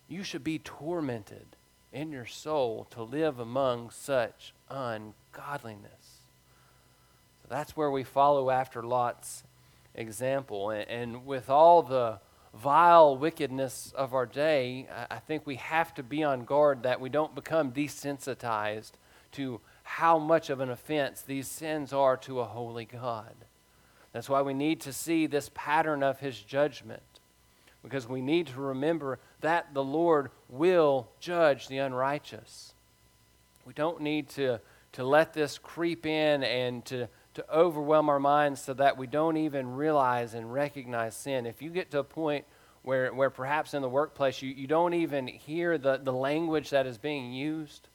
You 0.07 0.23
should 0.23 0.43
be 0.43 0.59
tormented 0.59 1.55
in 1.91 2.11
your 2.11 2.27
soul 2.27 2.86
to 2.91 3.01
live 3.01 3.39
among 3.39 3.89
such 3.89 4.53
ungodliness. 4.69 6.02
That's 7.49 7.75
where 7.75 7.91
we 7.91 8.03
follow 8.03 8.49
after 8.49 8.83
Lot's 8.83 9.43
example. 9.95 10.69
And, 10.69 10.89
and 10.89 11.25
with 11.25 11.49
all 11.49 11.83
the 11.83 12.19
vile 12.53 13.17
wickedness 13.17 13.93
of 13.95 14.13
our 14.13 14.25
day, 14.25 14.87
I, 14.93 15.15
I 15.15 15.19
think 15.19 15.45
we 15.45 15.55
have 15.55 15.93
to 15.95 16.03
be 16.03 16.23
on 16.23 16.45
guard 16.45 16.83
that 16.83 17.01
we 17.01 17.09
don't 17.09 17.35
become 17.35 17.71
desensitized 17.71 18.91
to 19.33 19.59
how 19.83 20.17
much 20.17 20.49
of 20.49 20.59
an 20.59 20.69
offense 20.69 21.21
these 21.21 21.47
sins 21.47 21.91
are 21.91 22.17
to 22.17 22.39
a 22.39 22.45
holy 22.45 22.85
God. 22.85 23.35
That's 24.13 24.29
why 24.29 24.41
we 24.41 24.53
need 24.53 24.81
to 24.81 24.93
see 24.93 25.25
this 25.25 25.49
pattern 25.53 26.03
of 26.03 26.19
his 26.19 26.39
judgment 26.39 27.01
because 27.83 28.07
we 28.07 28.21
need 28.21 28.47
to 28.47 28.59
remember 28.59 29.19
that 29.41 29.73
the 29.73 29.83
Lord 29.83 30.31
will 30.47 31.09
judge 31.19 31.67
the 31.67 31.79
unrighteous. 31.79 32.73
We 33.65 33.73
don't 33.73 34.01
need 34.01 34.29
to, 34.29 34.61
to 34.93 35.03
let 35.03 35.33
this 35.33 35.57
creep 35.57 36.05
in 36.05 36.43
and 36.43 36.85
to, 36.85 37.09
to 37.34 37.53
overwhelm 37.53 38.09
our 38.09 38.19
minds 38.19 38.61
so 38.61 38.73
that 38.73 38.97
we 38.97 39.07
don't 39.07 39.38
even 39.38 39.75
realize 39.75 40.34
and 40.34 40.53
recognize 40.53 41.15
sin. 41.15 41.45
If 41.45 41.61
you 41.61 41.69
get 41.69 41.91
to 41.91 41.99
a 41.99 42.03
point 42.03 42.45
where, 42.84 43.13
where 43.13 43.29
perhaps 43.29 43.73
in 43.73 43.81
the 43.81 43.89
workplace 43.89 44.41
you, 44.41 44.51
you 44.51 44.67
don't 44.67 44.93
even 44.93 45.27
hear 45.27 45.77
the, 45.77 45.99
the 46.01 46.13
language 46.13 46.69
that 46.69 46.86
is 46.86 46.97
being 46.97 47.34
used, 47.34 47.88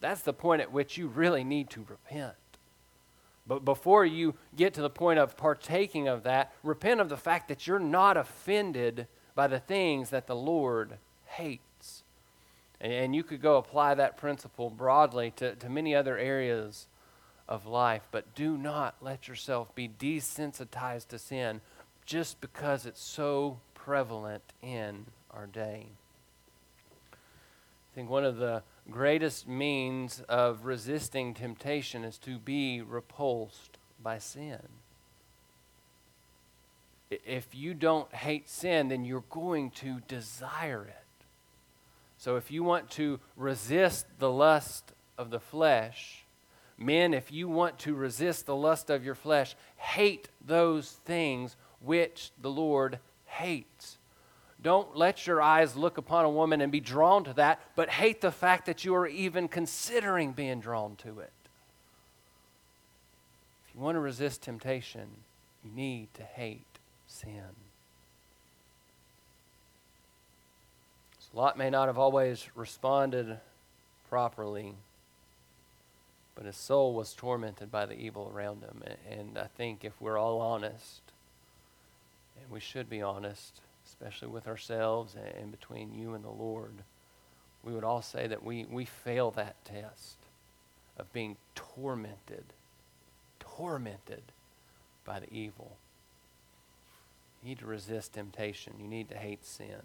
that's 0.00 0.22
the 0.22 0.32
point 0.32 0.62
at 0.62 0.72
which 0.72 0.96
you 0.96 1.08
really 1.08 1.44
need 1.44 1.68
to 1.70 1.84
repent. 1.88 2.34
But 3.46 3.64
before 3.64 4.06
you 4.06 4.34
get 4.56 4.74
to 4.74 4.82
the 4.82 4.90
point 4.90 5.18
of 5.18 5.36
partaking 5.36 6.08
of 6.08 6.22
that, 6.22 6.52
repent 6.62 7.00
of 7.00 7.08
the 7.08 7.16
fact 7.16 7.48
that 7.48 7.66
you're 7.66 7.78
not 7.78 8.16
offended 8.16 9.08
by 9.34 9.48
the 9.48 9.58
things 9.58 10.10
that 10.10 10.26
the 10.26 10.36
Lord 10.36 10.98
hates. 11.26 12.04
And 12.80 12.92
and 12.92 13.14
you 13.14 13.22
could 13.22 13.42
go 13.42 13.56
apply 13.56 13.94
that 13.94 14.16
principle 14.16 14.70
broadly 14.70 15.32
to, 15.36 15.54
to 15.56 15.68
many 15.68 15.94
other 15.94 16.16
areas 16.16 16.86
of 17.50 17.66
life, 17.66 18.02
but 18.10 18.34
do 18.34 18.56
not 18.56 18.94
let 19.02 19.28
yourself 19.28 19.74
be 19.74 19.88
desensitized 19.88 21.08
to 21.08 21.18
sin 21.18 21.60
just 22.06 22.40
because 22.40 22.86
it's 22.86 23.02
so 23.02 23.60
prevalent 23.74 24.42
in 24.62 25.04
our 25.30 25.46
day. 25.46 25.88
I 27.12 27.94
think 27.94 28.08
one 28.08 28.24
of 28.24 28.38
the 28.38 28.62
greatest 28.90 29.46
means 29.46 30.22
of 30.28 30.64
resisting 30.64 31.34
temptation 31.34 32.04
is 32.04 32.16
to 32.18 32.38
be 32.38 32.80
repulsed 32.80 33.76
by 34.02 34.16
sin 34.16 34.60
if 37.10 37.54
you 37.54 37.74
don't 37.74 38.12
hate 38.14 38.48
sin, 38.48 38.88
then 38.88 39.04
you're 39.04 39.24
going 39.30 39.70
to 39.72 40.00
desire 40.06 40.84
it. 40.84 40.96
So 42.18 42.36
if 42.36 42.50
you 42.50 42.62
want 42.62 42.90
to 42.92 43.18
resist 43.36 44.06
the 44.18 44.30
lust 44.30 44.92
of 45.18 45.30
the 45.30 45.40
flesh, 45.40 46.19
men, 46.80 47.14
if 47.14 47.30
you 47.30 47.48
want 47.48 47.78
to 47.80 47.94
resist 47.94 48.46
the 48.46 48.56
lust 48.56 48.90
of 48.90 49.04
your 49.04 49.14
flesh, 49.14 49.54
hate 49.76 50.28
those 50.44 50.90
things 51.04 51.56
which 51.80 52.30
the 52.40 52.50
Lord 52.50 52.98
hates. 53.26 53.98
Don't 54.62 54.96
let 54.96 55.26
your 55.26 55.40
eyes 55.40 55.76
look 55.76 55.96
upon 55.96 56.24
a 56.24 56.30
woman 56.30 56.60
and 56.60 56.70
be 56.70 56.80
drawn 56.80 57.24
to 57.24 57.32
that, 57.34 57.60
but 57.76 57.88
hate 57.88 58.20
the 58.20 58.32
fact 58.32 58.66
that 58.66 58.84
you 58.84 58.94
are 58.94 59.06
even 59.06 59.48
considering 59.48 60.32
being 60.32 60.60
drawn 60.60 60.96
to 60.96 61.20
it. 61.20 61.32
If 63.66 63.74
you 63.74 63.80
want 63.80 63.96
to 63.96 64.00
resist 64.00 64.42
temptation, 64.42 65.08
you 65.64 65.70
need 65.74 66.08
to 66.14 66.22
hate 66.22 66.66
sin. 67.06 67.54
So 71.20 71.28
Lot 71.34 71.56
may 71.56 71.70
not 71.70 71.88
have 71.88 71.98
always 71.98 72.46
responded 72.54 73.38
properly, 74.10 74.74
but 76.40 76.46
his 76.46 76.56
soul 76.56 76.94
was 76.94 77.12
tormented 77.12 77.70
by 77.70 77.84
the 77.84 78.00
evil 78.00 78.32
around 78.34 78.62
him. 78.62 78.82
And 79.10 79.36
I 79.36 79.44
think 79.58 79.84
if 79.84 79.92
we're 80.00 80.16
all 80.16 80.40
honest 80.40 81.02
And 82.40 82.50
we 82.50 82.60
should 82.60 82.88
be 82.88 83.02
honest, 83.02 83.60
especially 83.86 84.28
with 84.28 84.48
ourselves 84.48 85.14
and 85.38 85.50
between 85.50 85.92
you 85.92 86.14
and 86.14 86.24
the 86.24 86.30
Lord. 86.30 86.72
We 87.62 87.74
would 87.74 87.84
all 87.84 88.00
say 88.00 88.26
that 88.26 88.42
we, 88.42 88.64
we 88.64 88.86
fail 88.86 89.30
that 89.32 89.62
test 89.66 90.16
of 90.96 91.12
being 91.12 91.36
tormented, 91.54 92.44
tormented 93.38 94.22
by 95.04 95.20
the 95.20 95.30
evil. 95.30 95.76
You 97.42 97.50
need 97.50 97.58
to 97.58 97.66
resist 97.66 98.14
temptation. 98.14 98.72
You 98.80 98.88
need 98.88 99.10
to 99.10 99.18
hate 99.18 99.44
sin. 99.44 99.82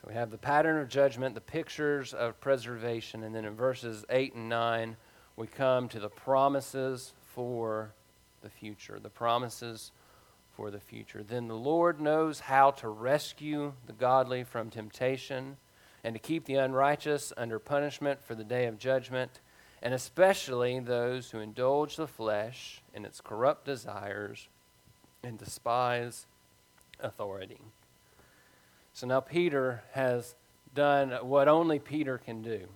So 0.00 0.08
we 0.08 0.14
have 0.14 0.30
the 0.30 0.38
pattern 0.38 0.80
of 0.80 0.88
judgment, 0.88 1.34
the 1.34 1.40
pictures 1.42 2.14
of 2.14 2.40
preservation, 2.40 3.22
and 3.22 3.34
then 3.34 3.44
in 3.44 3.54
verses 3.54 4.04
8 4.08 4.34
and 4.34 4.48
9, 4.48 4.96
we 5.36 5.46
come 5.46 5.88
to 5.90 6.00
the 6.00 6.08
promises 6.08 7.12
for 7.34 7.92
the 8.42 8.48
future. 8.48 8.98
The 8.98 9.10
promises 9.10 9.92
for 10.56 10.70
the 10.70 10.80
future. 10.80 11.22
Then 11.22 11.48
the 11.48 11.54
Lord 11.54 12.00
knows 12.00 12.40
how 12.40 12.70
to 12.72 12.88
rescue 12.88 13.74
the 13.86 13.92
godly 13.92 14.44
from 14.44 14.70
temptation 14.70 15.58
and 16.02 16.14
to 16.14 16.18
keep 16.18 16.46
the 16.46 16.54
unrighteous 16.54 17.32
under 17.36 17.58
punishment 17.58 18.22
for 18.22 18.34
the 18.34 18.44
day 18.44 18.66
of 18.66 18.78
judgment, 18.78 19.40
and 19.82 19.92
especially 19.92 20.80
those 20.80 21.30
who 21.30 21.40
indulge 21.40 21.96
the 21.96 22.06
flesh 22.06 22.82
in 22.94 23.04
its 23.04 23.20
corrupt 23.20 23.66
desires 23.66 24.48
and 25.22 25.38
despise 25.38 26.26
authority. 27.00 27.60
So 28.92 29.06
now 29.06 29.20
Peter 29.20 29.82
has 29.92 30.34
done 30.74 31.10
what 31.22 31.48
only 31.48 31.78
Peter 31.78 32.18
can 32.18 32.42
do. 32.42 32.68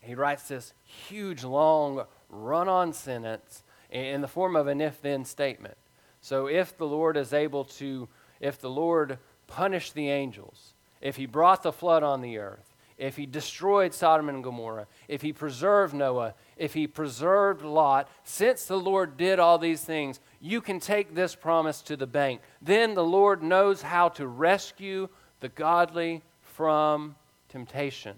He 0.00 0.14
writes 0.14 0.48
this 0.48 0.74
huge, 0.84 1.44
long, 1.44 2.04
run 2.28 2.68
on 2.68 2.92
sentence 2.92 3.62
in 3.90 4.20
the 4.20 4.28
form 4.28 4.56
of 4.56 4.66
an 4.66 4.80
if 4.80 5.00
then 5.00 5.24
statement. 5.24 5.76
So 6.20 6.46
if 6.46 6.76
the 6.76 6.86
Lord 6.86 7.16
is 7.16 7.32
able 7.32 7.64
to, 7.64 8.08
if 8.40 8.60
the 8.60 8.70
Lord 8.70 9.18
punished 9.46 9.94
the 9.94 10.08
angels, 10.08 10.74
if 11.00 11.16
he 11.16 11.26
brought 11.26 11.62
the 11.62 11.72
flood 11.72 12.02
on 12.02 12.20
the 12.20 12.38
earth, 12.38 12.71
if 13.02 13.16
he 13.16 13.26
destroyed 13.26 13.92
Sodom 13.92 14.28
and 14.28 14.44
Gomorrah, 14.44 14.86
if 15.08 15.22
he 15.22 15.32
preserved 15.32 15.92
Noah, 15.92 16.34
if 16.56 16.72
he 16.74 16.86
preserved 16.86 17.62
Lot, 17.62 18.08
since 18.22 18.64
the 18.64 18.78
Lord 18.78 19.16
did 19.16 19.40
all 19.40 19.58
these 19.58 19.80
things, 19.82 20.20
you 20.40 20.60
can 20.60 20.78
take 20.78 21.12
this 21.12 21.34
promise 21.34 21.82
to 21.82 21.96
the 21.96 22.06
bank. 22.06 22.40
Then 22.62 22.94
the 22.94 23.04
Lord 23.04 23.42
knows 23.42 23.82
how 23.82 24.08
to 24.10 24.26
rescue 24.28 25.08
the 25.40 25.48
godly 25.48 26.22
from 26.42 27.16
temptation. 27.48 28.14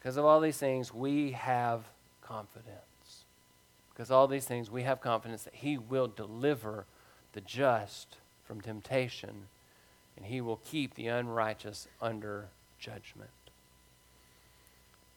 Because 0.00 0.16
of 0.16 0.24
all 0.24 0.40
these 0.40 0.58
things, 0.58 0.92
we 0.92 1.30
have 1.30 1.84
confidence. 2.22 3.24
Because 3.92 4.10
all 4.10 4.26
these 4.26 4.46
things, 4.46 4.68
we 4.68 4.82
have 4.82 5.00
confidence 5.00 5.44
that 5.44 5.54
He 5.54 5.78
will 5.78 6.08
deliver 6.08 6.86
the 7.34 7.40
just 7.40 8.16
from 8.42 8.60
temptation 8.60 9.46
and 10.16 10.26
He 10.26 10.40
will 10.40 10.60
keep 10.64 10.94
the 10.94 11.06
unrighteous 11.06 11.86
under 12.02 12.48
judgment. 12.80 13.30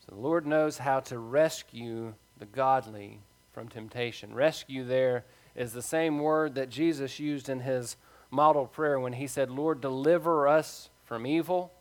So 0.05 0.15
the 0.15 0.21
Lord 0.21 0.45
knows 0.45 0.77
how 0.77 0.99
to 1.01 1.17
rescue 1.17 2.13
the 2.37 2.45
godly 2.45 3.19
from 3.53 3.69
temptation. 3.69 4.33
Rescue 4.33 4.83
there 4.83 5.23
is 5.55 5.71
the 5.71 5.81
same 5.81 6.19
word 6.19 6.55
that 6.55 6.69
Jesus 6.69 7.19
used 7.19 7.47
in 7.47 7.61
his 7.61 7.95
model 8.29 8.65
prayer 8.65 8.99
when 8.99 9.13
he 9.13 9.27
said, 9.27 9.49
Lord, 9.49 9.79
deliver 9.79 10.47
us 10.47 10.89
from 11.05 11.25
evil. 11.25 11.71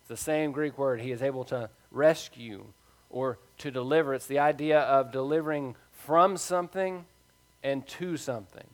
It's 0.00 0.08
the 0.08 0.16
same 0.16 0.52
Greek 0.52 0.78
word. 0.78 1.00
He 1.00 1.12
is 1.12 1.22
able 1.22 1.44
to 1.44 1.68
rescue 1.90 2.64
or 3.10 3.38
to 3.58 3.70
deliver. 3.70 4.14
It's 4.14 4.26
the 4.26 4.38
idea 4.38 4.80
of 4.80 5.12
delivering 5.12 5.76
from 5.92 6.36
something 6.36 7.04
and 7.62 7.86
to 7.86 8.16
something, 8.16 8.66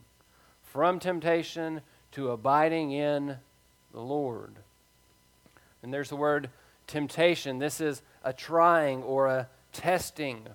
from 0.62 0.98
temptation 0.98 1.80
to 2.12 2.30
abiding 2.30 2.92
in 2.92 3.36
the 3.92 4.00
Lord. 4.00 4.54
And 5.82 5.92
there's 5.92 6.08
the 6.08 6.16
word 6.16 6.50
temptation. 6.86 7.58
This 7.58 7.80
is 7.80 8.02
a 8.24 8.32
trying 8.32 9.02
or 9.02 9.28
a 9.28 9.48
testing 9.72 10.48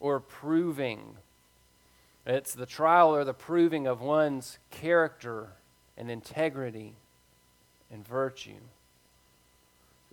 or 0.00 0.20
proving. 0.20 1.16
It's 2.26 2.54
the 2.54 2.66
trial 2.66 3.14
or 3.14 3.24
the 3.24 3.34
proving 3.34 3.86
of 3.86 4.00
one's 4.00 4.58
character 4.70 5.50
and 5.96 6.10
integrity 6.10 6.94
and 7.90 8.06
virtue. 8.06 8.60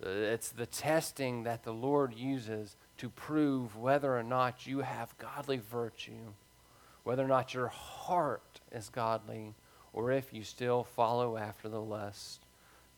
Uh, 0.04 0.08
it's 0.08 0.50
the 0.50 0.66
testing 0.66 1.44
that 1.44 1.62
the 1.62 1.72
Lord 1.72 2.14
uses 2.14 2.76
to 2.98 3.08
prove 3.08 3.76
whether 3.76 4.16
or 4.16 4.22
not 4.22 4.66
you 4.66 4.80
have 4.80 5.16
godly 5.18 5.58
virtue, 5.58 6.32
whether 7.04 7.24
or 7.24 7.28
not 7.28 7.54
your 7.54 7.68
heart 7.68 8.60
is 8.72 8.88
godly, 8.88 9.54
or 9.92 10.10
if 10.10 10.32
you 10.32 10.42
still 10.42 10.84
follow 10.84 11.36
after 11.36 11.68
the 11.68 11.80
lust 11.80 12.40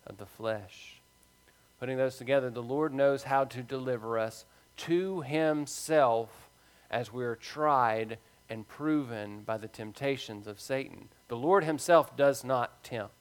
of 0.07 0.19
the 0.19 0.27
flesh. 0.27 0.98
Putting 1.81 1.97
those 1.97 2.17
together, 2.17 2.51
the 2.51 2.63
Lord 2.63 2.93
knows 2.93 3.25
how 3.25 3.45
to 3.45 3.63
deliver 3.63 4.19
us 4.19 4.45
to 4.79 5.21
Himself 5.23 6.49
as 6.91 7.13
we 7.13 7.25
are 7.25 7.37
tried 7.37 8.19
and 8.49 8.67
proven 8.67 9.43
by 9.43 9.59
the 9.59 9.69
temptations 9.69 10.47
of 10.47 10.61
Satan. 10.61 11.09
The 11.29 11.37
Lord 11.37 11.65
Himself 11.65 12.17
does 12.17 12.43
not 12.43 12.83
tempt. 12.83 13.13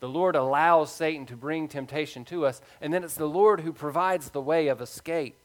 The 0.00 0.08
Lord 0.08 0.36
allows 0.36 0.92
Satan 0.92 1.24
to 1.26 1.36
bring 1.36 1.68
temptation 1.68 2.24
to 2.26 2.44
us, 2.44 2.60
and 2.80 2.92
then 2.92 3.02
it's 3.02 3.14
the 3.14 3.26
Lord 3.26 3.60
who 3.60 3.72
provides 3.72 4.30
the 4.30 4.42
way 4.42 4.68
of 4.68 4.80
escape. 4.80 5.36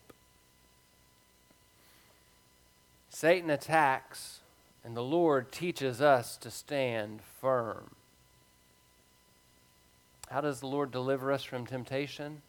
Satan 3.09 3.49
attacks, 3.49 4.41
and 4.83 4.95
the 4.95 5.03
Lord 5.03 5.51
teaches 5.51 6.01
us 6.01 6.35
to 6.37 6.51
stand 6.51 7.21
firm. 7.21 7.91
How 10.31 10.39
does 10.39 10.61
the 10.61 10.67
Lord 10.67 10.91
deliver 10.91 11.29
us 11.31 11.43
from 11.43 11.65
temptation? 11.65 12.41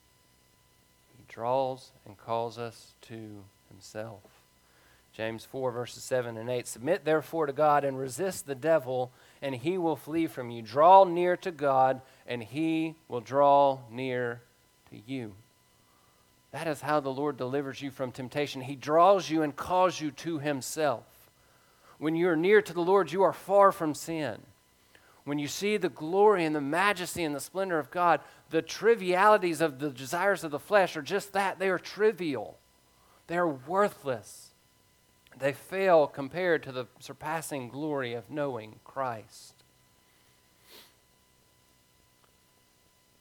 He 1.17 1.25
draws 1.27 1.91
and 2.07 2.17
calls 2.17 2.57
us 2.57 2.95
to 3.09 3.43
Himself. 3.69 4.23
James 5.13 5.45
4, 5.45 5.73
verses 5.73 6.05
7 6.05 6.37
and 6.37 6.49
8. 6.49 6.69
Submit 6.69 7.05
therefore 7.05 7.47
to 7.47 7.53
God 7.53 7.85
and 7.85 7.99
resist 7.99 8.47
the 8.47 8.55
devil, 8.55 9.11
and 9.43 9.55
he 9.55 9.77
will 9.77 9.97
flee 9.97 10.27
from 10.27 10.51
you. 10.51 10.63
Draw 10.63 11.05
near 11.05 11.37
to 11.39 11.51
God, 11.51 12.01
and 12.27 12.43
he 12.43 12.95
will 13.09 13.21
draw 13.21 13.81
near 13.91 14.41
to 14.91 14.97
you. 15.05 15.35
That 16.53 16.67
is 16.67 16.83
how 16.83 17.01
the 17.01 17.11
Lord 17.11 17.37
delivers 17.37 17.83
you 17.83 17.91
from 17.91 18.13
temptation. 18.13 18.63
He 18.63 18.77
draws 18.77 19.29
you 19.29 19.43
and 19.43 19.57
calls 19.57 20.01
you 20.01 20.13
to 20.13 20.39
himself. 20.39 21.05
When 21.99 22.15
you 22.15 22.29
are 22.29 22.37
near 22.37 22.63
to 22.63 22.73
the 22.73 22.81
Lord, 22.81 23.11
you 23.11 23.23
are 23.23 23.33
far 23.33 23.73
from 23.73 23.95
sin. 23.95 24.41
When 25.25 25.39
you 25.39 25.47
see 25.47 25.77
the 25.77 25.89
glory 25.89 26.45
and 26.45 26.55
the 26.55 26.61
majesty 26.61 27.23
and 27.23 27.35
the 27.35 27.41
splendor 27.41 27.79
of 27.79 27.91
God, 27.91 28.21
the 28.51 28.63
trivialities 28.63 29.61
of 29.61 29.79
the 29.79 29.91
desires 29.91 30.43
of 30.43 30.51
the 30.51 30.59
flesh 30.59 30.97
are 30.97 31.03
just 31.03 31.33
that 31.33 31.59
they 31.59 31.69
are 31.69 31.79
trivial, 31.79 32.59
they 33.29 33.37
are 33.37 33.49
worthless. 33.49 34.49
They 35.39 35.53
fail 35.53 36.07
compared 36.07 36.63
to 36.65 36.73
the 36.73 36.87
surpassing 36.99 37.69
glory 37.69 38.13
of 38.13 38.31
knowing 38.31 38.81
Christ. 38.85 39.55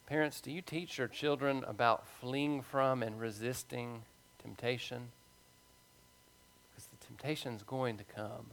Parents, 0.08 0.42
do 0.42 0.52
you 0.52 0.62
teach 0.62 0.98
your 0.98 1.08
children 1.08 1.64
about 1.66 2.06
fleeing 2.06 2.62
from 2.64 3.02
and 3.02 3.18
resisting 3.18 4.02
temptation? 4.42 5.08
Because 6.70 6.88
the 6.88 7.06
temptation 7.06 7.54
is 7.54 7.64
going 7.64 7.98
to 7.98 8.04
come. 8.04 8.48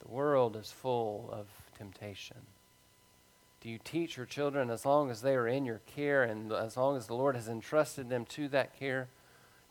The 0.00 0.08
world 0.08 0.56
is 0.56 0.72
full 0.72 1.28
of 1.30 1.48
temptation. 1.76 2.38
Do 3.60 3.70
you 3.70 3.78
teach 3.82 4.18
your 4.18 4.26
children 4.26 4.68
as 4.68 4.84
long 4.84 5.10
as 5.10 5.22
they 5.22 5.34
are 5.34 5.48
in 5.48 5.64
your 5.64 5.80
care 5.86 6.22
and 6.22 6.52
as 6.52 6.76
long 6.76 6.96
as 6.96 7.06
the 7.06 7.14
Lord 7.14 7.34
has 7.34 7.48
entrusted 7.48 8.10
them 8.10 8.26
to 8.26 8.48
that 8.48 8.78
care? 8.78 9.08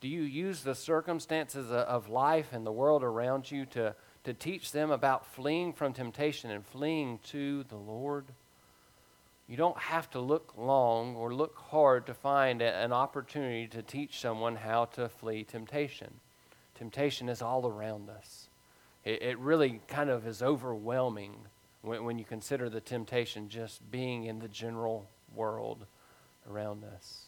Do 0.01 0.07
you 0.07 0.23
use 0.23 0.63
the 0.63 0.73
circumstances 0.73 1.71
of 1.71 2.09
life 2.09 2.53
and 2.53 2.65
the 2.65 2.71
world 2.71 3.03
around 3.03 3.51
you 3.51 3.65
to, 3.67 3.95
to 4.23 4.33
teach 4.33 4.71
them 4.71 4.89
about 4.89 5.27
fleeing 5.27 5.73
from 5.73 5.93
temptation 5.93 6.49
and 6.49 6.65
fleeing 6.65 7.19
to 7.25 7.63
the 7.65 7.75
Lord? 7.75 8.25
You 9.47 9.57
don't 9.57 9.77
have 9.77 10.09
to 10.11 10.19
look 10.19 10.53
long 10.57 11.15
or 11.15 11.33
look 11.33 11.55
hard 11.55 12.07
to 12.07 12.13
find 12.13 12.61
an 12.61 12.91
opportunity 12.91 13.67
to 13.67 13.83
teach 13.83 14.19
someone 14.19 14.55
how 14.55 14.85
to 14.85 15.07
flee 15.07 15.43
temptation. 15.43 16.15
Temptation 16.75 17.29
is 17.29 17.41
all 17.41 17.67
around 17.67 18.09
us. 18.09 18.47
It, 19.05 19.21
it 19.21 19.37
really 19.37 19.81
kind 19.87 20.09
of 20.09 20.25
is 20.25 20.41
overwhelming 20.41 21.35
when, 21.83 22.03
when 22.03 22.17
you 22.17 22.25
consider 22.25 22.69
the 22.69 22.81
temptation 22.81 23.49
just 23.49 23.91
being 23.91 24.23
in 24.23 24.39
the 24.39 24.47
general 24.47 25.07
world 25.35 25.85
around 26.49 26.83
us. 26.83 27.25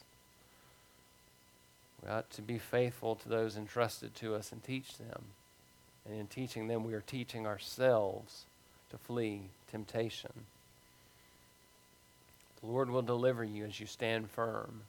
We 2.01 2.09
ought 2.09 2.29
to 2.31 2.41
be 2.41 2.57
faithful 2.57 3.15
to 3.15 3.29
those 3.29 3.57
entrusted 3.57 4.15
to 4.15 4.35
us 4.35 4.51
and 4.51 4.63
teach 4.63 4.97
them. 4.97 5.23
And 6.05 6.19
in 6.19 6.27
teaching 6.27 6.67
them, 6.67 6.83
we 6.83 6.93
are 6.93 7.01
teaching 7.01 7.45
ourselves 7.45 8.45
to 8.91 8.97
flee 8.97 9.49
temptation. 9.71 10.31
The 12.61 12.67
Lord 12.67 12.89
will 12.89 13.01
deliver 13.01 13.43
you 13.43 13.65
as 13.65 13.79
you 13.79 13.87
stand 13.87 14.29
firm, 14.29 14.81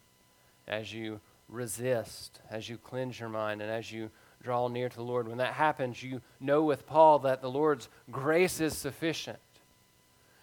as 0.68 0.92
you 0.92 1.20
resist, 1.48 2.40
as 2.50 2.68
you 2.68 2.76
cleanse 2.76 3.18
your 3.18 3.28
mind, 3.28 3.62
and 3.62 3.70
as 3.70 3.90
you 3.90 4.10
draw 4.42 4.68
near 4.68 4.88
to 4.88 4.96
the 4.96 5.02
Lord. 5.02 5.26
When 5.26 5.38
that 5.38 5.54
happens, 5.54 6.02
you 6.02 6.20
know 6.38 6.62
with 6.62 6.86
Paul 6.86 7.20
that 7.20 7.40
the 7.40 7.50
Lord's 7.50 7.88
grace 8.10 8.60
is 8.60 8.76
sufficient. 8.76 9.38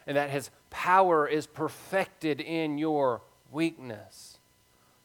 And 0.08 0.18
that 0.18 0.30
his 0.30 0.50
power 0.70 1.28
is 1.28 1.48
perfected 1.48 2.42
in 2.42 2.78
your 2.78 3.22
weakness. 3.52 4.38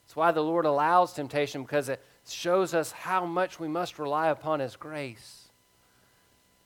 That's 0.06 0.16
why 0.16 0.32
the 0.32 0.42
Lord 0.42 0.64
allows 0.64 1.12
temptation 1.12 1.62
because 1.62 1.88
it 1.88 2.02
shows 2.26 2.74
us 2.74 2.92
how 2.92 3.24
much 3.24 3.60
we 3.60 3.68
must 3.68 3.98
rely 3.98 4.28
upon 4.28 4.60
his 4.60 4.76
grace. 4.76 5.48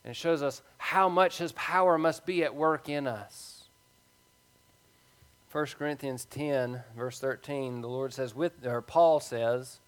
And 0.05 0.17
shows 0.17 0.43
us 0.43 0.63
how 0.79 1.09
much 1.09 1.39
his 1.39 1.53
power 1.53 1.97
must 1.97 2.27
be 2.27 2.43
at 2.43 2.55
work 2.55 2.89
in 2.89 3.07
us. 3.07 3.65
1 5.53 5.67
Corinthians 5.79 6.25
10, 6.25 6.83
verse 6.97 7.21
13, 7.21 7.83
the 7.83 7.89
Lord 7.89 8.13
says, 8.13 8.35
with, 8.35 8.67
or 8.67 8.81
Paul 8.81 9.21
says, 9.21 9.81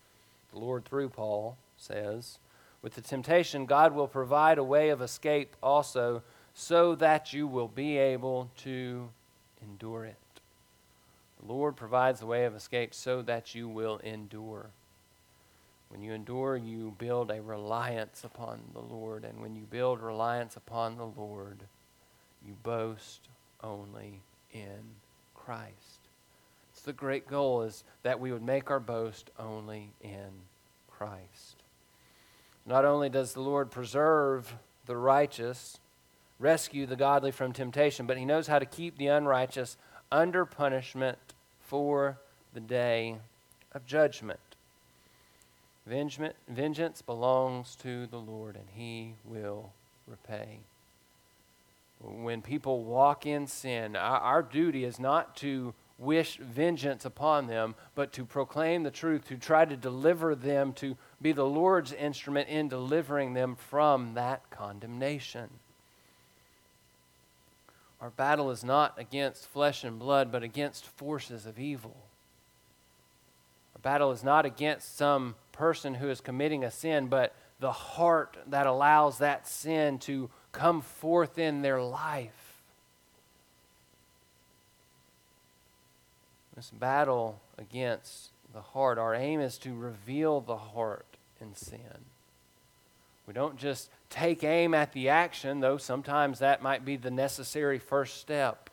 the 0.52 0.58
Lord 0.58 0.84
through 0.84 1.08
Paul 1.08 1.56
says, 1.76 2.38
with 2.82 2.94
the 2.94 3.00
temptation, 3.00 3.64
God 3.64 3.94
will 3.94 4.06
provide 4.06 4.58
a 4.58 4.64
way 4.64 4.90
of 4.90 5.00
escape 5.00 5.56
also 5.62 6.22
so 6.54 6.94
that 6.94 7.32
you 7.32 7.46
will 7.46 7.68
be 7.68 7.98
able 7.98 8.50
to 8.58 9.08
endure 9.60 10.04
it. 10.04 10.16
The 11.40 11.52
Lord 11.52 11.76
provides 11.76 12.20
the 12.20 12.26
way 12.26 12.44
of 12.44 12.54
escape 12.54 12.94
so 12.94 13.20
that 13.22 13.54
you 13.54 13.68
will 13.68 13.98
endure. 13.98 14.70
When 15.88 16.02
you 16.02 16.12
endure, 16.12 16.56
you 16.56 16.94
build 16.98 17.30
a 17.30 17.42
reliance 17.42 18.24
upon 18.24 18.60
the 18.72 18.80
Lord. 18.80 19.24
And 19.24 19.40
when 19.40 19.54
you 19.54 19.64
build 19.64 20.00
reliance 20.00 20.56
upon 20.56 20.96
the 20.96 21.06
Lord, 21.06 21.58
you 22.46 22.56
boast 22.62 23.28
only 23.62 24.22
in 24.52 24.96
Christ. 25.34 26.08
It's 26.72 26.82
the 26.82 26.92
great 26.92 27.28
goal 27.28 27.62
is 27.62 27.84
that 28.02 28.20
we 28.20 28.32
would 28.32 28.42
make 28.42 28.70
our 28.70 28.80
boast 28.80 29.30
only 29.38 29.92
in 30.00 30.30
Christ. 30.90 31.62
Not 32.66 32.84
only 32.84 33.08
does 33.08 33.34
the 33.34 33.40
Lord 33.40 33.70
preserve 33.70 34.54
the 34.86 34.96
righteous, 34.96 35.78
rescue 36.38 36.86
the 36.86 36.96
godly 36.96 37.30
from 37.30 37.52
temptation, 37.52 38.06
but 38.06 38.18
he 38.18 38.24
knows 38.24 38.46
how 38.46 38.58
to 38.58 38.66
keep 38.66 38.98
the 38.98 39.06
unrighteous 39.06 39.76
under 40.10 40.44
punishment 40.44 41.18
for 41.60 42.18
the 42.52 42.60
day 42.60 43.16
of 43.72 43.86
judgment. 43.86 44.40
Vengeance 45.86 47.02
belongs 47.02 47.76
to 47.76 48.06
the 48.06 48.18
Lord, 48.18 48.56
and 48.56 48.68
he 48.74 49.14
will 49.24 49.72
repay. 50.06 50.60
When 52.00 52.42
people 52.42 52.84
walk 52.84 53.26
in 53.26 53.46
sin, 53.46 53.96
our, 53.96 54.18
our 54.18 54.42
duty 54.42 54.84
is 54.84 54.98
not 54.98 55.36
to 55.36 55.74
wish 55.98 56.38
vengeance 56.38 57.04
upon 57.04 57.46
them, 57.46 57.74
but 57.94 58.12
to 58.12 58.24
proclaim 58.24 58.82
the 58.82 58.90
truth, 58.90 59.26
to 59.28 59.36
try 59.36 59.64
to 59.64 59.76
deliver 59.76 60.34
them, 60.34 60.72
to 60.74 60.96
be 61.22 61.32
the 61.32 61.46
Lord's 61.46 61.92
instrument 61.92 62.48
in 62.48 62.68
delivering 62.68 63.34
them 63.34 63.54
from 63.54 64.14
that 64.14 64.50
condemnation. 64.50 65.48
Our 68.04 68.10
battle 68.10 68.50
is 68.50 68.62
not 68.62 68.98
against 68.98 69.46
flesh 69.46 69.82
and 69.82 69.98
blood, 69.98 70.30
but 70.30 70.42
against 70.42 70.84
forces 70.84 71.46
of 71.46 71.58
evil. 71.58 71.96
Our 73.74 73.80
battle 73.80 74.12
is 74.12 74.22
not 74.22 74.44
against 74.44 74.98
some 74.98 75.36
person 75.52 75.94
who 75.94 76.10
is 76.10 76.20
committing 76.20 76.64
a 76.64 76.70
sin, 76.70 77.06
but 77.06 77.34
the 77.60 77.72
heart 77.72 78.36
that 78.48 78.66
allows 78.66 79.16
that 79.18 79.48
sin 79.48 79.98
to 80.00 80.28
come 80.52 80.82
forth 80.82 81.38
in 81.38 81.62
their 81.62 81.80
life. 81.80 82.60
This 86.54 86.70
battle 86.78 87.40
against 87.56 88.32
the 88.52 88.60
heart, 88.60 88.98
our 88.98 89.14
aim 89.14 89.40
is 89.40 89.56
to 89.58 89.74
reveal 89.74 90.42
the 90.42 90.58
heart 90.58 91.06
in 91.40 91.54
sin. 91.54 92.04
We 93.26 93.32
don't 93.32 93.56
just 93.56 93.90
take 94.10 94.44
aim 94.44 94.74
at 94.74 94.92
the 94.92 95.08
action, 95.08 95.60
though 95.60 95.78
sometimes 95.78 96.38
that 96.38 96.62
might 96.62 96.84
be 96.84 96.96
the 96.96 97.10
necessary 97.10 97.78
first 97.78 98.18
step, 98.18 98.68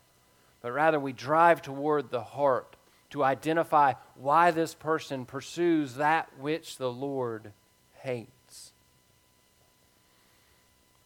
but 0.61 0.71
rather 0.71 0.99
we 0.99 1.13
drive 1.13 1.61
toward 1.61 2.11
the 2.11 2.21
heart 2.21 2.75
to 3.11 3.23
identify 3.23 3.93
why 4.15 4.51
this 4.51 4.73
person 4.73 5.25
pursues 5.25 5.95
that 5.95 6.29
which 6.37 6.77
the 6.77 6.91
Lord 6.91 7.51
hates. 8.01 8.71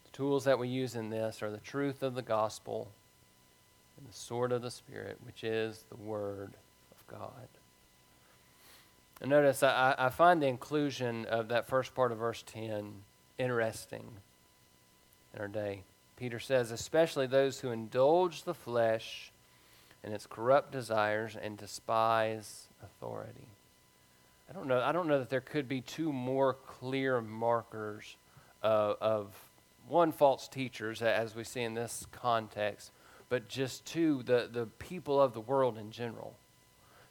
The 0.05 0.11
tools 0.11 0.45
that 0.45 0.59
we 0.59 0.67
use 0.67 0.95
in 0.95 1.09
this 1.09 1.41
are 1.41 1.51
the 1.51 1.57
truth 1.57 2.03
of 2.03 2.15
the 2.15 2.21
gospel 2.21 2.91
and 3.97 4.07
the 4.07 4.13
sword 4.13 4.51
of 4.51 4.61
the 4.61 4.71
Spirit, 4.71 5.17
which 5.23 5.43
is 5.43 5.85
the 5.89 5.97
Word 5.97 6.53
of 6.91 7.07
God. 7.07 7.47
And 9.21 9.29
notice, 9.29 9.63
I, 9.63 9.95
I 9.97 10.09
find 10.09 10.41
the 10.41 10.47
inclusion 10.47 11.25
of 11.25 11.47
that 11.47 11.67
first 11.67 11.95
part 11.95 12.11
of 12.11 12.17
verse 12.17 12.43
10 12.45 12.93
interesting 13.37 14.05
in 15.33 15.41
our 15.41 15.47
day. 15.47 15.83
Peter 16.17 16.39
says, 16.39 16.71
especially 16.71 17.27
those 17.27 17.59
who 17.59 17.71
indulge 17.71 18.43
the 18.43 18.53
flesh 18.53 19.31
and 20.03 20.13
its 20.13 20.25
corrupt 20.25 20.71
desires 20.71 21.35
and 21.41 21.57
despise 21.57 22.67
authority. 22.83 23.47
I 24.49 24.53
don't 24.53 24.67
know. 24.67 24.79
I 24.79 24.91
don't 24.91 25.07
know 25.07 25.19
that 25.19 25.29
there 25.29 25.41
could 25.41 25.67
be 25.67 25.81
two 25.81 26.13
more 26.13 26.53
clear 26.53 27.19
markers 27.19 28.15
of, 28.61 28.97
of 29.01 29.35
one 29.87 30.11
false 30.11 30.47
teachers, 30.47 31.01
as 31.01 31.35
we 31.35 31.43
see 31.43 31.61
in 31.61 31.73
this 31.73 32.05
context, 32.11 32.91
but 33.29 33.47
just 33.47 33.85
two 33.85 34.21
the 34.23 34.47
the 34.51 34.67
people 34.77 35.19
of 35.19 35.33
the 35.33 35.41
world 35.41 35.77
in 35.77 35.91
general. 35.91 36.35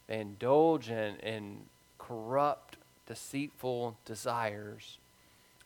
They 0.07 0.20
indulge 0.20 0.91
in, 0.91 1.16
in 1.16 1.62
corrupt, 1.99 2.77
deceitful 3.07 3.97
desires 4.05 4.99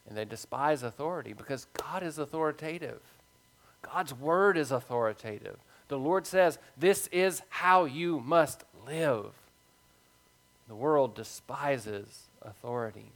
and 0.08 0.16
they 0.16 0.24
despise 0.24 0.82
authority 0.82 1.32
because 1.32 1.66
God 1.74 2.02
is 2.02 2.18
authoritative. 2.18 3.00
God's 3.82 4.14
word 4.14 4.56
is 4.56 4.72
authoritative. 4.72 5.56
The 5.88 5.98
Lord 5.98 6.26
says, 6.26 6.58
This 6.76 7.08
is 7.08 7.42
how 7.48 7.84
you 7.84 8.20
must 8.20 8.64
live. 8.86 9.32
The 10.68 10.74
world 10.74 11.14
despises 11.14 12.28
authority. 12.42 13.12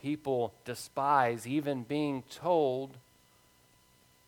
People 0.00 0.52
despise 0.64 1.46
even 1.46 1.82
being 1.82 2.22
told 2.30 2.96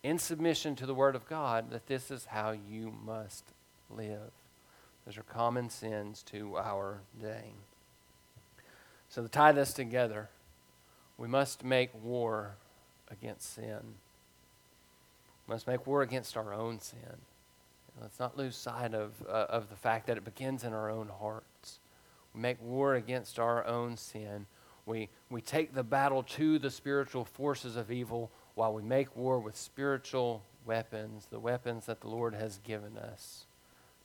in 0.03 0.17
submission 0.17 0.75
to 0.77 0.85
the 0.85 0.93
Word 0.93 1.15
of 1.15 1.27
God 1.27 1.71
that 1.71 1.87
this 1.87 2.09
is 2.09 2.25
how 2.25 2.51
you 2.51 2.93
must 3.05 3.43
live. 3.89 4.31
Those 5.05 5.17
are 5.17 5.23
common 5.23 5.69
sins 5.69 6.23
to 6.23 6.57
our 6.57 6.99
day. 7.21 7.53
So 9.09 9.23
to 9.23 9.29
tie 9.29 9.51
this 9.51 9.73
together, 9.73 10.29
we 11.19 11.27
must 11.27 11.65
make 11.65 11.91
war 12.01 12.55
against 13.11 13.53
sin. 13.53 13.79
We 15.45 15.53
must 15.53 15.67
make 15.67 15.85
war 15.85 16.01
against 16.01 16.37
our 16.37 16.53
own 16.53 16.79
sin. 16.79 17.17
Let's 18.01 18.19
not 18.19 18.37
lose 18.37 18.55
sight 18.55 18.93
of, 18.93 19.11
uh, 19.27 19.47
of 19.49 19.69
the 19.69 19.75
fact 19.75 20.07
that 20.07 20.15
it 20.15 20.23
begins 20.23 20.63
in 20.63 20.71
our 20.71 20.89
own 20.89 21.09
hearts. 21.19 21.79
We 22.33 22.39
make 22.39 22.61
war 22.61 22.95
against 22.95 23.37
our 23.37 23.65
own 23.65 23.97
sin. 23.97 24.45
We, 24.85 25.09
we 25.29 25.41
take 25.41 25.73
the 25.73 25.83
battle 25.83 26.23
to 26.23 26.57
the 26.57 26.71
spiritual 26.71 27.25
forces 27.25 27.75
of 27.75 27.91
evil 27.91 28.31
while 28.55 28.73
we 28.73 28.81
make 28.81 29.13
war 29.15 29.39
with 29.39 29.57
spiritual 29.57 30.41
weapons, 30.65 31.27
the 31.29 31.39
weapons 31.39 31.85
that 31.87 31.99
the 31.99 32.07
Lord 32.07 32.33
has 32.33 32.59
given 32.59 32.97
us. 32.97 33.45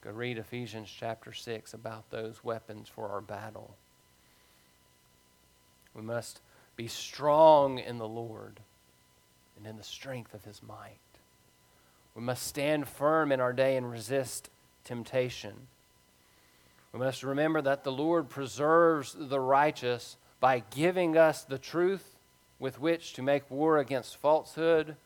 Go 0.01 0.11
read 0.11 0.37
Ephesians 0.37 0.93
chapter 0.95 1.33
6 1.33 1.75
about 1.75 2.11
those 2.11 2.43
weapons 2.43 2.89
for 2.89 3.09
our 3.09 3.21
battle. 3.21 3.77
We 5.95 6.03
must 6.03 6.41
be 6.77 6.89
strong 6.89 7.79
in 7.79 7.99
the 7.99 8.09
Lord 8.09 8.61
and 9.57 9.67
in 9.67 9.77
the 9.77 9.83
strength 9.83 10.35
of 10.35 10.45
his 10.45 10.63
might. 10.63 10.99
We 12.15 12.23
must 12.23 12.47
stand 12.47 12.89
firm 12.89 13.33
in 13.33 13.41
our 13.41 13.53
day 13.53 13.77
and 13.77 13.91
resist 13.91 14.51
temptation. 14.85 15.55
We 16.93 17.01
must 17.01 17.23
remember 17.23 17.61
that 17.63 17.83
the 17.83 17.93
Lord 17.93 18.29
preserves 18.29 19.17
the 19.19 19.41
righteous 19.41 20.17
by 20.39 20.63
giving 20.71 21.17
us 21.17 21.43
the 21.43 21.59
truth 21.59 22.17
with 22.59 22.81
which 22.81 23.15
to 23.15 23.23
make 23.23 23.51
war 23.51 23.79
against 23.79 24.17
falsehood 24.17 24.97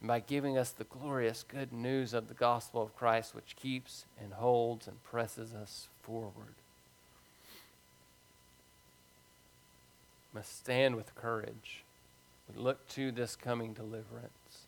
and 0.00 0.08
by 0.08 0.20
giving 0.20 0.56
us 0.56 0.70
the 0.70 0.84
glorious 0.84 1.44
good 1.46 1.72
news 1.72 2.12
of 2.12 2.28
the 2.28 2.34
gospel 2.34 2.82
of 2.82 2.96
Christ, 2.96 3.34
which 3.34 3.56
keeps 3.56 4.04
and 4.22 4.32
holds 4.32 4.86
and 4.86 5.02
presses 5.02 5.54
us 5.54 5.88
forward. 6.02 6.54
Must 10.32 10.58
stand 10.58 10.96
with 10.96 11.14
courage. 11.14 11.84
We 12.48 12.60
look 12.60 12.86
to 12.90 13.12
this 13.12 13.36
coming 13.36 13.72
deliverance, 13.72 14.66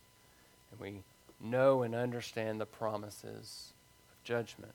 and 0.71 0.81
we 0.81 1.03
know 1.41 1.83
and 1.83 1.95
understand 1.95 2.61
the 2.61 2.67
promises 2.67 3.73
of 4.11 4.25
judgment. 4.25 4.75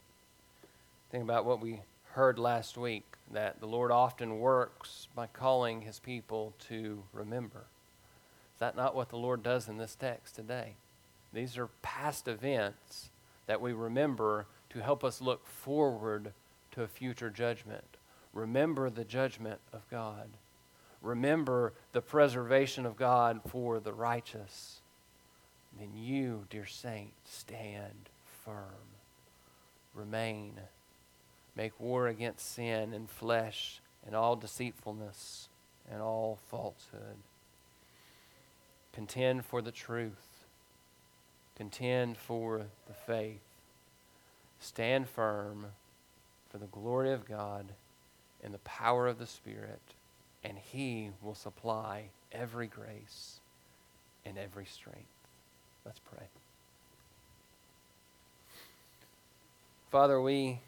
Think 1.12 1.24
about 1.24 1.46
what 1.46 1.62
we 1.62 1.82
heard 2.12 2.40
last 2.40 2.78
week 2.78 3.06
that 3.32 3.60
the 3.60 3.68
Lord 3.68 3.92
often 3.92 4.40
works 4.40 5.08
by 5.16 5.28
calling 5.28 5.82
his 5.82 6.00
people 6.00 6.54
to 6.68 7.04
remember. 7.14 7.66
Is 8.56 8.60
that 8.60 8.76
not 8.76 8.96
what 8.96 9.10
the 9.10 9.18
Lord 9.18 9.44
does 9.44 9.68
in 9.68 9.78
this 9.78 9.96
text 9.96 10.36
today? 10.36 10.74
These 11.32 11.58
are 11.58 11.70
past 11.82 12.28
events 12.28 13.10
that 13.46 13.62
we 13.62 13.74
remember 13.74 14.48
to 14.72 14.82
help 14.82 15.04
us 15.04 15.22
look 15.22 15.48
forward 15.48 16.34
to 16.72 16.84
a 16.84 16.88
future 16.88 17.30
judgment. 17.30 17.98
Remember 18.34 18.90
the 18.90 19.04
judgment 19.04 19.60
of 19.74 19.90
God 19.90 20.30
remember 21.02 21.74
the 21.92 22.02
preservation 22.02 22.86
of 22.86 22.98
God 22.98 23.42
for 23.48 23.80
the 23.80 23.94
righteous. 23.94 24.82
then 25.78 25.94
you, 25.96 26.46
dear 26.50 26.66
saint, 26.66 27.14
stand 27.26 28.10
firm. 28.44 28.96
Remain. 29.94 30.54
Make 31.56 31.80
war 31.80 32.08
against 32.08 32.54
sin 32.54 32.94
and 32.94 33.10
flesh 33.10 33.82
and 34.06 34.16
all 34.16 34.36
deceitfulness 34.36 35.50
and 35.92 36.02
all 36.02 36.40
falsehood. 36.50 37.18
Contend 38.94 39.46
for 39.46 39.62
the 39.62 39.72
truth. 39.72 40.46
Contend 41.56 42.18
for 42.18 42.68
the 42.88 42.94
faith. 42.94 43.42
Stand 44.60 45.10
firm 45.10 45.68
for 46.50 46.58
the 46.58 46.66
glory 46.68 47.14
of 47.14 47.28
God 47.28 47.74
and 48.44 48.54
the 48.54 48.60
power 48.60 49.08
of 49.08 49.20
the 49.20 49.28
Spirit, 49.28 49.82
and 50.44 50.58
He 50.58 51.12
will 51.22 51.36
supply 51.36 52.10
every 52.32 52.68
grace 52.68 53.40
and 54.26 54.38
every 54.38 54.66
strength. 54.66 55.06
Let's 55.86 56.00
pray. 56.00 56.26
Father, 59.92 60.22
we 60.22 60.58